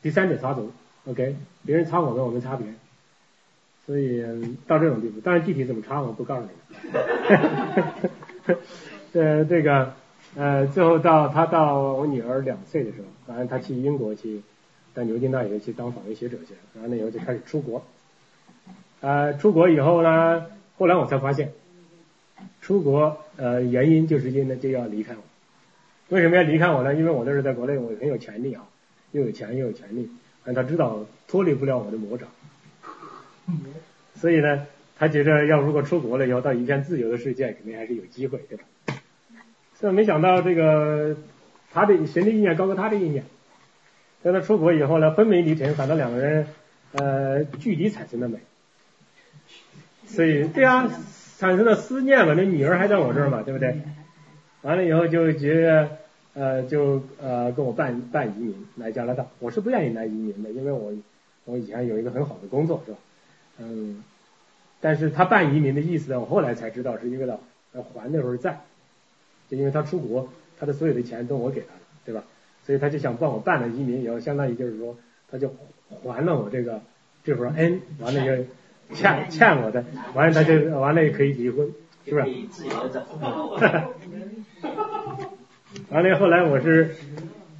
[0.00, 0.72] 第三者插足
[1.06, 2.76] ，OK，别人插我们，我们插别人。
[3.84, 4.24] 所以
[4.66, 6.50] 到这种地步，但是具体怎么查我不告诉你。
[9.20, 9.92] 呃，这个
[10.36, 14.40] 呃，最后到他到我女儿两岁的时候，反正他去英国去，
[14.94, 17.84] 在牛津大学去当访问学者去，然后那以后就开始出国。
[19.00, 20.46] 呃，出国以后呢，
[20.78, 21.52] 后来我才发现，
[22.60, 25.22] 出国呃原因就是因为就要离开我。
[26.08, 26.94] 为什么要离开我呢？
[26.94, 28.64] 因为我那时候在国内我很有权利啊，
[29.10, 30.08] 又有钱又有权利，
[30.44, 32.28] 但他知道脱离不了我的魔掌。
[34.14, 34.66] 所以呢，
[34.98, 38.64] 他觉得要如果出国了以后到一片自由的世界，肯定还是有机会，对吧？
[39.80, 41.16] 这没想到这个
[41.72, 43.24] 他的神的意念高过他的意念，
[44.22, 46.46] 在他出国以后呢，分没离成，反倒两个人
[46.92, 48.38] 呃距离产生了美。
[50.06, 50.88] 所以对啊，
[51.38, 53.80] 产生了思念嘛，那女儿还在我这儿嘛，对不对？
[54.60, 55.98] 完了以后就觉得
[56.34, 60.92] 呃就呃跟我办办移民来加拿大，我是不愿意来移民的，因为我
[61.44, 62.98] 我以前有一个很好的工作是吧？
[63.58, 64.02] 嗯，
[64.80, 67.38] 但是他办移民的意思呢，我后来才知道是因为呢
[67.94, 68.60] 还那时候在，
[69.48, 70.28] 就因为他出国，
[70.58, 72.24] 他的所有的钱都我给他的，对吧？
[72.64, 74.96] 所以他就想帮我办了移民以后，相当于就是说
[75.30, 75.52] 他就
[76.04, 76.80] 还了我这个
[77.24, 78.44] 这份恩，完了就
[78.94, 79.84] 欠欠我的，
[80.14, 81.70] 完了他就完了也可以离婚，
[82.06, 82.24] 是不是？
[85.92, 86.96] 完了后来我是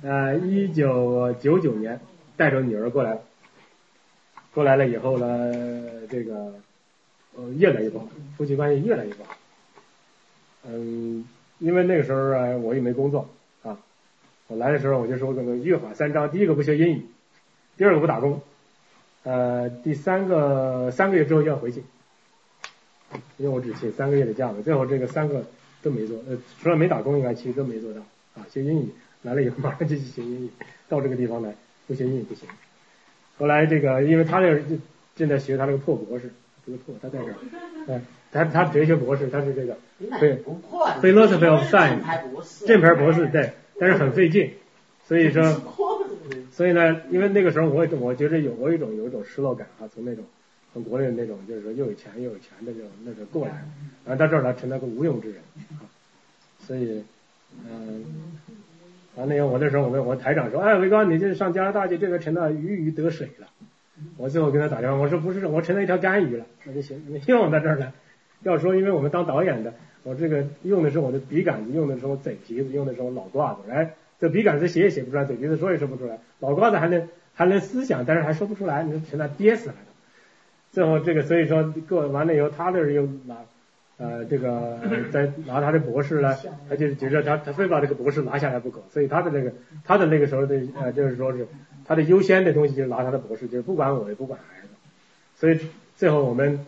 [0.03, 2.01] 呃一九九九年
[2.35, 3.21] 带着女儿过来了，
[4.55, 5.53] 过来了以后呢，
[6.09, 6.55] 这个
[7.37, 9.37] 呃越来越不好，夫妻关系越来越不好。
[10.67, 11.27] 嗯，
[11.59, 13.29] 因为那个时候啊我也没工作
[13.65, 13.79] 啊，
[14.47, 17.03] 我来的时候我就说这个约法三章，第一个不学英语，
[17.77, 18.41] 第二个不打工，
[19.25, 21.83] 呃第三个三个月之后就要回去，
[23.37, 25.45] 因为我只请三个月的假嘛，最后这个三个
[25.83, 28.01] 都没做，呃除了没打工以外，其实都没做到
[28.35, 28.47] 啊。
[28.51, 28.89] 学英语
[29.23, 30.51] 来了以后马上就去学英语，
[30.89, 31.55] 到这个地方来
[31.87, 32.49] 不学英语不行。
[33.39, 34.77] 后来这个因为他这就
[35.17, 36.31] 正在学他那个破博士，
[36.65, 37.35] 不是破，他在这儿，
[37.89, 39.77] 哎，他他哲学博士，他是这个
[40.21, 40.87] 对不破。
[41.01, 42.67] philosophy of 正 science。
[42.67, 44.53] 正牌博士，对，但是很费劲，
[45.07, 45.43] 所以说。
[46.53, 50.23] 所以呢，因为那个时候我我觉得有我有一种有一种失落感啊，从那种
[50.73, 53.65] 从国内那种就是说又有钱又有钱的这种那种过来，
[54.05, 55.43] 然后到这儿来成了个无用之人
[55.81, 55.89] 啊，
[56.67, 57.03] 所以
[57.67, 58.05] 嗯，
[59.17, 63.47] 完了以后我那时候我跟我台长说，哎，伟刚你这上加拿大去这个成了鱼鱼得水了，
[64.17, 67.93] 我最后跟他打电话，我说不是，我成了一条干鱼了，那就行，你用到这儿来。
[68.43, 69.73] 要说因为我们当导演的，
[70.03, 73.95] 我这个用的是我的笔杆子，用的是我嘴皮子，用的是我脑瓜子，哎。
[74.21, 79.75] 这笔杆子写也写不出来，嘴皮子说也说不出来，脑瓜子还能还能思想，但是还说不出来，你说成了憋死了。
[80.71, 83.35] 最后这个所以说过完了以后，他这又拿
[84.03, 84.79] 呃这个
[85.13, 86.37] 在拿他的博士呢，
[86.69, 89.53] 他就觉得他他非把这个博士拿下来不可，所以他的那个
[89.85, 91.47] 他的那个时候的呃就是说是
[91.87, 94.69] 他的优先的东西就是拿他的博士，就是不管我也不管孩子，
[95.37, 95.61] 所以
[95.97, 96.67] 最后我们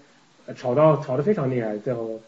[0.54, 2.20] 吵到吵得非常厉害，最后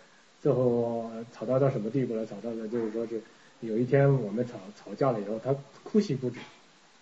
[0.42, 2.26] 最后吵到到什么地步了？
[2.26, 3.20] 吵到了就是说是。
[3.60, 6.38] 有一天我们吵吵架了以后，他哭泣不止，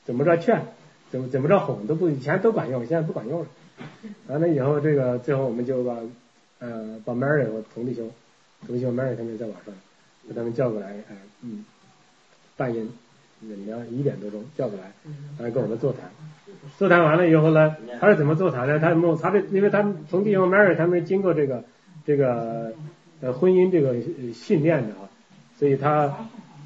[0.05, 0.63] 怎么着劝，
[1.11, 3.47] 怎么怎么着哄都不，以前都管用，现在不管用了。
[4.29, 5.97] 完了以后，这个最后我们就把
[6.59, 8.11] 呃把 Mary 我同弟兄，
[8.67, 9.75] 同弟兄 Mary 他们在网上
[10.29, 11.65] 把他们叫过来，哎嗯，
[12.57, 12.83] 半夜
[13.67, 14.93] 两一点多钟叫过来，
[15.39, 16.11] 来跟我们座谈。
[16.79, 18.79] 座谈完了以后呢，他是怎么座谈呢？
[18.79, 21.65] 他们他的因为他们同弟兄 Mary 他们经过这个
[22.07, 22.73] 这个
[23.21, 23.95] 呃婚姻这个
[24.33, 25.09] 训练的啊，
[25.59, 26.15] 所以他。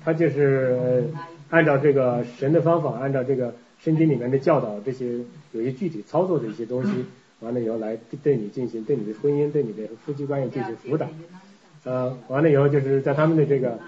[0.04, 1.04] 他就是
[1.50, 5.18] 按照这个神的方法，按照这个圣经里面的教导，这些
[5.52, 7.04] 有些具体操作的一些东西，
[7.40, 11.08] 完了以后来对你进行对你的婚姻、对你的夫妻关系进行辅导。
[11.84, 13.78] 呃，完了以后就是在他们的这个，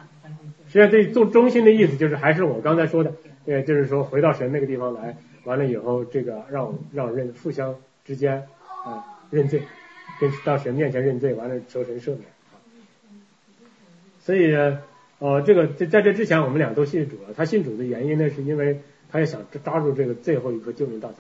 [0.68, 3.12] 实际上这中中心的意思就是还是我刚才说的，
[3.46, 8.44] 呃，就是说回到神那个地方来，完了以后这个让让认互相之间
[8.84, 9.62] 啊认罪，
[10.20, 12.22] 跟到神面前认罪，完了求神赦免
[12.52, 12.56] 啊。
[14.20, 14.54] 所以。
[15.22, 17.34] 呃，这个在在这之前，我们俩都信主了。
[17.36, 21.18] 他信主的原因呢，是因为他也想抓住这个最后一棵救命稻草，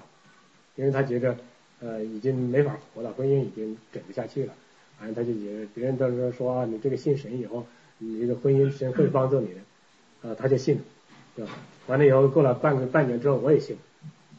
[0.74, 1.36] 因为他觉得
[1.80, 4.52] 呃已经没法活了，婚姻已经整不下去了。
[4.98, 7.66] 反正他就觉得别人都是说啊，你这个信神以后，
[7.98, 10.82] 你这个婚姻神会帮助你的，啊，他就信了，
[11.36, 11.52] 对吧？
[11.86, 13.76] 完了以后过了半个半年之后，我也信。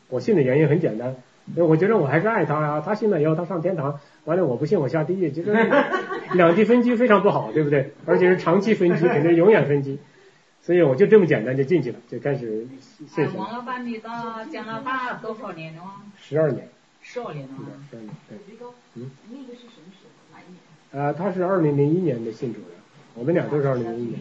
[0.09, 1.15] 我信的原因很简单，
[1.55, 2.81] 因为我觉得我还是爱他啊。
[2.81, 5.51] 他信了以后，他上天堂，完了我不信，我下地狱，就是
[6.35, 7.93] 两地分居非常不好，对不对？
[8.05, 9.97] 而且是长期分居，肯定永远分居。
[10.61, 12.68] 所以我就这么简单就进去了，就开始
[13.07, 13.35] 信神。
[13.35, 15.81] 王老板，你到加拿大多少年了？
[16.19, 16.69] 十二年。
[17.12, 17.54] 十二年了。
[17.90, 18.38] 十二年，对。
[18.94, 19.12] 嗯。
[19.30, 20.12] 那个是什么时候？
[20.32, 20.62] 哪一年？
[20.92, 22.76] 呃，他是二零零一年的信主的，
[23.16, 24.20] 我们俩都是二零零一年。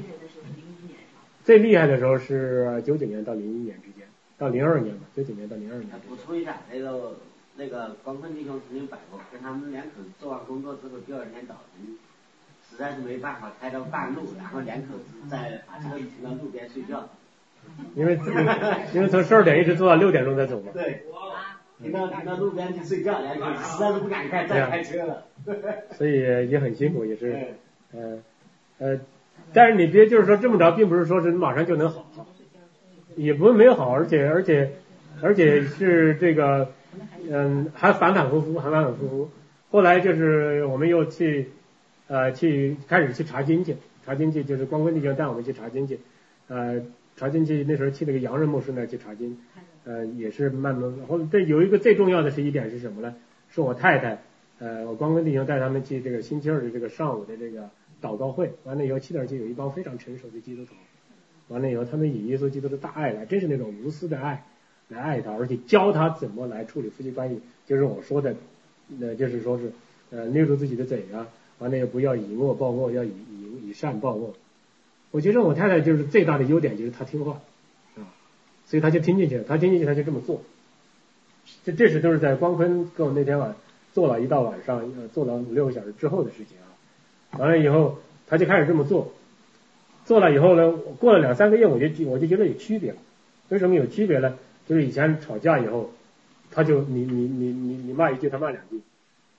[0.56, 0.98] 零一年。
[1.44, 5.88] 最厉害的时候是九九年到零一年之间，到零二年吧，九九年到零二年。
[6.08, 7.16] 补充一下，那个
[7.56, 11.96] 那个光棍弟兄曾经摆过，跟他们两口子做完工作之后，第二天早晨。
[12.68, 17.08] 实在是没办法，开到半路，然后两口子在把车停到路边睡觉。
[17.96, 18.18] 因为
[18.94, 20.70] 因为从十二点一直坐到六点钟才走嘛。
[20.72, 21.04] 对，
[21.82, 25.24] 停到停到路边去睡觉，两口子实在是不敢开，再开车了。
[25.96, 27.54] 所以也很辛苦，也是，
[27.92, 28.18] 呃
[28.78, 29.00] 呃，
[29.52, 32.06] 但是你别就是说这么着，并不是说是马上就能好，
[33.16, 34.72] 也不是没有好，而且而且
[35.22, 36.72] 而且是这个，
[37.30, 39.30] 嗯，还反反复复，还反反复复。
[39.70, 41.50] 后来就是我们又去。
[42.12, 46.00] 呃，去开始去查经去，查查经去，就是光棍弟兄带我们去查经去，
[46.48, 46.82] 呃，
[47.16, 49.38] 查经去那时候去那个洋人牧师那儿去查经，
[49.84, 53.14] 呃，也是慢慢，后这有一个最重要的是一点是什么呢？
[53.52, 54.22] 是我太太，
[54.58, 57.70] 呃，我光棍弟兄带他们去这个星期二的这个上午的这个
[58.00, 60.74] 祷告会，完了以后去那儿就有一帮非常成熟的基督徒，
[61.48, 64.44] 完了以后他们以耶稣基督的大爱来，真是那种无私的爱
[64.88, 68.36] 来爱他，而且教他怎么来处理夫妻关系，就是我说的，
[68.88, 69.72] 那就是说是
[70.10, 71.26] 呃捏住自己的嘴啊，
[71.58, 74.34] 完了也不要以恶报恶，要以以以善报恶。
[75.10, 77.40] 我觉得我太太就是最大的优点就是她听话，
[78.70, 80.40] 所以他就听进去了，他听进去他就这么做。
[81.64, 83.56] 这这是都是在光坤跟我那天晚
[83.92, 86.70] 做了一到晚上，呃，做了五六个小时之后的事情啊。
[87.36, 87.98] 完了以后，
[88.28, 89.12] 他就开始这么做，
[90.06, 90.70] 做了以后呢，
[91.00, 92.98] 过了两三个月，我就我就觉得有区别了。
[93.48, 94.38] 为什么有区别呢？
[94.68, 95.90] 就是以前吵架以后，
[96.52, 98.80] 他就你你你你你骂一句，他骂两句，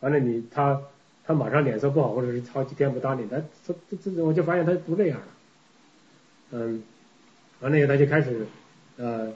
[0.01, 0.81] 完了你他
[1.25, 5.27] 他马上脸色不好，或者是好几天不搭理他，这这这我就发现他不这样了。
[6.51, 6.83] 嗯，
[7.61, 8.45] 完了以后他就开始
[9.01, 9.33] 呃。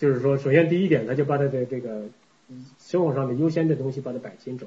[0.00, 2.02] 就是说，首先第一点，他就把他的这个
[2.80, 4.66] 生活上的优先的东西把它摆清楚。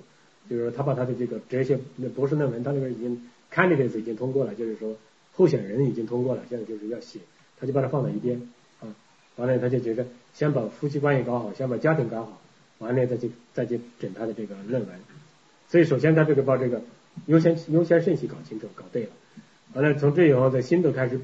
[0.50, 3.22] 就是说，他把他的这个哲学那博士论文，他那边已经
[3.54, 4.96] candidates 已经通过了，就是说
[5.34, 7.20] 候选人已经通过了，现在就是要写，
[7.60, 8.42] 他就把它放在一边
[8.80, 8.88] 啊。
[9.36, 12.42] 完了，他就觉得先把夫妻关系搞好，先把家庭搞好，
[12.78, 14.90] 完了再去再去整他的这个论文。
[15.68, 16.82] 所以，首先他这个把这个
[17.26, 19.10] 优先优先顺序搞清楚、搞对了。
[19.74, 21.20] 完了，从这以后，在心都开始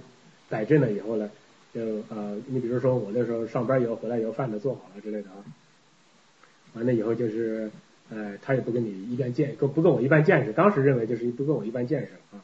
[0.50, 1.30] 摆正了以后呢。
[1.74, 1.80] 就
[2.10, 5.40] 呃，你比如说我那时候上班以后回来以后饭都做好了之类的啊，
[6.74, 7.72] 完了以后就是
[8.10, 12.44] 呃，他也不跟你一般见，不不跟我一般见识，当时认为就是不跟我一般见识啊，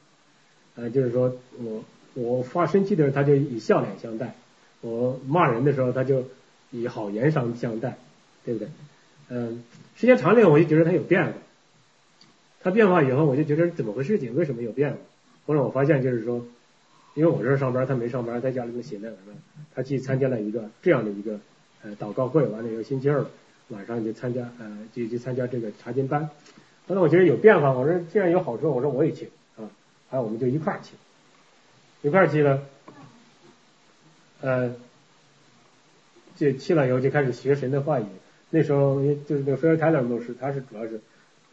[0.76, 1.84] 呃，就是说我
[2.14, 4.34] 我发生气的时候他就以笑脸相待，
[4.80, 6.24] 我骂人的时候他就
[6.72, 7.98] 以好言相相待，
[8.45, 8.70] 对不对？
[9.28, 9.62] 嗯，
[9.98, 11.34] 时间长了我就觉得他有变化，
[12.62, 14.18] 他变化以后我就觉得怎么回事？
[14.20, 14.98] 情为什么有变化？
[15.48, 16.45] 后来我发现就是说。
[17.18, 19.41] 因为我这儿上班，他没上班，在家里面写论文呢。
[19.73, 21.39] 他去参加了一个这样的一个
[21.81, 23.26] 呃祷告会，完了以后星期二
[23.69, 26.30] 晚上就参加呃就去参加这个查经班。
[26.88, 29.65] 后来我觉得有变化，我说既然有好处，我说我也去啊，
[30.11, 30.94] 还有我们就一块儿去，
[32.07, 32.61] 一块儿去了，
[34.41, 34.76] 呃，
[36.35, 38.06] 就去了以后就开始学神的话语。
[38.52, 41.02] 那时候就是那个菲尔泰勒牧师，他是主要是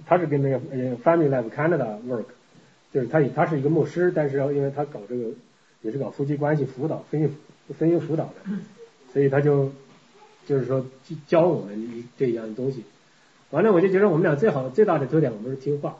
[0.04, 0.58] 他是跟那个
[0.98, 2.26] Family Life Canada work，
[2.92, 5.30] 就是他他是一个牧师，但是因为他搞这个。
[5.84, 7.28] 也是搞夫妻关系辅导、婚姻
[7.78, 8.32] 婚姻辅导的，
[9.12, 9.70] 所以他就
[10.46, 10.84] 就是说
[11.28, 12.82] 教我们一这一样东西。
[13.50, 15.98] 完了，我就觉得我们俩最好最大的特点，我们是听话，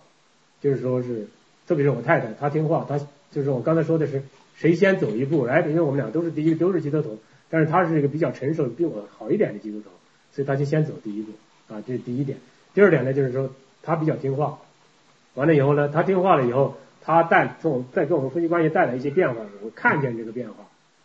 [0.63, 1.29] 就是说是，
[1.69, 2.99] 特别是我太太，她听话，她
[3.31, 4.23] 就是我刚才说的是
[4.57, 7.19] 谁先走一步，哎，因为我们俩都是第一都是基督徒，
[7.51, 9.91] 但是她是一个比较成熟、比我好一点的基督徒，
[10.33, 11.33] 所以她就先走第一步
[11.73, 12.39] 啊，这是第一点。
[12.73, 13.51] 第二点呢，就是说
[13.83, 14.59] 她比较听话，
[15.35, 16.75] 完了以后呢，她听话了以后。
[17.05, 20.55] 他带从再给我们夫妻关系带来一些变化，我看见这个变化，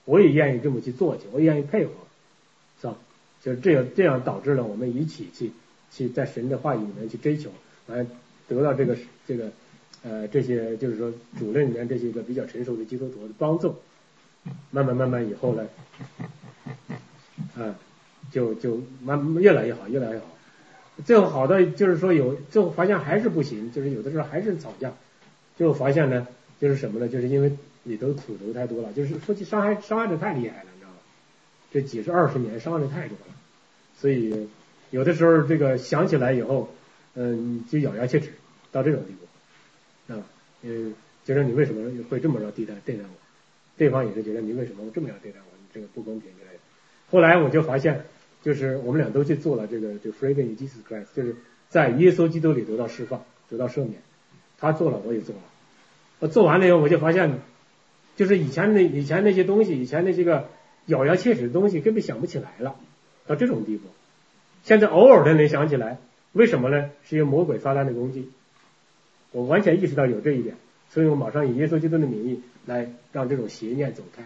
[0.05, 1.91] 我也愿意这么去做去，我也愿意配合，
[2.79, 2.95] 是吧？
[3.43, 5.51] 就是这样，这样导致了我们一起去
[5.91, 7.49] 去在神的话语里面去追求，
[7.87, 8.07] 完
[8.47, 8.95] 得到这个
[9.27, 9.51] 这个
[10.03, 13.75] 呃这些就是说主任里面这些个比较成熟的基督徒的帮助，
[14.71, 15.67] 慢慢慢慢以后呢，
[17.57, 17.75] 啊，
[18.31, 20.25] 就就慢越来越好，越来越好，
[21.05, 24.93] 最后好的就是说有最后发现还是不行，就是有的时候还是吵架。
[25.59, 26.25] 最后发现呢，
[26.61, 27.09] 就是什么呢？
[27.09, 27.51] 就是因为
[27.83, 30.95] 里头苦头太多了，就是夫妻伤害伤害的太厉害了，你知道吗？
[31.69, 33.33] 这几十二十年伤害的太多了，
[33.97, 34.47] 所以
[34.89, 36.73] 有的时候这个想起来以后，
[37.15, 38.29] 嗯，就咬牙切齿
[38.71, 40.23] 到这种地步啊，
[40.61, 40.95] 嗯，
[41.25, 43.09] 觉得你为什么会这么着对待对待我？
[43.77, 45.57] 对方也是觉得你为什么这么样对待我？
[45.57, 46.59] 你这个不公平之类的。
[47.11, 48.05] 后来我就发现，
[48.41, 51.35] 就是我们俩都去做了这个，就 freedom in Jesus Christ，就是
[51.67, 54.01] 在耶稣基督里得到释放，得到赦免。
[54.57, 55.41] 他做了，我也做了。
[56.19, 57.39] 我做完了以后，我就发现，
[58.17, 60.49] 就是以前那以前那些东西，以前那些个
[60.85, 62.75] 咬牙切齿的东西，根本想不起来了，
[63.25, 63.87] 到这种地步。
[64.63, 65.97] 现在偶尔的能想起来，
[66.33, 66.89] 为什么呢？
[67.05, 68.29] 是因为魔鬼撒旦的攻击。
[69.31, 70.55] 我完全意识到有这一点，
[70.89, 74.23] 所以我马上以耶稣基督的名义来让这种邪念走开。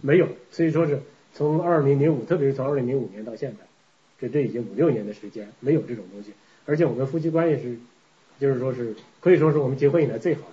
[0.00, 1.00] 没有，所以说是
[1.34, 3.58] 从二零零五，特别是从二零零五年到现在，
[4.18, 6.32] 这这已经五六年的时间，没有这种东西。
[6.64, 7.76] 而且我们夫妻关系是。
[8.40, 10.46] 就是说是可以说是我们结婚以来最好的。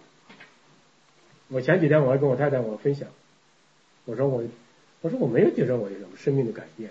[1.49, 3.07] 我前几天我还跟我太太我分享，
[4.05, 4.43] 我说我
[5.01, 6.89] 我说我没有觉得我有什么生命的改变。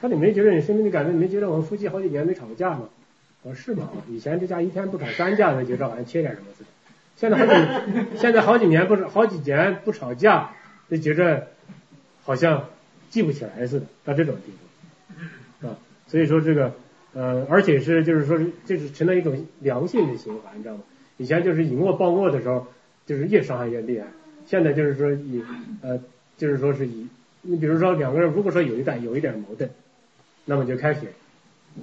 [0.00, 1.14] 他你没觉得你生命的改变？
[1.14, 2.88] 你没觉得我们夫妻好几年没吵过架吗？
[3.42, 3.88] 我说是吗？
[4.08, 6.70] 以前这家一天不吵三架，就觉得好像缺点什么似的。
[7.16, 10.50] 现在好几现在好几年不是好几年不吵架，
[10.90, 11.48] 就觉着
[12.22, 12.68] 好像
[13.10, 14.52] 记不起来似的，到这种地
[15.60, 15.78] 步啊。
[16.08, 16.72] 所以说这个。
[17.16, 20.80] 呃，而且是就是说，这是成了一种良性的循环，你知道吗？
[21.16, 22.66] 以前就是以恶报恶的时候，
[23.06, 24.06] 就是越伤害越厉害。
[24.46, 25.42] 现在就是说以
[25.80, 25.98] 呃，
[26.36, 27.06] 就是说是以
[27.42, 29.68] 你比如说两个人如果说有一点有一点矛盾，
[30.44, 31.06] 那么就开始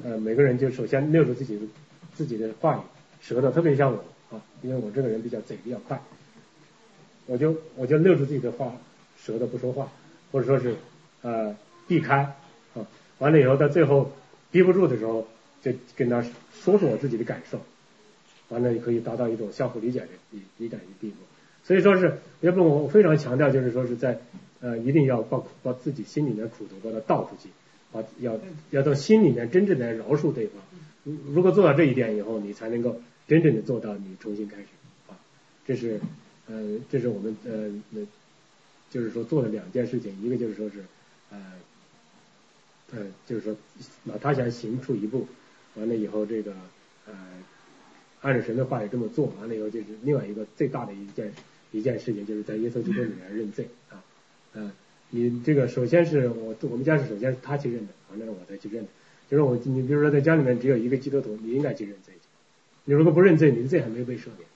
[0.03, 1.65] 呃每个人就首先溜住自己的
[2.13, 2.81] 自己的话语，
[3.21, 3.97] 舌头特别像我
[4.35, 5.99] 啊，因为我这个人比较嘴比较快，
[7.25, 8.73] 我就我就溜住自己的话
[9.17, 9.91] 舌头不说话，
[10.31, 10.75] 或者说是
[11.21, 11.55] 呃
[11.87, 12.17] 避开
[12.75, 12.85] 啊，
[13.19, 14.11] 完了以后到最后
[14.51, 15.27] 憋不住的时候，
[15.61, 16.21] 就跟他
[16.53, 17.59] 说说我自己的感受。
[18.51, 21.15] 完了也可以达到一种相互理解的理理解的地步，
[21.63, 24.19] 所以说是，要不我非常强调就是说是在
[24.59, 27.49] 呃一定要把把自己心里面苦头把它倒出去，
[27.93, 28.37] 把要
[28.71, 30.55] 要到心里面真正的饶恕对方，
[31.05, 34.67] 如如果做到这一点以后，你才能够真正的做到你重新开始
[35.07, 35.15] 啊，
[35.65, 36.01] 这是
[36.47, 38.01] 呃这是我们呃那
[38.89, 40.83] 就是说做了两件事情，一个就是说是
[41.31, 41.37] 呃
[42.91, 43.55] 呃就是说
[44.03, 45.25] 哪他想行出一步，
[45.75, 46.53] 完了以后这个
[47.07, 47.13] 呃。
[48.21, 51.31] 按照神的话也这么做，完了以后就是另外一个最大的一件
[51.71, 54.03] 一件事情，就是在耶稣基督里面认罪啊，
[54.53, 54.71] 嗯，
[55.09, 58.89] 你这个首先是我我们家是首先是他去认的，完了我再去认的，
[59.29, 62.13] 就是我你比如说在家里面只有一个基督徒，你应该去认罪，
[62.85, 64.47] 你如果不认罪，你的罪还没有被赦免，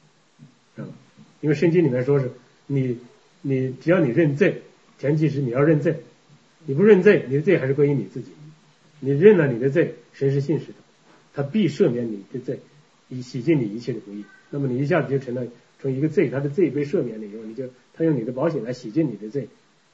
[0.75, 0.93] 知道吧？
[1.41, 2.31] 因为圣经里面说是
[2.67, 2.99] 你
[3.41, 4.61] 你只要你认罪，
[4.99, 5.97] 前提是你要认罪，
[6.65, 8.31] 你不认罪，你的罪还是归于你自己，
[8.99, 10.73] 你认了你的罪，神是信实的，
[11.33, 12.59] 他必赦免你的罪。
[13.09, 15.43] 以洗净你一切的不义，那么你一下子就成了
[15.79, 19.47] 从一个罪，他的罪被赦免了以后，你就他用你的保险来洗净你的罪，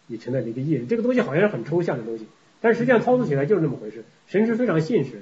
[0.07, 0.87] 你成了一个义人。
[0.87, 2.25] 这个东西好像是很抽象的东西，
[2.61, 4.03] 但实际上操作起来就是这么回事。
[4.27, 5.21] 神是非常现实的，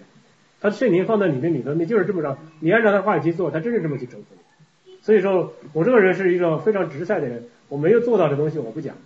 [0.61, 4.27] 他的圣灵放在你的里头，你就是这么着，你按照他话语去做，他真是这么去征服
[4.85, 4.93] 你。
[5.01, 8.97] 所以说我这个人是一个非常直率的人，我没有做到的东西我不讲，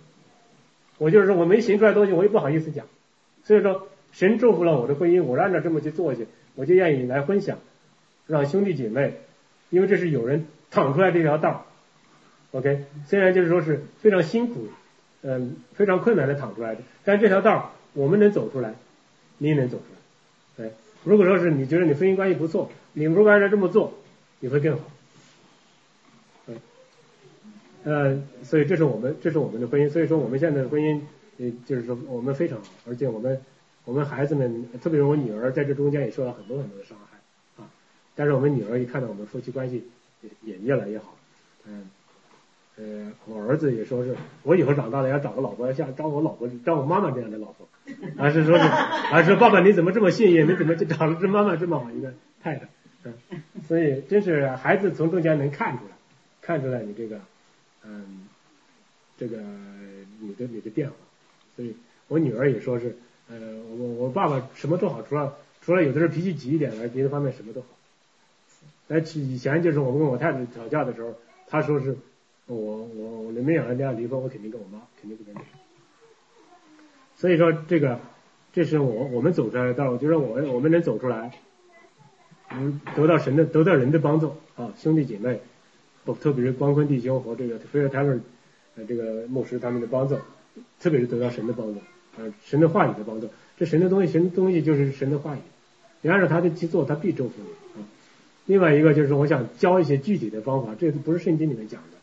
[0.98, 2.86] 我就是说我没行出来的东西我也不好意思讲。
[3.44, 7.58] 所以说神祝福了我的婚姻，我按照这么去做去，我就愿意来分享。
[8.26, 9.14] 让兄弟姐妹，
[9.70, 11.66] 因为这是有人趟出来这条道
[12.52, 14.68] ，OK，虽然就是说是非常辛苦，
[15.22, 18.74] 嗯，非常困难的趟出来的，但这条道我们能走出来，
[19.38, 19.84] 你也能走出
[20.62, 20.74] 来，对。
[21.04, 23.92] 如果说是你觉得你婚姻关系不错，你如果按照这么做，
[24.40, 24.82] 你会更好，
[26.46, 26.56] 嗯，
[27.84, 31.00] 呃，所以这是我们这是我们的婚姻，所以说我们现在的婚姻，
[31.38, 33.38] 呃，就是说我们非常好，而且我们
[33.84, 37.13] 我们孩子们，特别是我女儿，在这中间也受到很多很多的伤害。
[38.14, 39.84] 但是我们女儿一看到我们夫妻关系
[40.22, 41.16] 也也越来越好，
[41.66, 41.90] 嗯，
[42.76, 47.68] 呃，我儿子也说是我以后长大了要找个老婆，像找我老婆，找我妈妈这样的老婆，
[48.16, 48.64] 而是说是
[49.12, 52.68] 而是说爸爸你怎么这么幸运，你怎么就找了这妈妈这么好一个太太，
[53.04, 53.14] 嗯，
[53.66, 55.90] 所以真是孩子从中间能看出来，
[56.40, 57.20] 看出来你这个，
[57.84, 58.28] 嗯，
[59.18, 59.38] 这个
[60.20, 60.94] 你的你的变化，
[61.56, 61.76] 所以
[62.08, 62.96] 我女儿也说是，
[63.28, 63.36] 呃，
[63.76, 67.66] 我我爸爸什么都好，除了除了有的时候脾气急一点，而别的方面什么都好。
[68.86, 71.14] 那以前就是我跟我太太吵架的时候，
[71.46, 71.96] 他说是
[72.46, 75.38] 我我我没有人家离婚，我肯定跟我妈肯定不跟你。
[77.16, 77.98] 所以说这个
[78.52, 81.32] 这是我我们走出来的道路，就是我我们能走出来，
[82.50, 85.40] 能，得到神的得到人的帮助啊，兄弟姐妹，
[86.04, 88.20] 不特别是光坤弟兄和这个菲尔泰勒
[88.76, 90.18] 呃这个牧师他们的帮助，
[90.78, 91.80] 特别是得到神的帮助，
[92.18, 95.38] 呃神的话语的帮助，这神的东西神的东西就是神的话语，
[96.02, 97.63] 你按照他的去做，他必祝福你。
[98.46, 101.96] 另外一个就是我想教一些具体的方法，这不是圣经里面讲的，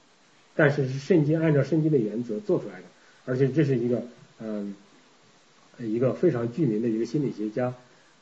[0.55, 2.85] 但是是圣经按照圣经的原则做出来的，
[3.25, 4.01] 而且这是一个
[4.39, 4.73] 嗯
[5.77, 7.71] 一个非常著名的一个心理学家，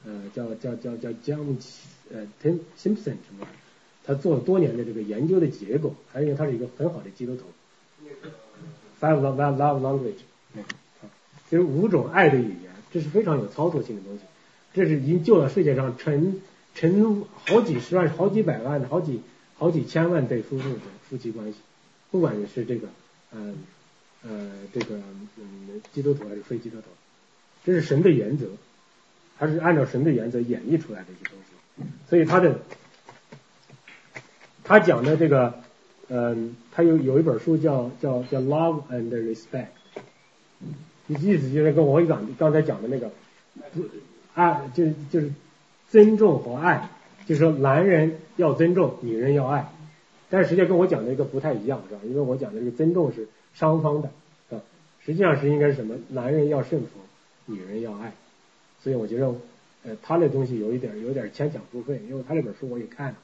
[0.06, 1.40] 呃叫叫叫叫江
[2.14, 3.48] 呃 Tim Simpson 什么，
[4.06, 7.44] 他做了多年的这个研究的结果，还有他是一个很好的基督徒。
[9.00, 10.64] Five love love language，
[11.50, 14.24] 就是五种爱的语言，这是非常有操作性的东西，
[14.74, 16.42] 这是已经救了世界上成。
[16.80, 19.20] 成好几十万、好几百万、好几
[19.58, 20.80] 好几千万对夫妇的
[21.10, 21.58] 夫妻关系，
[22.10, 22.88] 不管是这个，
[23.34, 23.58] 嗯
[24.24, 26.84] 呃，这个嗯基督徒还是非基督徒，
[27.66, 28.46] 这是神的原则，
[29.38, 31.84] 他是按照神的原则演绎出来的一些东西。
[32.10, 32.62] 所以他的
[34.64, 35.56] 他讲的这个，
[36.08, 39.68] 嗯，他有有一本书叫叫叫 Love and Respect，
[41.10, 43.12] 意思就是跟我讲刚才讲的那个，
[44.34, 45.34] 啊就就是。
[45.90, 46.90] 尊重和爱，
[47.26, 49.70] 就是说男人要尊重，女人要爱，
[50.30, 52.02] 但是实际上跟我讲的一个不太一样，是吧？
[52.06, 54.10] 因为我讲的这个尊重是双方的，
[54.52, 54.62] 啊，
[55.04, 55.96] 实际上是应该是什么？
[56.10, 56.88] 男人要顺服，
[57.46, 58.14] 女人要爱，
[58.84, 59.34] 所以我觉得，
[59.84, 63.16] 呃，他那东西有一点有点牵强附会，因为他那本书我也看了，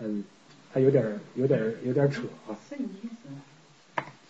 [0.00, 0.24] 嗯，
[0.72, 2.58] 他有点有点有点扯啊。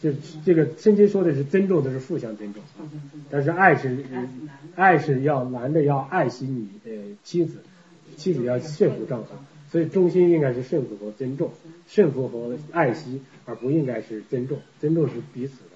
[0.00, 0.10] 就
[0.44, 2.62] 这个圣经说的是尊重，的是互相尊重，
[3.30, 4.04] 但是爱是
[4.74, 7.59] 爱是要男的要爱惜你呃妻子。
[8.16, 9.28] 妻子要顺服丈夫，
[9.70, 11.52] 所以中心应该是顺服和尊重，
[11.89, 15.70] 顺服和爱惜，而不应该是尊重，尊重是彼此的。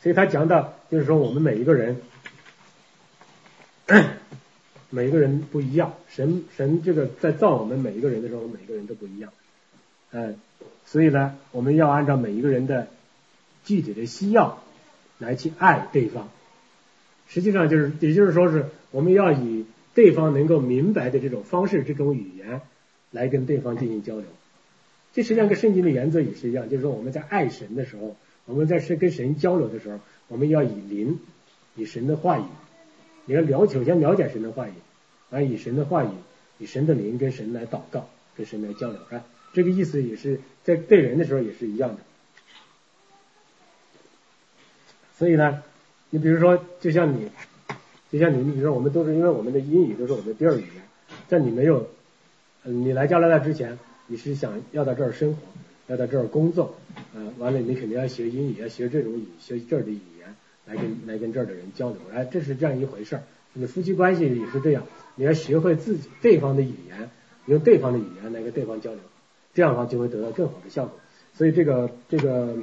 [0.00, 1.96] 所以他讲到，就是说我们每一个人，
[4.90, 9.32] 每一个人不一样，神神这个在造我们每一个人的时候，每一个人都不一样，
[10.12, 10.36] 嗯，
[10.84, 12.88] 所以呢，我们要按照每一个人的
[13.64, 14.62] 具体的需要
[15.18, 16.28] 来去爱对方。
[17.26, 19.53] 实际上就是，也就是说是我们要以
[19.94, 22.60] 对方能够明白的这种方式、这种语言
[23.10, 24.24] 来跟对方进行交流。
[25.12, 31.18] 这实际上跟圣经的原则也是一样，就是说我们在爱神的时候，我们在是跟神交流的时候，我们要以灵、
[31.76, 32.44] 以神的话语，
[33.26, 34.72] 你要了首先了解神的话语，
[35.30, 36.08] 啊，以神的话语、
[36.58, 39.24] 以神的灵跟神来祷告，跟神来交流啊。
[39.52, 41.98] 这个意思也是在对人的时候也是一样的。
[45.18, 45.62] 所以呢。
[46.10, 47.28] 你比如说，就像你，
[48.14, 50.84] 就像你，你比如说，我们都是因为我们的英语都是我们的第二语言，
[51.26, 51.84] 在你没有，
[52.62, 53.76] 你来加拿大之前，
[54.06, 55.38] 你是想要在这儿生活，
[55.88, 56.76] 要在这儿工作，
[57.12, 60.32] 呃，完了你肯定要学英语，要学这种语，学这儿的语言
[60.64, 63.22] 来跟来跟这儿的人交流，哎，这是这样一回事儿。
[63.52, 64.84] 你夫妻关系也是这样，
[65.16, 67.10] 你要学会自己对方的语言，
[67.46, 69.00] 用对方的语言来跟对方交流，
[69.54, 71.00] 这样的话就会得到更好的效果。
[71.36, 72.58] 所以这个这个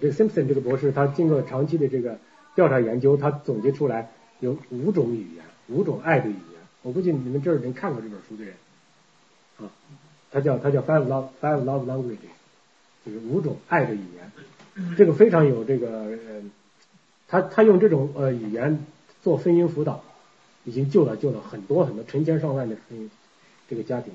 [0.00, 2.18] 这个 Simpson 这个博士，他经过长期的这个。
[2.56, 4.08] 调查研究，他总结出来
[4.40, 6.60] 有五种语言，五种爱的语言。
[6.82, 8.54] 我估计你们这儿人看过这本书的人
[9.58, 9.70] 啊，
[10.30, 12.34] 他叫他叫 Five Love Five Love Languages，
[13.04, 14.94] 就是五种爱的语言。
[14.96, 16.42] 这个非常有这个，呃
[17.28, 18.86] 他他用这种呃语言
[19.22, 20.04] 做婚姻辅导，
[20.64, 23.08] 已经救了救了很多很多成千上万的婚姻
[23.68, 24.12] 这个家庭。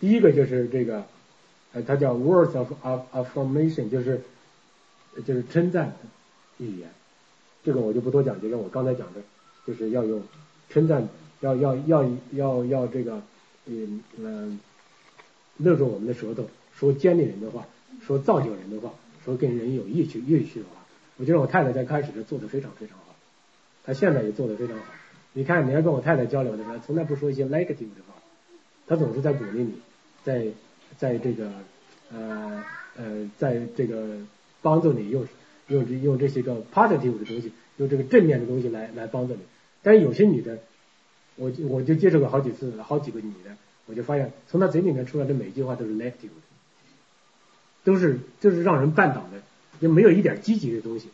[0.00, 1.04] 第一个就是这个，
[1.72, 2.72] 呃，他叫 Words of
[3.12, 4.22] Affirmation，就是
[5.26, 5.96] 就是称赞
[6.58, 6.88] 语言。
[7.64, 9.20] 这个我就不多讲，就像我刚才讲的，
[9.66, 10.22] 就是要用
[10.68, 11.08] 称赞，
[11.40, 13.22] 要要要要要这个，
[13.66, 14.60] 嗯嗯，
[15.56, 17.66] 勒住我们的舌头，说尖利人的话，
[18.06, 18.92] 说造就人的话，
[19.24, 20.84] 说跟人有益趣益趣的话。
[21.16, 23.14] 我觉得我太太在开始是做的非常非常好，
[23.84, 24.84] 她现在也做的非常好。
[25.32, 28.14] 你看，你要跟我太太交流的时候，从来不说一些 negative 的话，
[28.86, 29.74] 她总是在鼓励你，
[30.24, 30.46] 在
[30.98, 31.50] 在这个
[32.12, 32.62] 呃
[32.96, 34.18] 呃，在这个
[34.62, 35.26] 帮助你用。
[35.68, 39.40] 用用这些个 positive 的东西，用这个正面的东西来来帮助你。
[39.84, 40.58] 但有些女的，
[41.36, 43.54] 我就我就接触过好几次，好几个女的，
[43.86, 46.30] 我就发现从她嘴里面出来的每一句话都是 negative，
[47.84, 49.40] 都是就是让人绊倒的，
[49.80, 51.08] 就没有一点积极的东西，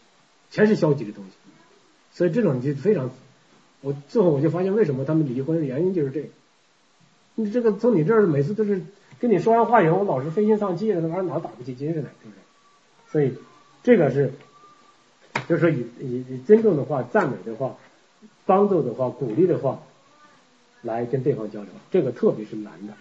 [0.51, 1.33] 全是消极的东西。
[2.13, 3.11] 所以这种就非常，
[3.83, 6.29] 我最后我就发现为什么他们离婚的原因就是这个。
[7.35, 8.81] 你这个从你这儿每次都是
[9.19, 12.37] 跟你说完话以后，我老是灰心丧气的，那玩意儿哪打不起精神来，是不是？
[13.11, 13.37] 所以。
[13.83, 14.31] 这个是，
[15.49, 17.79] 就是说以以以尊重的话、赞美的话、
[18.51, 19.81] 帮助的话、鼓励的话，
[20.83, 21.71] 来跟对方交流。
[21.93, 22.93] 这个特别是男的，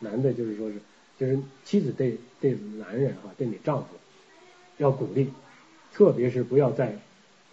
[0.00, 0.80] 男的就是说是，
[1.16, 3.86] 就是妻子对对男人哈，对你丈夫
[4.78, 5.30] 要鼓励，
[5.92, 6.98] 特别是不要在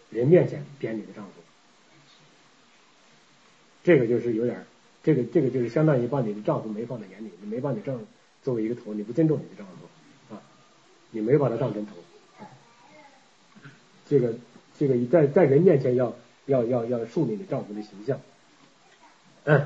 [0.10, 1.32] 人面前贬你的丈夫。
[3.84, 4.66] 这个就是有点，
[5.04, 8.04] 这个这个就是相当于把你的丈夫没放在眼里，你没把你丈夫
[8.42, 10.42] 作为一个头，你不尊重你的丈夫啊，
[11.12, 11.92] 你没把他当成头。
[14.10, 14.34] 这个
[14.80, 16.16] 这个在在人面前要
[16.46, 18.20] 要要要树立你丈夫的形象。
[19.46, 19.66] 嗯，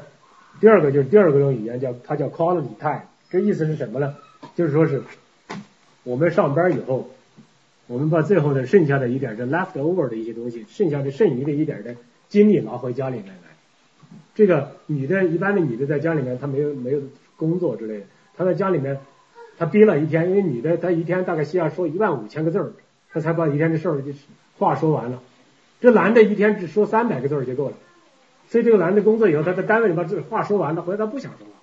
[0.59, 4.15] 第二个就是第二个用语言叫它叫 quality time，这意思是什么呢？
[4.55, 5.03] 就是说是
[6.03, 7.09] 我们上班以后，
[7.87, 11.95] 我们把最后的剩下的一点的 leftover 的一些东西，剩下的剩余的一点的
[12.29, 13.33] 精力拿回家里面来。
[14.35, 17.01] 这个女的，一般的女的在家里面她没有没有
[17.35, 18.05] 工作之类的，
[18.35, 18.99] 她在家里面
[19.57, 22.73] 她憋了一天，因为女的她一天大概需要说一万五千个字儿。
[23.11, 24.11] 她才把一天的事儿就
[24.59, 25.23] 话说完了，
[25.79, 27.75] 这男的一天只说三百个字就够了，
[28.49, 31.53] 所以这个男的工作以后，他在单位里把这话说完了，回来他不想说话，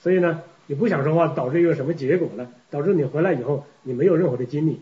[0.00, 2.48] 所以呢，你不想说话，导致一个什么结果呢？
[2.70, 4.80] 导致你回来以后，你没有任何的精力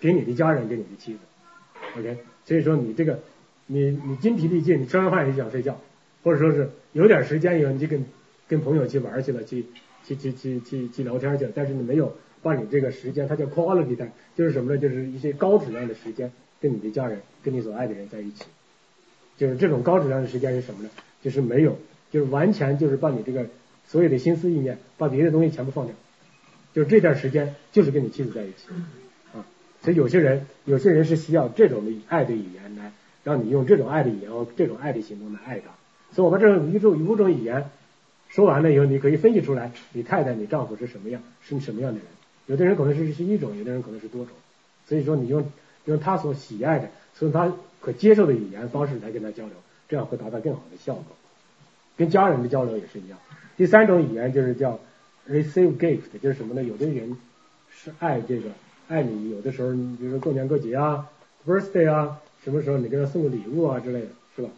[0.00, 1.20] 给你的家人，给你的妻子
[1.96, 3.20] ，OK，所以说你这个，
[3.66, 5.78] 你你精疲力尽，你吃完饭也想睡觉，
[6.24, 8.04] 或者说是有点时间以后，你就跟
[8.48, 9.66] 跟朋友去玩去了，去
[10.04, 12.16] 去去去去去聊天去了，但是你没有。
[12.42, 14.78] 把你这个时间，它叫 quality time，就是什么呢？
[14.78, 16.30] 就是一些高质量的时间，
[16.64, 18.44] 跟你的家人，跟你所爱的人在一起。
[19.36, 20.88] 就是这种高质量的时间是什么呢？
[21.22, 21.76] 就是没有，
[22.10, 23.44] 就是完全就是把你这个
[23.86, 25.94] 所有的心思意念，把别的东西全部放掉。
[26.72, 28.68] 就是这段时间，就是跟你妻子在一起
[29.34, 29.44] 啊。
[29.82, 32.92] 所以有些人，有些人是需要这种的爱的语言来
[33.24, 35.66] 让你用这种爱的语言和这种爱的行动来爱他。
[36.14, 37.68] 所以我把这种五种五种语言
[38.30, 42.06] 说完了以后，你可以分析出来，你太太、你丈夫是什么样，是什么样的人。
[42.46, 44.34] 有的人可能是是一种，有的人可能是多种，
[44.88, 45.44] 所以说你用
[45.84, 49.54] 用他所喜爱的，从他可接受的语言方式来跟他交流，
[49.88, 51.04] 这样会达到更好的效果。
[51.96, 53.18] 跟家人的交流也是一样。
[53.56, 54.80] 第三种语言就是叫
[55.28, 56.62] receive gift，就是什么呢？
[56.62, 57.16] 有的人
[57.70, 58.48] 是爱这个
[58.88, 61.08] 爱你，有的时候你比如说过年过节啊
[61.46, 64.48] ，birthday 啊，什么时候你给他送个礼物啊之类的，是吧？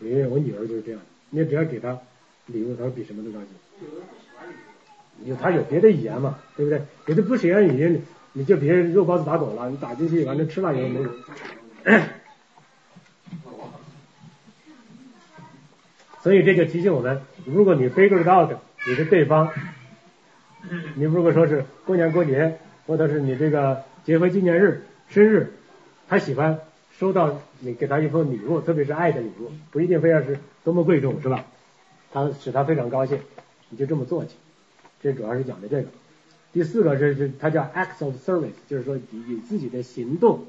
[0.00, 1.00] 因为我女儿就是这样，
[1.30, 1.98] 你只要给她
[2.46, 3.48] 礼物，她比什么都高兴。
[5.24, 6.82] 有他有别的语言嘛，对不对？
[7.06, 8.02] 有的不喜欢语言，
[8.34, 11.10] 你就别肉包子打狗了，你打进去完了吃了以后没有。
[16.20, 18.50] 所以这就提醒我们，如果你 figure out，
[18.86, 19.50] 你是对方，
[20.96, 25.52] 你如果说是过年过节，或者是你这个结婚纪念日、生日，
[26.08, 26.58] 他喜欢
[26.98, 31.44] 收到你给他一份礼物，特别是爱的礼物，不一定非要是多么贵重，是吧？
[32.12, 33.20] 他使他非常高兴，
[33.68, 34.30] 你就这么做去。
[35.02, 35.88] 这主要是讲的这个。
[36.54, 40.46] 第四个是是它叫 acts of service，就是说以以自己的行动，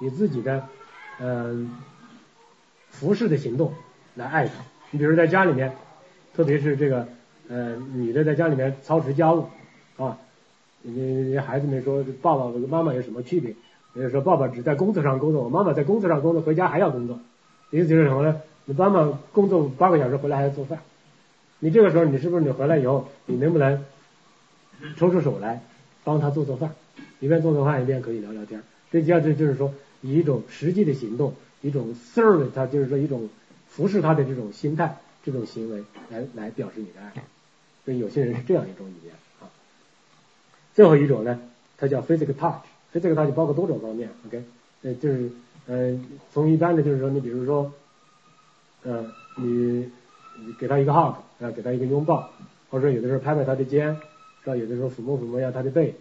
[0.00, 0.68] 以自己的
[1.20, 1.70] 嗯
[2.88, 3.74] 服饰的行动
[4.14, 4.54] 来爱他。
[4.92, 5.72] 你比如在家里面，
[6.34, 7.08] 特别是这个
[7.48, 9.46] 呃女的在家里面操持家务
[9.98, 10.16] 啊，
[10.82, 13.50] 你孩子们说爸爸和妈妈有什么区别？
[13.94, 17.18] 也就是说爸爸只在工作上工作，我妈妈在工作上工作，回家还要工作。
[17.70, 18.40] 意思是什么呢？
[18.64, 20.78] 你妈妈工作八个小时回来还要做饭。
[21.58, 23.84] 你这个时候，你是不是你回来以后，你能不能
[24.96, 25.62] 抽出手来
[26.04, 26.74] 帮他做做饭？
[27.20, 28.62] 一边做做饭一边可以聊聊天。
[28.90, 33.28] 这叫这就是说，以一种实际的行动，一种 serve 他，就是说一种
[33.68, 37.12] 服侍他的这种心态、这种行为来来表示你的爱。
[37.84, 39.48] 所以有些人是这样一种语言啊。
[40.74, 41.40] 最后一种呢，
[41.78, 42.64] 它叫 physical touch。
[42.92, 44.44] physical touch 包括多种方面，OK？
[44.82, 45.30] 呃，就是
[45.66, 45.98] 呃，
[46.32, 47.72] 从一般的就是说，你比如说，
[48.82, 49.06] 呃，
[49.36, 49.90] 你。
[50.34, 52.30] 你给他一个 hug 啊，给他一个拥抱，
[52.70, 53.94] 或者说有的时候拍拍他的肩，
[54.44, 54.56] 是吧？
[54.56, 55.94] 有的时候抚摸抚摸一下他的背，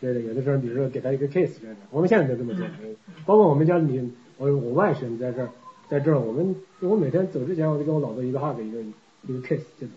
[0.00, 0.20] 对的。
[0.20, 2.66] 有的时候比如说给他一个 kiss 这样的，我们现在都这么做。
[3.26, 5.48] 包括我们家里，我我外甥在这儿，
[5.88, 8.80] 在这儿，我们我每天走之前我就跟我老婆一个 hug 一个
[9.26, 9.92] 一个 kiss 就走。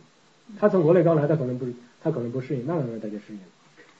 [0.60, 1.74] 他从国内刚来，他可能不是
[2.04, 3.40] 他可能不适应，那慢慢他就适应，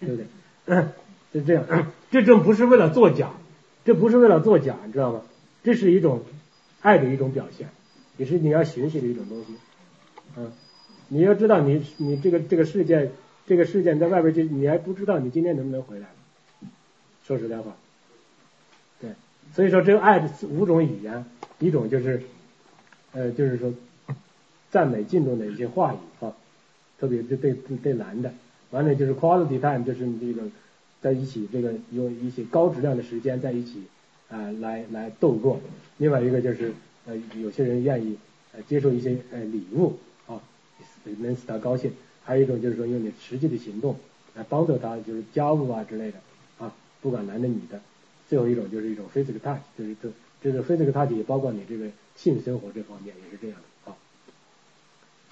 [0.08, 0.22] 对不
[0.66, 0.86] 对？
[1.34, 3.32] 就这样，这种不是为了作假，
[3.86, 5.22] 这不是为了作假，你知道吗？
[5.64, 6.24] 这是一种
[6.82, 7.70] 爱的一种表现，
[8.18, 9.54] 也是你要学习的一种东西。
[10.36, 10.52] 嗯，
[11.08, 13.12] 你要知道，你你这个这个事件，
[13.52, 16.08] 这个事件在外边就你还不知道你今天能不能回来。
[17.28, 17.76] 说实在话，
[19.02, 19.10] 对，
[19.54, 21.26] 所以说这个爱的五种语言，
[21.60, 22.22] 一种就是
[23.12, 23.74] 呃就是说
[24.70, 26.34] 赞美敬重的一些话语啊，
[26.98, 27.52] 特别是对
[27.84, 28.32] 对男的，
[28.70, 30.44] 完了就是 quality time，就是这个
[31.02, 33.84] 在一起这个用一些高质量的时间在一起
[34.30, 35.60] 啊来来度过。
[35.98, 36.74] 另外一个就是
[37.06, 38.18] 呃有些人愿意
[38.54, 40.00] 呃接受一些呃礼物。
[40.28, 40.40] 啊，
[41.20, 41.92] 能使他高兴，
[42.24, 43.98] 还有一种就是说用你实际的行动
[44.36, 46.20] 来帮助他，就是家务啊之类的
[46.60, 47.82] 啊，不管男的女的。
[48.30, 50.10] 最后一种就是一种 physical touch，就是这
[50.42, 53.98] 这个 physical touch 也包括你这个性生活这方面也是这样的啊。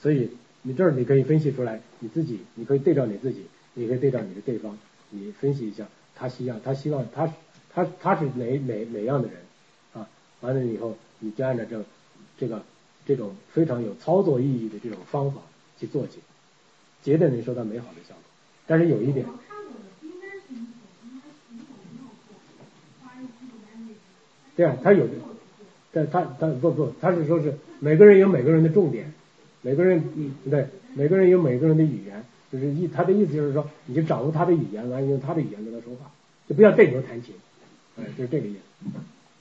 [0.02, 0.32] 所以
[0.64, 3.46] 你这儿你可以分析出来，你自己你可以对照你自己，
[3.76, 4.78] 你可以对照你的对方，
[5.12, 7.34] 你分析一下他希望他希望他
[7.74, 9.38] 他他是哪哪哪样的人
[9.94, 10.10] 啊？
[10.42, 11.86] 完了以后你就按照这
[12.38, 12.62] 这个
[13.06, 15.42] 这种非常有操作意义的这种方法。
[15.80, 16.20] 去做去，
[17.04, 18.24] 绝对能收到美好的效果。
[18.68, 19.26] 但是有一点，
[24.56, 25.14] 对啊，他有的，
[25.92, 29.12] 但他他不不，他是说是每个人有每个人的重点，
[29.62, 36.12] 每个人嗯对，每个人有每个人的语言，就是意他的意思就是说，你就掌握他的语言，完了用他的语言跟他说话，
[36.48, 37.34] 就不要对牛弹琴，
[37.98, 38.60] 哎，就是这个意思，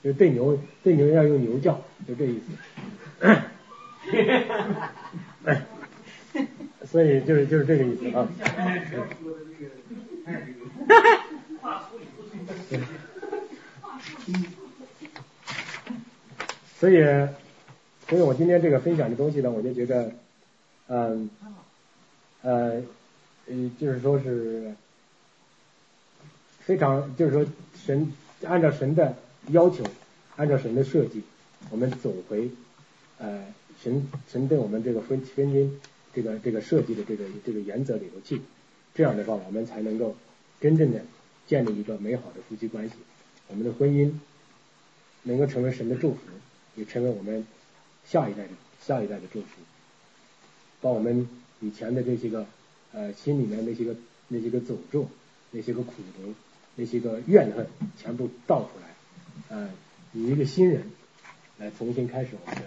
[0.03, 3.27] 就是对牛对牛要用牛叫，就这意思。
[5.45, 5.65] 哎。
[6.91, 8.27] 所以就是就是这个意思啊。
[16.79, 17.03] 所以，
[18.07, 20.11] 所以我今天这个分享的东西呢，我就觉得，
[20.87, 21.29] 嗯，
[22.41, 22.81] 呃，
[23.47, 24.73] 呃，就是说是
[26.61, 27.45] 非常，就是说
[27.75, 28.11] 神
[28.47, 29.15] 按照神的
[29.49, 29.83] 要求，
[30.37, 31.21] 按照神的设计，
[31.69, 32.49] 我们走回
[33.17, 33.45] 呃
[33.83, 35.69] 神神对我们这个婚婚姻。
[36.13, 38.41] 这个这个设计的这个这个原则里头去，
[38.95, 40.15] 这样的话，我们才能够
[40.59, 41.01] 真正的
[41.47, 42.95] 建立一个美好的夫妻关系。
[43.47, 44.11] 我们的婚姻
[45.23, 46.19] 能够成为神的祝福，
[46.75, 47.45] 也成为我们
[48.05, 48.49] 下一代的
[48.81, 49.47] 下一代的祝福，
[50.81, 51.27] 把我们
[51.59, 52.45] 以前的这些个
[52.93, 53.95] 呃心里面那些个
[54.27, 55.07] 那些个诅咒、
[55.51, 56.33] 那些个苦毒、
[56.75, 57.67] 那些个怨恨
[57.97, 59.69] 全部倒出来，呃，
[60.13, 60.83] 以一个新人
[61.57, 62.63] 来重新开始我们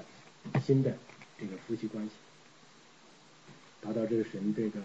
[0.53, 0.97] 的新的
[1.41, 2.11] 这个夫妻关系。
[3.83, 4.81] 达到这个神这个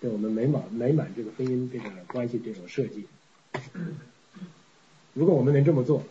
[0.00, 3.06] 对我们美满美满这个婚姻这个关系这种设计，
[5.14, 6.02] 如果我们能这么做，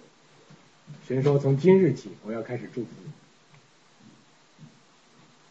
[1.07, 3.11] 神说从今日起我要开始祝福你，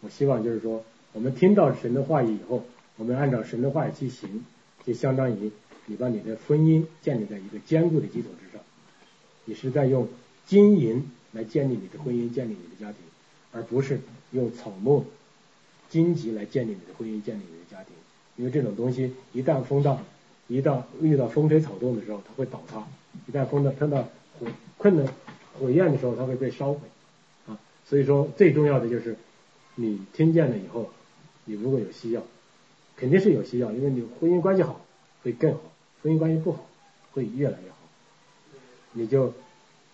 [0.01, 2.65] 我希望就是说，我们听到神的话语以后，
[2.97, 4.45] 我们按照神的话语去行，
[4.85, 5.53] 就相当于
[5.87, 8.65] 你把你的婚姻建立在一个坚固的基础之上，
[9.45, 10.09] 你是在用
[10.47, 13.01] 金银来建立你的婚姻，建立你的家庭，
[13.53, 14.01] 而不是
[14.31, 15.05] 用草木、
[15.91, 17.93] 荆棘来建立你的婚姻，建立你的家庭。
[18.37, 20.01] 因为这种东西一旦风到，
[20.47, 22.83] 一到遇到风吹草动的时候，它会倒塌；
[23.27, 24.03] 一旦风到碰到
[24.39, 24.47] 火
[24.77, 25.13] 困难
[25.59, 26.81] 火焰的时候，它会被烧毁
[27.47, 27.59] 啊。
[27.85, 29.17] 所以说，最重要的就是
[29.75, 30.91] 你听见了以后，
[31.47, 32.23] 你如果有需要，
[32.97, 34.85] 肯定是有需要，因为你婚姻关系好
[35.25, 35.61] 会更好，
[36.03, 36.65] 婚姻关系不好
[37.13, 37.77] 会越来越好，
[38.93, 39.33] 你就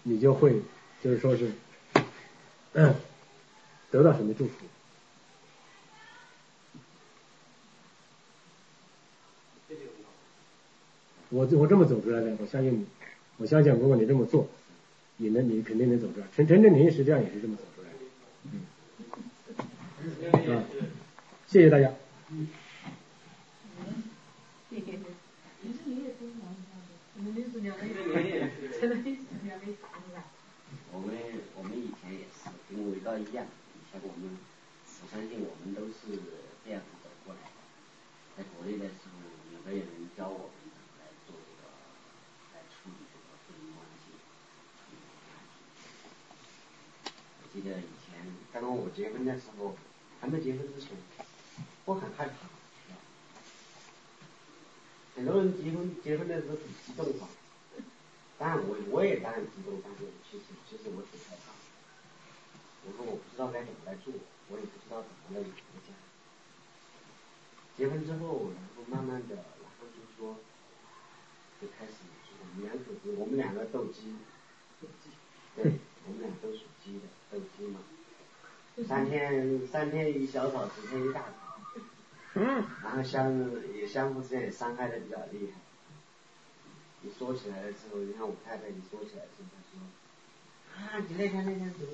[0.03, 0.61] 你就会
[1.03, 1.51] 就是说是
[2.75, 2.95] 嗯
[3.91, 4.67] 得到什么祝福。
[11.35, 12.87] 我我这么走出来的，我相信你，
[13.39, 14.47] 我相信如果你这么做，
[15.17, 16.27] 你能你肯定能走出来。
[16.37, 17.97] 陈陈振林实际上也是这么走出来的，
[18.53, 18.61] 嗯，
[20.57, 20.63] 啊，
[21.49, 21.93] 谢谢大家。
[24.71, 24.85] 谢谢。
[25.61, 26.61] 其实你也是忙的，
[27.17, 27.81] 你们是两位，
[28.81, 29.03] 真的是
[29.43, 30.23] 两位啥子啊？
[30.93, 31.09] 我们
[31.59, 33.45] 我们以前也是跟伟道一样，
[33.75, 34.39] 以前我们
[35.03, 35.99] 我相信我们都是
[36.65, 37.49] 这样子走过来的。
[38.37, 39.15] 在国内的时候，
[39.55, 39.89] 有没有人
[40.19, 40.55] 教我们
[40.99, 41.71] 来做这个，
[42.53, 44.05] 来处理这个婚姻关系？
[47.41, 48.19] 我记得以前
[48.53, 49.77] 刚刚我结婚的时候，
[50.21, 50.91] 还没结婚之前，
[51.85, 52.35] 我很害怕。
[55.15, 57.29] 很多人结婚结婚的时候很激动哈，
[58.37, 61.55] 当然我我也当然激动，但是其实其实我挺害怕。
[62.85, 64.13] 我说我不知道该怎么来做，
[64.49, 65.49] 我也不知道怎么来回
[65.87, 65.95] 家。
[67.79, 70.39] 结婚之后，然后慢慢的，然后就说，
[71.63, 71.93] 就开始
[72.43, 74.17] 我们两口子，我们两个斗鸡，
[75.55, 77.07] 对，我们俩都属鸡的，
[77.69, 77.81] 嘛。
[78.89, 81.29] 三天三天一小吵，十天一大吵。
[82.35, 82.65] 嗯。
[82.83, 83.33] 然后相
[83.75, 85.61] 也相互之间也伤害的比较厉害。
[87.03, 91.93] 你说起来的时候，你看我太太你说起来时候，她说啊，你那天那天怎么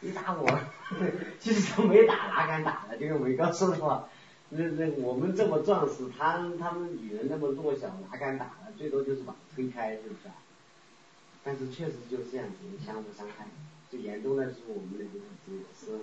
[0.00, 0.60] 你打我？
[1.38, 2.96] 其实都没打，哪敢打呢？
[2.98, 4.08] 这个伟哥说的话，
[4.48, 8.72] 那那我们这么壮实，他他们女人那么弱小，哪敢打呢？
[8.76, 10.30] 最多就是把推开，是不是？
[11.44, 13.46] 但是确实就是这样子，相互伤害。
[13.92, 15.20] 最严重的是我们那个
[15.54, 16.00] 也是，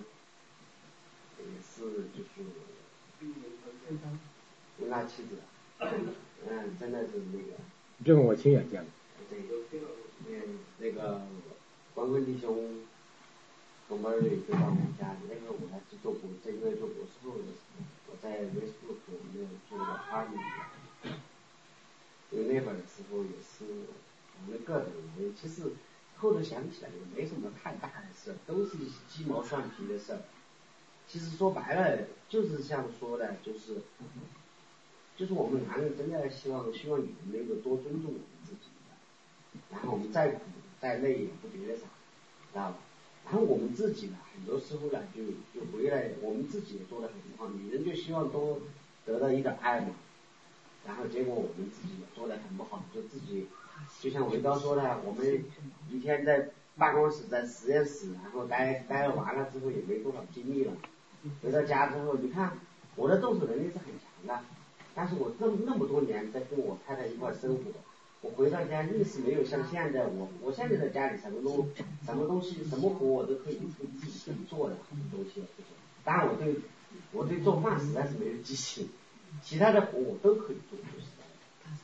[1.39, 2.45] 也是就是。
[4.77, 5.35] 为他妻子，
[5.79, 7.57] 嗯，真的是那个。
[8.05, 8.89] 这个我亲眼见过。
[9.27, 9.39] 对，
[10.27, 11.21] 嗯，那个
[11.95, 12.79] 光棍弟兄
[13.87, 20.37] 从门里就到我们家里，那个我还是做博，在因为做博士后的时候，我在 Facebook 我们做个 party，
[22.31, 23.65] 因为那会儿的时候也是
[24.45, 25.63] 我们个人，其实
[26.19, 30.19] 后头想起来也没什么太大的事，都是一些鸡毛蒜皮的事儿。
[31.07, 33.81] 其实说白了，就是像说的，就是，
[35.17, 38.69] 就是我们男人真的希望希望女人能够多尊重我们自己，
[39.71, 40.41] 然后我们再苦
[40.79, 41.87] 再累也不觉得啥，
[42.51, 42.77] 知道吧？
[43.25, 45.23] 然后我们自己呢，很多时候呢，就
[45.53, 48.59] 就回来，我们自己也做的很不好，女人就希望多
[49.05, 49.95] 得到一点爱嘛，
[50.85, 53.47] 然后结果我们自己也做的很不好，就自己，
[54.01, 55.43] 就像文刚说的，我们
[55.89, 60.71] 一天在办公室在实验室，然后待待完了之后也没多少精力了。
[61.43, 62.57] 回到家之后，你看
[62.95, 64.43] 我的动手能力是很强的，
[64.95, 67.63] 但是我这么那么多年在跟我太太一块生活，
[68.21, 71.67] 我回到家硬是没有像现在我我现在在家里什么都
[72.05, 74.77] 什么东西什么活我都可以自己自己做的
[75.11, 75.43] 东西，
[76.05, 76.55] 当然我对
[77.11, 78.87] 我对做饭实在是没有激情，
[79.43, 80.79] 其他的活我都可以做，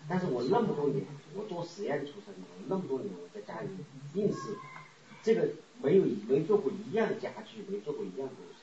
[0.07, 1.03] 但是我那么多年
[1.35, 3.69] 我做实验出身的，那么多年我在家里
[4.13, 4.55] 硬是
[5.21, 5.49] 这个
[5.81, 8.55] 没有没做过一样家具，没做过一样东西。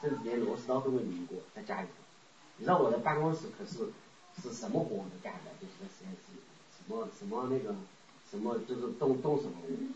[0.00, 1.88] 甚至连螺丝刀都没拧过，在家里。
[2.58, 3.88] 你知道我的办公室可是
[4.40, 7.74] 是什么活都干的，就是在实验室里，什么什么那个
[8.30, 9.44] 什么就是动动手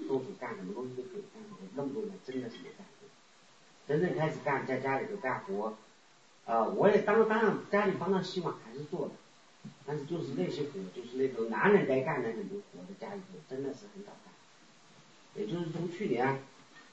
[0.08, 1.42] 动手干什么东西都可以干。
[1.50, 3.08] 我那么多年真的是没干过。
[3.86, 5.74] 真正开始干在家里头干活，
[6.46, 9.14] 啊，我也当当然家里帮着洗碗还是做的，
[9.93, 14.32] 但是就是那些活，就是那种男人该干的那种活，在家里头真的是很少干。
[15.35, 16.40] 也就是从去年。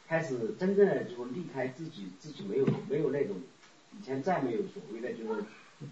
[0.09, 3.37] 开始真正的就离开自己，自己没有没有那种
[3.95, 5.43] 以前再没有所谓的就是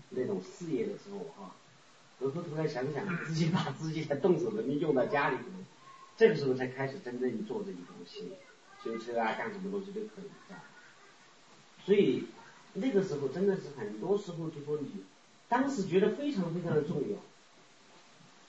[0.10, 1.56] 那种事业的时候哈，
[2.18, 5.44] 回过头来想想自己把自己的动手能力用到家里头，
[6.18, 8.32] 这个时候才开始真正做这些东西，
[8.84, 10.56] 修车啊干什么东西都可以。
[11.86, 12.26] 所以
[12.74, 15.04] 那个时候真的是很多时候就说你
[15.50, 17.18] 当时觉得非常非常的重要，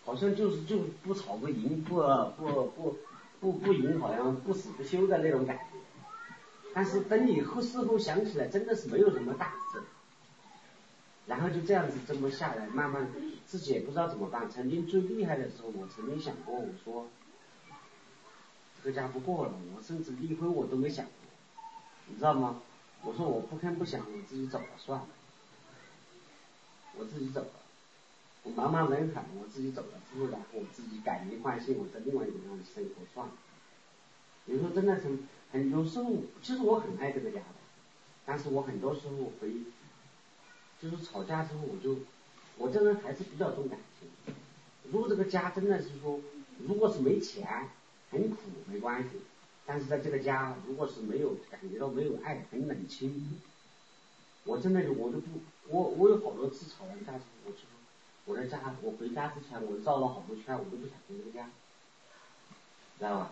[0.04, 1.96] 好像就是就不吵不赢不
[2.36, 2.96] 不不。
[3.40, 5.78] 不不赢好像不死不休的那种感觉，
[6.74, 9.80] 但是等你后事后想起来，真的是没有什么大事。
[11.28, 13.06] 然后就这样子这么下来，慢慢
[13.46, 14.50] 自己也不知道怎么办。
[14.50, 17.06] 曾经最厉害的时候，我曾经想过，我说
[18.82, 21.62] 这个家不过了，我甚至离婚我都没想过，
[22.06, 22.60] 你知道吗？
[23.04, 25.06] 我说我不看不想，我自己走了算了，
[26.98, 27.50] 我自己走了，
[28.42, 33.32] 我茫茫人海，我自己走了之后，然我自己改名换姓，我在另外一个地方生活算了。
[34.46, 35.06] 有时候真的是
[35.52, 36.12] 很，有时候
[36.42, 37.44] 其实我很爱这个家的，
[38.26, 39.52] 但是我很多时候回，
[40.80, 41.98] 就是吵架之后，我就
[42.56, 44.34] 我这人还是比较重感情。
[44.90, 46.18] 如果这个家真的是说，
[46.66, 47.68] 如果是没钱，
[48.10, 49.10] 很苦没关系，
[49.66, 53.38] 但是在这个家，如果是没有感觉到没有爱，很冷清，
[54.48, 57.58] 我真的就我就不，我我有好多次吵完架之后，我就
[58.24, 61.44] 我在家，我回家之前我绕了好多圈，我都不想回这个家，
[62.98, 63.30] 知道吧？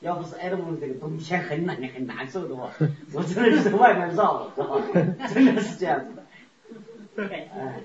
[0.00, 2.70] 要不是挨着我们这个冬天很冷很难受的话，
[3.12, 4.84] 我真的是在外面绕了，知道吧？
[5.28, 7.28] 真的是这样子的。
[7.28, 7.80] 哎，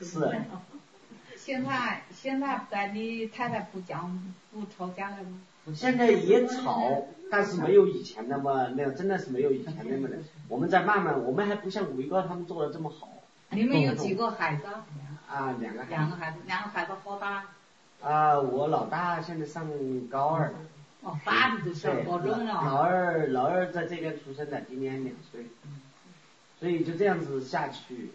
[0.00, 0.40] 是。
[1.36, 5.40] 现在现在在你太太不讲不吵架了吗？
[5.74, 10.16] 现在也吵，但是没有以前那么那样真的是没有以前那么的。
[10.48, 13.08] 我们在慢慢，我们还不像伟哥他们做的这么好。
[13.50, 14.66] 你们有几个孩子？
[15.28, 15.90] 啊，两个孩子。
[15.90, 17.44] 两个孩子，两个孩子好大？
[18.02, 19.66] 啊，我老大现在上
[20.08, 20.54] 高二了。
[21.02, 22.52] 哦，大的都上高中了。
[22.52, 25.46] 老二老二在这边出生的，今年两岁。
[26.58, 28.10] 所以就这样子下去，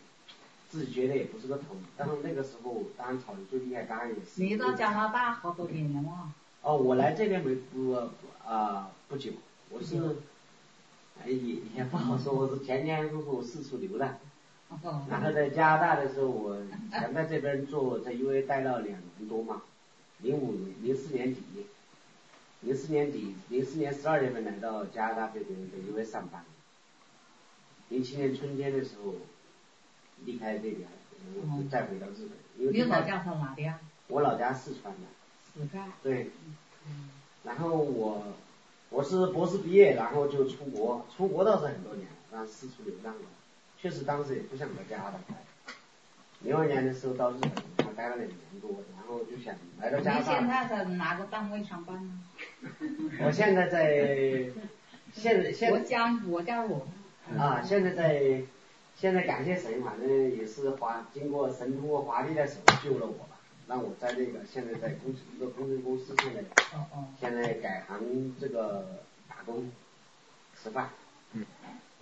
[0.69, 1.77] 自己觉得也不是个头。
[1.95, 4.43] 但是那个时候，当然吵得最厉害，当然也是。
[4.43, 6.33] 你到加拿大好多年了吗？
[6.63, 7.91] 哦，我来这边没不
[8.45, 9.31] 啊不久，
[9.69, 9.97] 我是，
[11.21, 14.17] 哎也也不好说，我是前前后后四处流浪。
[15.09, 16.57] 然后在加拿大的时候，我
[16.91, 19.61] 想在这边做，在 U A 待了两年多嘛，
[20.19, 21.41] 零五零四年底。
[22.61, 26.45] 零四年底，零四年十二月份来到加拿大这边在 U A 上班。
[27.89, 29.15] 零七年春天的时候
[30.23, 30.87] 离开这边，
[31.69, 32.71] 再回到日本。
[32.73, 33.81] 你老家是哪的呀？
[34.07, 35.01] 我老家四川的。
[36.01, 36.31] 对。
[37.43, 38.23] 然后我
[38.89, 43.21] 我是博士毕业，然后就出国，出国倒是很多年，然后四处流浪了。
[43.79, 45.35] 确实当时也不想在加拿大待。
[46.39, 50.23] 零二年的时候到日本，然后待了两年多，然后就想来到加拿大。
[50.23, 52.19] 你现在在哪个单位上班呢？
[53.25, 54.45] 我现在在，
[55.13, 56.87] 现在现我家我家我。
[57.37, 58.41] 啊，现在在，
[58.95, 63.32] 现在感谢神，反正也是华经过神通过华丽的手救了我吧，
[63.67, 66.43] 让我在那个现在在工程一个工程公司现在，
[67.19, 69.69] 现在改行这个打工，
[70.61, 70.89] 吃饭。
[71.33, 71.45] 嗯。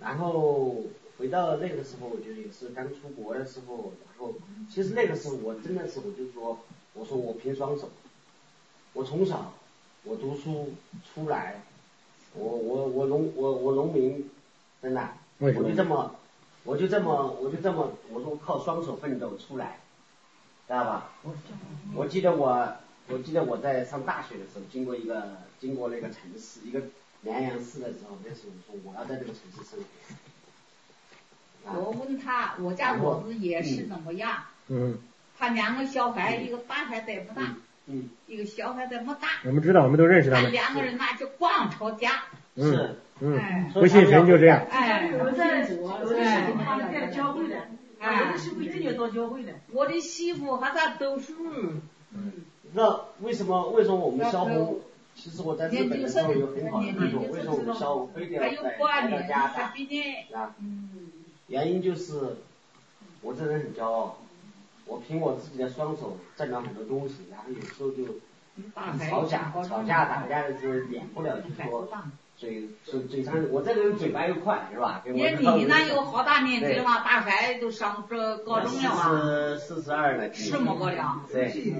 [0.00, 0.76] 然后
[1.18, 4.34] 回到那个时候，我觉得也是刚出国的时候，然后
[4.70, 6.58] 其实那个时候我真的是我就说，
[6.94, 7.90] 我说我凭双手，
[8.92, 9.52] 我从小。
[10.04, 10.68] 我读书
[11.14, 11.62] 出来，
[12.34, 14.28] 我我我农我我农民，
[14.82, 15.08] 真的，
[15.38, 16.16] 我就这么，
[16.64, 19.78] 我就这么我就这么，我说靠双手奋斗出来，
[20.72, 21.10] 知道吧？
[21.94, 22.66] 我记得我
[23.08, 26.80] 我记得我在上大学的时候，经过一个经过那个城市一个
[27.20, 29.84] 绵阳市的时候，那时候我说我要在这个城市生活。
[31.78, 34.44] 我问他，我家儿子也是怎么样？
[34.68, 34.98] 嗯。
[35.38, 37.54] 他两个小孩，一个大孩子也不大。
[37.86, 40.52] 嗯，一个小孩子么大，我们知道，我们都认识他们。
[40.52, 42.22] 两个人那就光吵架。
[42.56, 44.64] 是，嗯，不信神就这样。
[44.70, 47.56] 哎，我在我的媳妇他在教会的，
[48.10, 49.52] 我的媳妇今年到教会的。
[49.72, 51.34] 我的媳妇还在读书。
[52.10, 52.32] 嗯。
[52.72, 54.80] 那为什么为什么我们小红？
[55.14, 58.78] 其实我在日本的时候有很好的工作，为什么我们小红非得要在
[59.10, 59.74] 在加拿大？
[60.40, 60.54] 啊。
[60.58, 60.88] 嗯。
[61.48, 62.36] 原因就是，
[63.20, 64.18] 我这人很骄傲。
[64.84, 68.20] 我凭我自己的双手挣了很多东西，然后有时候就
[69.06, 71.88] 吵架、吵架打架的时候，免不了就说
[72.42, 75.00] 嘴嘴嘴上，我这个人嘴巴又快，是吧？
[75.06, 76.98] 你你那有好大年纪了嘛？
[77.04, 79.56] 大概都上这高中了啊？
[79.56, 80.34] 四四十二了。
[80.34, 81.20] 什么个了？
[81.30, 81.72] 对。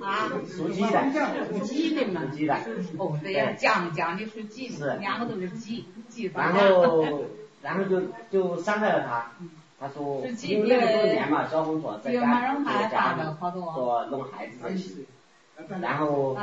[0.00, 0.30] 啊？
[0.46, 1.04] 属鸡的。
[1.50, 2.22] 属鸡的嘛？
[2.32, 2.54] 鸡的。
[2.98, 4.96] 哦，对呀，讲讲的属鸡是。
[5.00, 7.24] 两个都是鸡，鸡然后，
[7.62, 9.32] 然后就就伤害了他。
[9.80, 12.20] 他说，因为那么多年嘛，小红说在家
[12.64, 14.92] 在家里说弄孩子这些，
[15.80, 16.36] 然后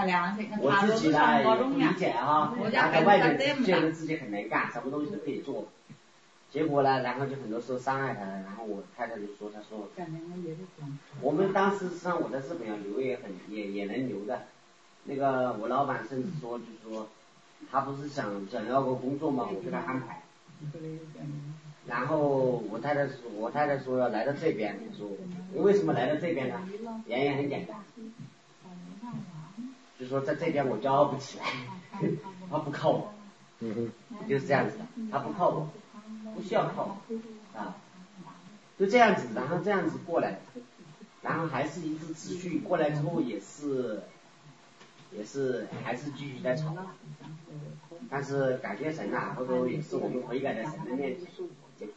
[0.59, 5.67] 我自己呢也不理解哈，然后在外面觉得自己很能干，什么东西都可以做，
[6.51, 9.87] 结果呢，然后就很多时候伤害他，然后我太太就说，他说，
[11.21, 14.43] 我们当时实际上我在日本要留也很也也能留的，
[15.05, 17.07] 那个我老板甚至说就是说，
[17.71, 20.23] 他不是想想要个工作嘛，我给他安排。
[21.85, 25.09] 然后我太太说，我太太说要来到这边，说
[25.53, 26.55] 你为什么来到这边呢？
[27.05, 27.77] 原因很简单，
[30.03, 31.45] 就说在这边我骄傲不起来，
[32.51, 33.13] 他不靠我，
[33.61, 33.73] 嗯
[34.09, 35.69] 哼，就是这样子的，他不靠我，
[36.35, 37.77] 不需要靠我啊，
[38.77, 40.41] 就这样子，然后这样子过来，
[41.21, 44.03] 然后还是一直持续过来之后也是，
[45.17, 46.75] 也是还是继续在吵，
[48.09, 51.15] 但是感谢神啊，后头也是我们悔改在神的面
[51.79, 51.87] 前，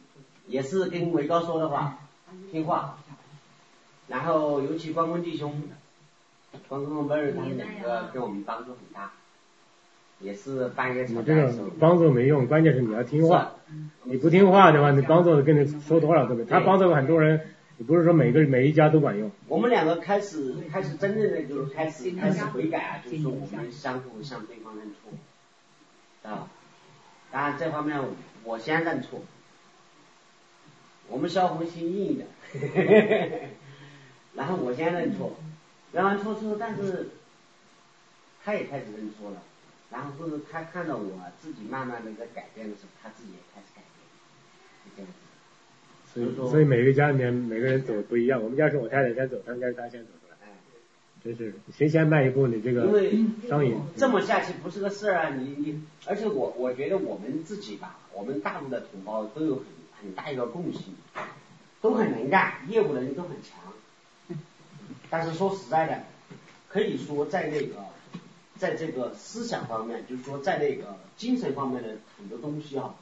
[0.47, 1.99] 也是跟维高说的话
[2.51, 2.99] 听话，
[4.07, 5.61] 然后尤其关公弟兄，
[6.67, 9.11] 关公妹儿他们两个对我们帮助很大。
[10.19, 13.51] 也是半夜吵你这个架的时候，帮助没用，关键是你要听话。
[14.03, 16.43] 你不听话的话，你帮助跟你说多少都没。
[16.43, 17.39] 他帮助很多人，
[17.77, 19.29] 你不是说每个每一家都管用。
[19.47, 26.49] 我们两个开始开始真正的就是开始开始悔改啊，就是说我们相互向对方认错，啊，
[27.31, 28.01] 当然这方面
[28.43, 29.21] 我先认错，
[31.09, 33.49] 我们消红心硬一点，
[34.33, 35.35] 然后我先认错，
[35.97, 37.09] 认完错之后，但是
[38.43, 39.41] 他也开始认错了，
[39.89, 40.11] 然后
[40.51, 41.11] 他看到我
[41.41, 44.05] 自己慢慢的在改变的时候，他自己也开始改变，
[44.85, 45.17] 是这样子。
[46.13, 48.39] 所以说所以每个家里面每个人走不一样。
[48.43, 50.37] 我们家是我太太先走，他们家是他先走出来。
[50.45, 50.53] 哎，
[51.23, 55.35] 真是谁先迈一步，你这个因为商业这么下去不是个事儿啊！
[55.35, 59.65] 你你，而且我我觉得我们自己吧，我们大陆的同胞都有很
[59.99, 60.93] 很大一个共性，
[61.81, 63.57] 都很能干，业务能力都很强。
[65.09, 66.03] 但是说实在的，
[66.69, 67.75] 可以说在那个，
[68.57, 72.95] 在这个思想方面，就是说在那个精神方面的很多东西啊，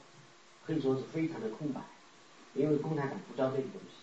[0.65, 1.81] 可以说是非常的空白，
[2.53, 3.95] 因为共产党不教这个东西。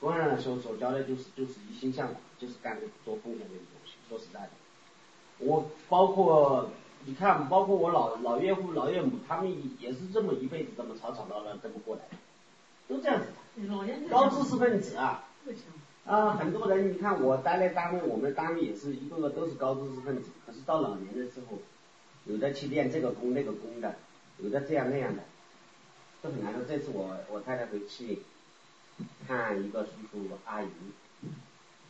[0.00, 3.92] 共产党所所教的就是就是一心向党，就是干做奉献这个东西。
[4.08, 4.50] 说实在的，
[5.38, 6.70] 我包括
[7.04, 12.16] 你看，包括我老老岳父老岳母，他们也是这么一辈子这么吵吵闹闹这么过来的，
[12.86, 13.32] 都这样子的。
[14.08, 15.24] 高知识分子啊，
[16.08, 21.58] 啊，很多人你看我待在单位，我们单位也是一个个都是高知识分子，可是到老年的时候，
[22.24, 23.94] 有的去练这个功那个功的，
[24.38, 25.22] 有的这样那样的，
[26.22, 26.64] 都很难受。
[26.64, 28.20] 这次我我太太回去
[29.26, 30.68] 看一个叔叔阿姨，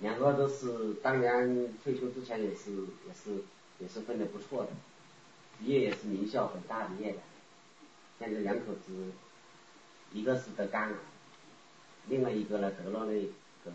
[0.00, 3.44] 两个都是当年退休之前也是也是
[3.78, 4.70] 也是混的不错的，
[5.64, 7.18] 业也是名校很大的业的，
[8.18, 9.12] 现在两口子，
[10.12, 10.94] 一个是得肝癌，
[12.08, 13.12] 另外一个呢得了那
[13.64, 13.72] 个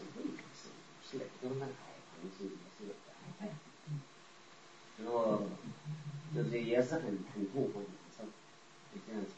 [0.00, 0.24] 是是胃
[0.56, 0.68] 是
[1.04, 1.70] 是哪个地方的癌，
[2.08, 2.92] 好像是也是有
[3.40, 3.52] 癌
[3.84, 4.00] 症，
[5.04, 5.42] 然后
[6.34, 7.02] 就是也是很
[7.34, 9.28] 很痛苦很难受，就这样子。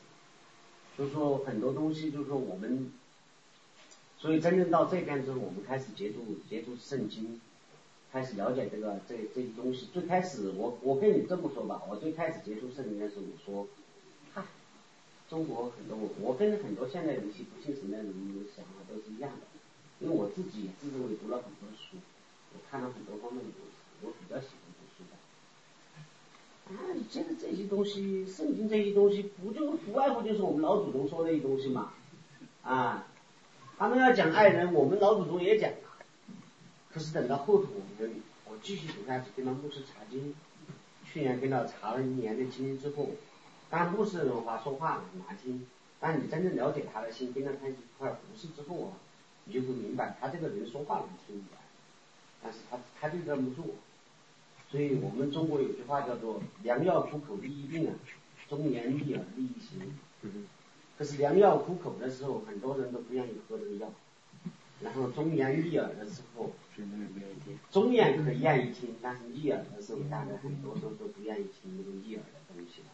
[0.97, 2.93] 就说很多东西，就是说我们，
[4.19, 7.41] 所以真正到这边之后，我们开始接触接触圣经，
[8.13, 9.89] 开始了解这个这这些东西。
[9.93, 13.69] 最开始我我跟你这么说吧，我最开始接触圣经的时候，我说，
[14.35, 14.45] 嗨，
[15.31, 18.15] 中国很多我跟很多现在的一些不信神的人
[18.55, 19.47] 想法都是一样的，
[20.03, 21.97] 因为我自己自认为读了很多书，
[22.53, 23.73] 我看了很多方面的东西，
[24.03, 25.15] 我比较喜欢读书的。
[26.75, 31.93] 啊，你觉得这些东西，圣经这些东西，不就不外乎就是我们老祖宗说的一些东西嘛？
[32.63, 33.07] 啊，
[33.79, 36.03] 他们要讲爱人，我们老祖宗也讲啊。
[36.93, 38.13] 可是等到后头，我们
[38.47, 40.35] 我继续读下去，跟他牧师查经，
[41.07, 43.11] 去年跟他查了一年的经之后，
[43.71, 45.67] 当牧师的话说话很难听，
[46.01, 48.93] 但你真正了解他的心，跟着他一块儿服侍之后啊，
[49.45, 51.59] 你就会明白他这个人说话能听明白，
[52.43, 53.65] 但是他他就这么做。
[54.71, 57.95] 所以我们中国有句话叫做“良药苦口利于病啊，
[58.49, 59.99] 忠言逆耳利于行”。
[60.97, 63.93] 可是良药苦口的时候，很多人都不愿意喝这个药。
[64.81, 66.51] 然后忠言逆耳的时候，
[67.71, 72.87] 忠言可以愿意听，但是逆耳的时候，大家很多时候都不愿意听那个逆耳的东西了。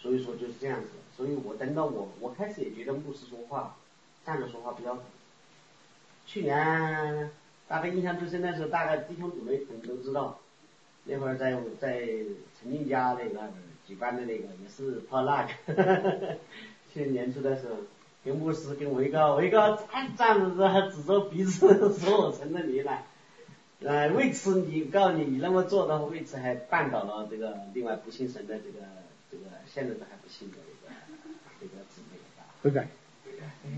[0.00, 0.90] 所以说就是这样子。
[1.16, 3.76] 所以我等到我，我开始也觉得牧师说话
[4.24, 5.04] 站着说话比较准。
[6.26, 7.30] 去年
[7.68, 10.38] 大概印象最深的时候，大概弟兄姊妹可能都知道。
[11.06, 11.98] 那会儿在在
[12.58, 13.52] 陈静家那个
[13.86, 16.36] 举办的那个也是泡那个，
[16.90, 17.76] 去年年初的时候，
[18.24, 23.02] 跟牧师跟维哥，维哥站站着还指着鼻子说我成了你了，
[23.82, 28.86] 呃，为此你告诉你你那么做的话，为此还绊倒了这个另外不信神的这个
[29.30, 30.94] 这个现在都还不信的这个
[31.60, 32.88] 这个姊妹啊，悔改。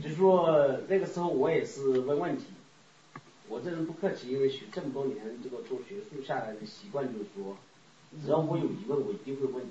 [0.03, 2.45] 就说那个时候我也是问问题。
[3.49, 7.57] 我这人不客气，因为学这么多年这个做学术下来的习惯就是说，
[8.25, 9.65] 只要我有疑问，我一定会问，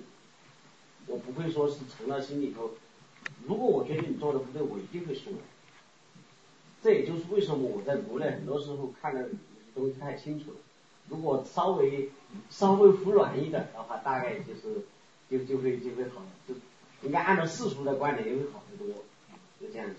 [1.08, 2.72] 我不会说是藏到心里头。
[3.46, 5.34] 如果我觉得你做的不对，我一定会说。
[6.82, 9.28] 这也就是为什么我在国内很多时候看的
[9.74, 10.58] 东西太清楚了。
[11.10, 12.10] 如果稍微
[12.50, 14.86] 稍微服软一点的话，大概就是
[15.30, 16.56] 就就会就会好，就
[17.02, 19.04] 应该按照世俗的观点也会好得多，
[19.60, 19.96] 就这样子。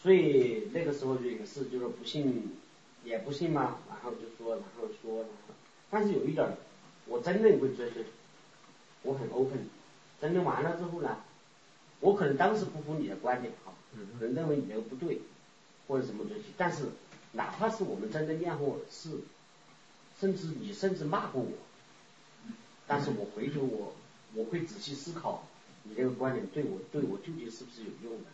[0.00, 2.56] 所以那个时候就也是，就是不信，
[3.04, 5.54] 也不信嘛，然后就说，然后说，然后
[5.90, 6.56] 但是有一点，
[7.06, 8.00] 我真的会追究，
[9.02, 9.68] 我很 open。
[10.20, 11.18] 争论完了之后呢，
[12.00, 13.72] 我可能当时不服你的观点哈，
[14.18, 15.20] 可能认为你这个不对，
[15.86, 16.84] 或者什么东西，但是
[17.32, 19.10] 哪怕是我们真的验货是，
[20.20, 21.52] 甚至你甚至骂过我，
[22.86, 23.94] 但是我回头我
[24.34, 25.46] 我会仔细思考
[25.82, 28.26] 你这个观点对我对我究竟是不是有用的。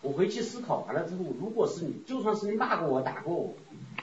[0.00, 3.54] 我回去思考完了之后，如果是你，就算是你骂过我、打过我，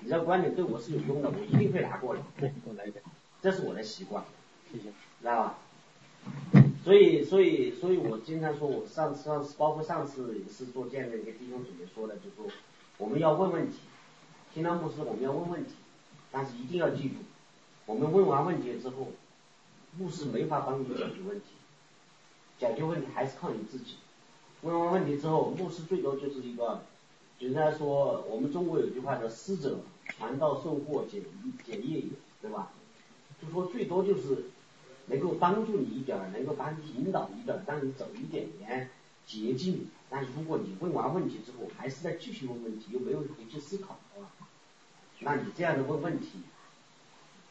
[0.02, 2.22] 你这观点对我是有用的，我一定会拿过来。
[2.38, 3.00] 对，我来一个，
[3.42, 4.24] 这是我的习惯，
[4.72, 4.90] 谢谢。
[5.22, 5.58] 知道吧？
[6.84, 12.52] 所以，所以，所以我经常说，我上次、上次，包括上次也是做见证，跟弟兄姊妹说的，就说
[12.98, 13.78] 我们要问问题，
[14.54, 15.72] 听到牧师我们要问问题，
[16.32, 17.16] 但是一定要记住，
[17.86, 19.14] 我们问完问题之后，
[19.98, 21.46] 牧师没法帮你解决问题，
[22.60, 23.96] 解决问题还是靠你自己。
[24.66, 26.82] 问完问题之后，牧师最多就是一个，
[27.38, 29.78] 就是说我们中国有句话叫“师者，
[30.08, 31.22] 传道授业解
[31.64, 32.10] 解业也”，
[32.42, 32.72] 对吧？
[33.40, 34.46] 就说最多就是
[35.06, 38.90] 能够帮助你一点，能够帮你引导一点，让你走一点点
[39.28, 39.88] 捷径。
[40.10, 44.28] 但是如果你问完问题之后，还是在继续问问题，又没有回去思考的话，
[45.20, 46.40] 那你这样的问问题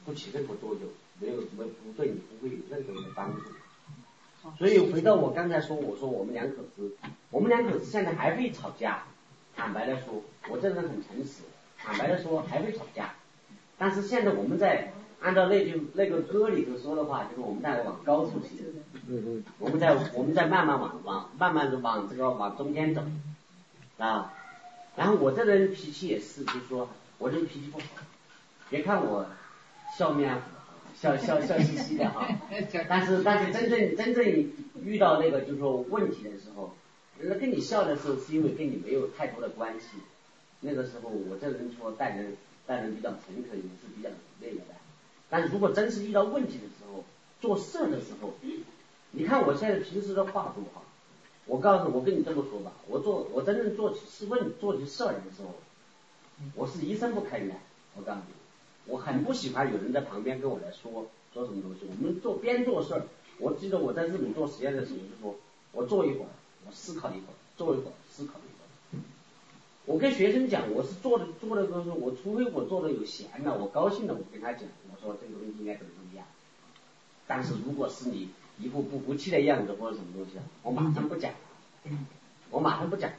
[0.05, 0.83] 不起任何作用，
[1.21, 3.41] 没有什么不对你不会有任何的帮助。
[4.59, 6.97] 所以回到我刚才说，我说我们两口子，
[7.31, 9.05] 我们两口子现在还会吵架。
[9.57, 11.43] 坦白的说，我这人很诚实。
[11.79, 13.15] 坦白的说，还会吵架。
[13.79, 18.65] 但是现在我们在按照那句那个歌里头说的话，就是我们在往高处去。
[19.07, 19.45] 嗯嗯。
[19.59, 23.03] 我们在我们在慢慢往往慢慢的往这个往中间走
[23.99, 24.33] 啊。
[24.97, 26.89] 然后我这人脾气也是，就是说
[27.19, 27.85] 我这人脾气不好。
[28.71, 29.27] 别看我
[29.97, 30.41] 笑面虎。
[31.05, 32.27] 笑笑笑嘻嘻的哈，
[32.89, 34.25] 但是但是真正真正
[34.83, 36.73] 遇到那个就是说问题的时候，
[37.21, 39.99] 人家跟你笑的时候是因为跟你没有太多的关系，
[40.61, 42.35] 那个时候我这人说待人
[42.67, 44.09] 待人比较诚恳，也是比较
[44.41, 44.75] 那个的。
[45.29, 47.05] 但是如果真是遇到问题的时候，
[47.39, 48.33] 做事的时候，
[49.11, 50.83] 你看我现在平时的话多好，
[51.45, 55.55] 我告诉我跟你这么说吧，我做我真正做起事问做起事儿的时候，
[56.55, 57.55] 我是一声不吭的，
[57.97, 58.44] 我告诉你。
[58.87, 61.81] 我很不喜欢有人在旁边跟我来说说什么东西。
[61.89, 63.07] 我们做边做事儿，
[63.39, 65.37] 我记得我在日本做实验的时候就说，
[65.73, 66.29] 我坐一会儿，
[66.67, 69.03] 我思考一会儿，坐一会儿思考一会儿。
[69.87, 76.27] 我跟学生讲，我是做的做的东西，我除非我做的有闲了，我高兴了，我跟他讲，我说这个东西应该怎么怎么样。
[77.27, 78.29] 但是如果是你
[78.59, 80.33] 一副不服气的样子或者什么东西，
[80.63, 81.33] 我马上不讲，
[82.51, 83.11] 我马上不讲。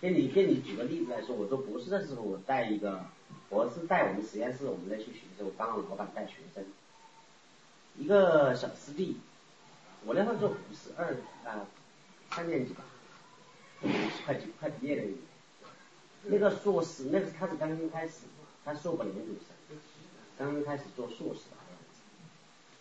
[0.00, 3.04] 给你给你举个例子来说，我做博士的时候，我带一个。
[3.50, 6.64] 我是带我们实验室，我们在去学的时候，帮老板带学生，
[7.96, 9.18] 一个小师弟，
[10.04, 11.66] 我那时候做五十二啊
[12.30, 12.82] 三年级吧，
[14.24, 15.08] 快快毕业了，
[16.24, 18.22] 那个硕士，那个他是刚刚开始，
[18.64, 19.78] 他硕本研究生，
[20.36, 21.42] 刚刚开始做硕士，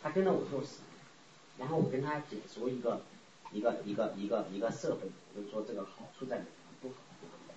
[0.02, 1.00] 他跟着我做实验，
[1.60, 3.02] 然后我跟他解说一个
[3.52, 6.46] 一个一个一个一个设备，我就说这个好处在哪，
[6.82, 6.96] 不好。
[7.22, 7.54] 在哪，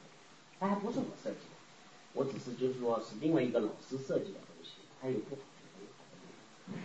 [0.61, 1.56] 他还不是我设计的。
[2.17, 4.71] 我只是就是说是另外一个老师设计的东西，
[5.01, 5.47] 他有不好的
[5.79, 6.17] 很好的
[6.67, 6.79] 地方。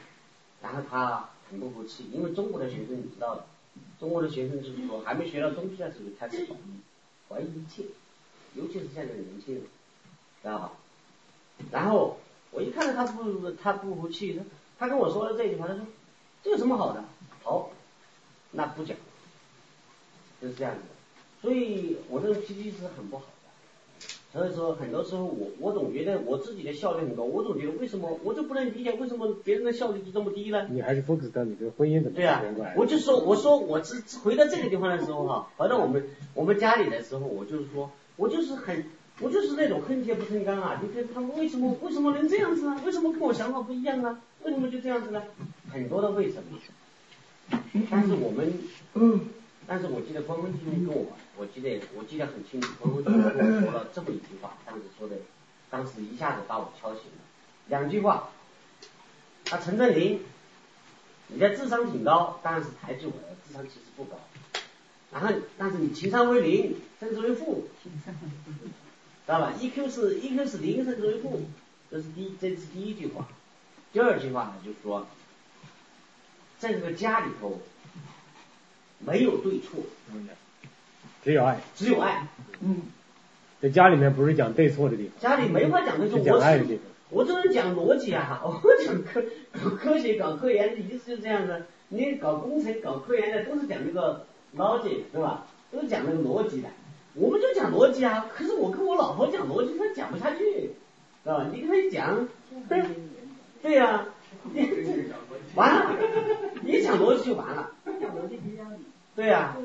[0.62, 3.46] 然后他很不服气，因为中国的学生你知道的，
[3.98, 6.60] 中国的学生就是说还没学到中学的时候就开始怀疑，
[7.30, 7.86] 怀疑一切，
[8.56, 9.64] 尤其是现在的年轻人，
[10.42, 10.74] 知道吧？
[11.72, 12.18] 然后
[12.52, 14.44] 我一看到他不他不服气，他
[14.80, 15.86] 他跟我说了这句话，他说
[16.44, 17.04] 这有什么好的？
[17.44, 17.72] 好，
[18.52, 18.98] 那不讲，
[20.42, 20.82] 就是这样子。
[21.42, 23.24] 所以我这个脾气是很不好。
[24.34, 30.68] 所以说，很多时候我我总觉得我自己的效率很高，我总觉得为什么我就不能理解为什么别人的效率就这么低呢？
[30.72, 32.42] 你还是 focus 到你这个婚姻的对啊，
[32.78, 38.86] 我就说我说我是回到这个地方的时候哈，回到我们我们家里的时候，我就是说我就是很
[39.20, 40.82] 我就是那种恨铁不成钢啊！
[40.82, 42.82] 你看他们为什么为什么能这样子呢？
[42.86, 44.18] 为什么跟我想法不一样呢？
[44.46, 45.22] 为什么就这样子呢？
[45.70, 47.60] 很多的为什么？
[47.92, 48.54] 但是我们
[48.94, 49.20] 嗯。
[49.72, 51.06] 但是我记得关文弟兄跟我，
[51.38, 55.16] 我记得我记得很清楚，关文弟兄跟我说了这么一句话，当时说的，
[55.70, 57.24] 当时一下子把我敲醒了。
[57.68, 58.32] 两句话，
[59.50, 60.20] 啊，陈振林，
[61.28, 64.18] 你的智商挺高，当然是抬举我的智商其实不高。
[65.10, 67.90] 然后，但是你情商为零，甚至为负，知
[69.26, 71.46] 道吧？EQ 是 EQ 是零，甚至为负，
[71.90, 73.26] 这是第这是第一句话。
[73.94, 75.08] 第二句话呢，就是说，
[76.60, 77.62] 在这个家里头。
[79.06, 79.80] 没有对错，
[81.24, 82.28] 只有爱，只有爱。
[82.62, 82.82] 嗯，
[83.62, 86.86] 在家里面不是讲对错的地方，家里没法讲对错，讲爱的地方。
[87.10, 88.54] 我这人讲逻辑啊， 我
[88.86, 89.22] 讲科
[89.54, 91.66] 搞科学搞科研的意思就是这样子。
[91.90, 94.26] 你搞工程搞科研的都是讲那个
[94.58, 95.46] 逻辑，对吧？
[95.72, 96.70] 都是讲那个逻辑的。
[97.14, 100.72] 我们就讲逻辑啊，可是我跟我老婆讲逻辑，她讲不下去，
[101.24, 101.48] 知道吧？
[101.54, 102.28] 你跟她讲，
[103.62, 104.06] 对呀，
[105.56, 105.96] 完了，
[106.64, 107.70] 你讲逻辑就完了。
[109.22, 109.56] 对呀、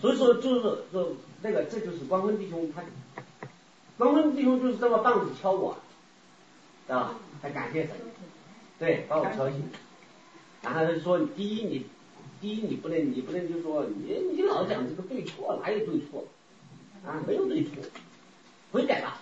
[0.00, 1.12] 所以说就是说
[1.42, 2.82] 那个这就是光棍弟兄他，
[3.98, 5.76] 光棍弟兄就是这么棒子敲我，
[6.86, 7.14] 知道吧？
[7.42, 7.94] 他感谢神，
[8.78, 9.62] 对，把我敲醒。
[10.62, 11.84] 然后他就说，第一你，
[12.40, 16.24] 第一你不能你不能就说你你老讲这个对错，哪有对错？
[17.04, 17.72] 啊，没有对错，
[18.72, 19.18] 悔改吧，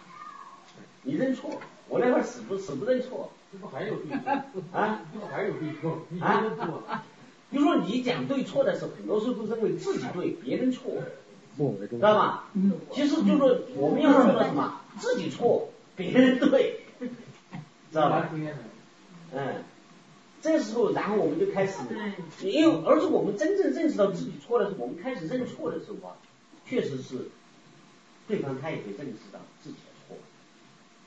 [1.02, 1.51] 你认错，
[1.88, 4.62] 我那会儿死不死不认错这不还有对错？
[4.70, 5.01] 啊。
[5.12, 5.98] 这不还有对错？
[6.10, 7.05] 你啊？
[7.55, 10.93] 比如说你讲对错的时候，很多时候都认为自己对，别人错，
[11.56, 12.14] 知道。
[12.16, 12.51] 吧？
[12.93, 14.81] 其实就是说我们要做到什么？
[14.98, 18.28] 自己错，别人对， 知道吧？
[19.32, 19.62] 嗯，
[20.43, 21.78] 这时候，然后我们就开始，
[22.43, 26.16] 因为而且我们真正认识到自己错的时候，我们开始认错的时候啊，
[26.66, 27.28] 确实是，
[28.26, 30.16] 对方他也会认识到自己的错。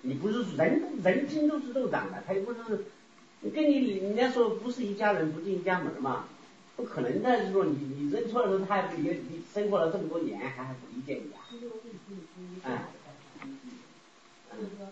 [0.02, 2.86] 你不是人人心都是肉长的，他又不是
[3.54, 6.26] 跟你人家说不是一家人不进一家门嘛，
[6.78, 7.40] 不可能的。
[7.42, 11.44] 就是说你你认错的时候，他还不理你生活了这么多年，还还不理解你啊？
[12.64, 12.86] 哎，
[14.56, 14.88] 就是说，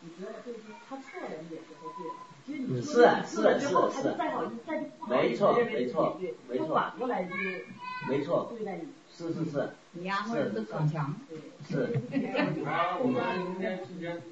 [0.00, 2.14] 你觉得就是说他错了，你也觉得对了。
[2.46, 6.18] 其实你是说是错了之后，是他就再好，再就不好没错没错
[6.48, 7.30] 没错反过来就
[8.08, 8.88] 没错，对待你。
[9.12, 11.14] 是是是你两个人都逞强。
[11.68, 12.00] 是，
[12.64, 14.22] 好，我们明天时间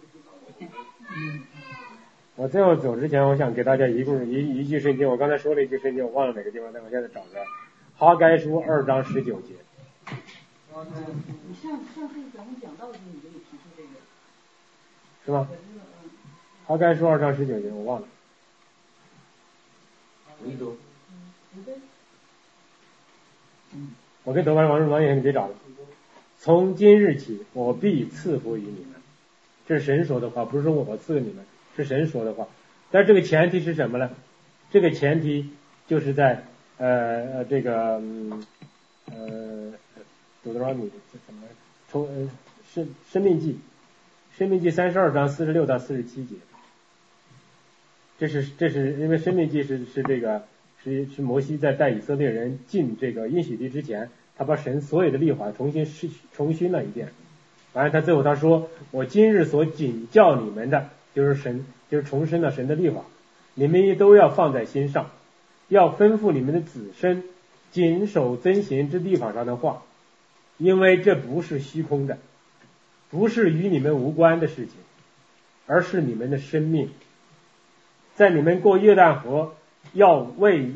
[2.39, 7.45] 我最后走之前，我想给大家一共一一句圣经，我刚才说了一句圣经，我忘了哪个地方，但我现在找着。
[7.97, 9.55] 哈该书二章十九节，
[10.07, 13.89] 你上上次咱们讲到的时候，你就有提出这个，
[15.27, 15.57] 是吗可？
[15.57, 15.81] 是嗯，
[16.69, 18.07] 哈该书二章十九节，我忘了。
[20.45, 20.77] 维度
[21.53, 21.73] 除非
[24.23, 25.57] 我跟德班王王爷，你别找了。
[26.39, 28.95] 从今日起，我必赐福于你们。
[29.67, 31.45] 这是神说的话，不是说我赐给你们，
[31.83, 32.47] 是神说的话。
[32.91, 34.11] 但是这个前提是什么呢？
[34.71, 35.51] 这个前提
[35.87, 36.45] 就是在
[36.77, 38.45] 呃这个嗯
[39.07, 39.73] 呃
[40.43, 41.43] 多多少米这怎么
[41.91, 42.31] 从呃
[42.75, 43.59] 生生命记
[44.37, 46.37] 生命记三十二章四十六到四十七节。
[48.19, 50.43] 这是这是因为生命记是是这个
[50.83, 57.09] 是是摩西在带以色列人进这个应许地之前，他把神所有的律法重新试重新了一遍。
[57.75, 63.01] 完了，他最后他说：“我今日所警教你们的，就是神，就是重申了神的律法，
[63.55, 65.11] 你们也都要放在心上，
[65.67, 67.25] 要吩咐你们的子孙
[67.73, 69.83] 谨守遵行这律法上的话，
[70.59, 72.19] 因为这不是虚空的，
[73.11, 74.77] 不是与你们无关的事情，
[75.67, 76.91] 而是你们的生命。
[78.15, 79.55] 在你们过约旦河
[79.95, 80.71] 要为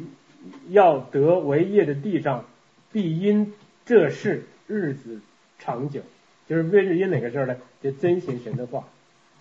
[0.70, 2.46] 要得为业的地上，
[2.90, 3.54] 必因
[3.86, 5.20] 这事日子
[5.60, 6.00] 长久。
[6.48, 7.56] 就是为是因哪个事儿呢？
[7.80, 8.88] 就遵行神的话。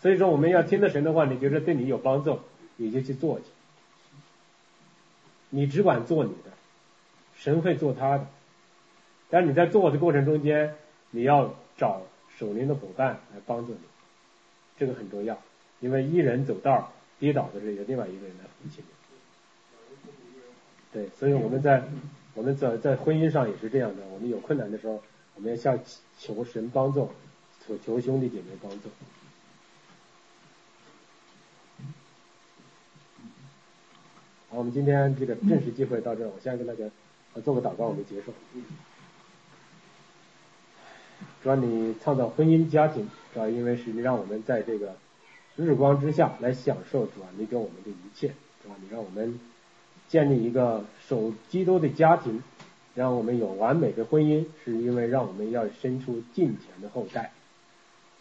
[0.02, 2.40] 所以说我们要听到神的话，你觉得对你有帮助，
[2.78, 3.46] 你就去做去。
[5.52, 6.52] 你只管做你的，
[7.36, 8.26] 神会做他的。
[9.30, 10.76] 但你在做的过程中间，
[11.12, 12.02] 你要找
[12.38, 13.80] 守灵的伙伴来帮助你，
[14.80, 15.38] 这个很重要。
[15.82, 18.86] 因为一人走道跌倒的是有另外一个人来扶起你。
[20.94, 21.84] 对，所以我们在
[22.34, 24.04] 我们在在婚姻上也是这样的。
[24.14, 25.02] 我们有困难的时候，
[25.36, 25.80] 我们要向
[26.18, 27.10] 求神帮助，
[27.68, 28.90] 求求兄弟姐妹帮助。
[34.52, 36.84] 好我们今天这个正式机会到这儿，我先跟大家
[37.34, 38.34] 呃做个祷告，我们结束。
[41.42, 44.98] 主要你创造婚姻家庭，主要因为是你让我们在这个
[45.56, 49.40] 日光之下来享受主啊你给我们的一切，主啊你让我们
[50.10, 52.44] 建立一个守基督的家庭，
[52.94, 57.32] 让我们有完美的婚姻，是因为让我们要生出敬虔的后代。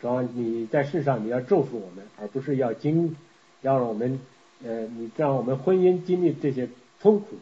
[0.01, 3.17] 主要你在世上你要祝福我们，而不是要经
[3.63, 4.21] 要让我们
[4.65, 6.69] 呃你让我们婚姻经历这些
[7.01, 7.37] 痛苦，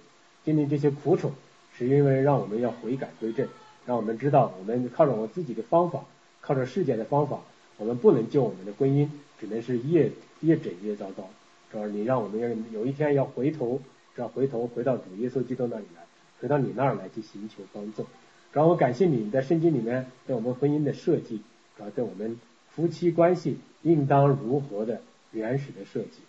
[0.44, 1.32] 经历这些苦楚，
[1.76, 3.48] 是因为让我们要悔改归正，
[3.86, 6.04] 让我们知道我们靠着我自己的方法，
[6.40, 7.40] 靠着世界的方法，
[7.76, 9.08] 我们不能救我们的婚姻，
[9.40, 11.28] 只能是越越整越糟糕。
[11.70, 13.80] 主要你让我们要有一天要回头，
[14.16, 16.02] 要回头回到主耶稣基督那里来，
[16.40, 18.04] 回到你那儿来去寻求帮助。
[18.52, 21.42] 主要我感谢你在圣经里面对我们婚姻的设计，
[21.76, 22.38] 主要对我们
[22.70, 26.20] 夫妻关系应当如何的原始的设计，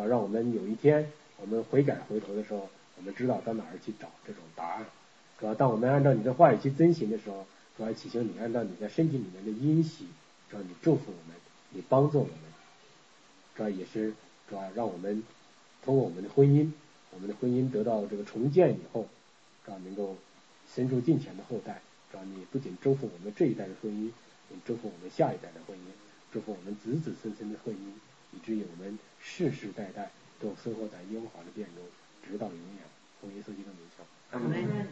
[0.00, 1.10] 啊让我们有一天
[1.40, 4.86] 我们悔改回头的时候，我们知道到哪儿去找这种答案。
[5.38, 7.46] 主要当我们按照你的话语去遵行的时候，
[7.76, 10.04] 主要祈求你按照你在身体里面的应许，
[10.50, 11.36] 主要你祝福我们，
[11.70, 12.34] 你帮助我们，
[13.56, 14.14] 主要也是
[14.48, 15.22] 主要让我们
[15.82, 16.70] 通过我们的婚姻，
[17.12, 19.08] 我们的婚姻得到这个重建以后，
[19.64, 20.16] 主要能够
[20.72, 21.80] 生出敬虔的后代。
[22.12, 24.06] 主要你不仅祝福我们这一代的婚姻，
[24.50, 25.80] 也祝福我们下一代的婚姻，
[26.32, 27.78] 祝福我们子子孙孙的婚姻，
[28.32, 28.96] 以至于我们
[29.26, 31.82] 世世代代都生活在耶和华的殿中，
[32.28, 32.84] 直到永远。
[33.20, 34.04] 奉耶稣基督的名求。
[34.30, 34.86] 阿门。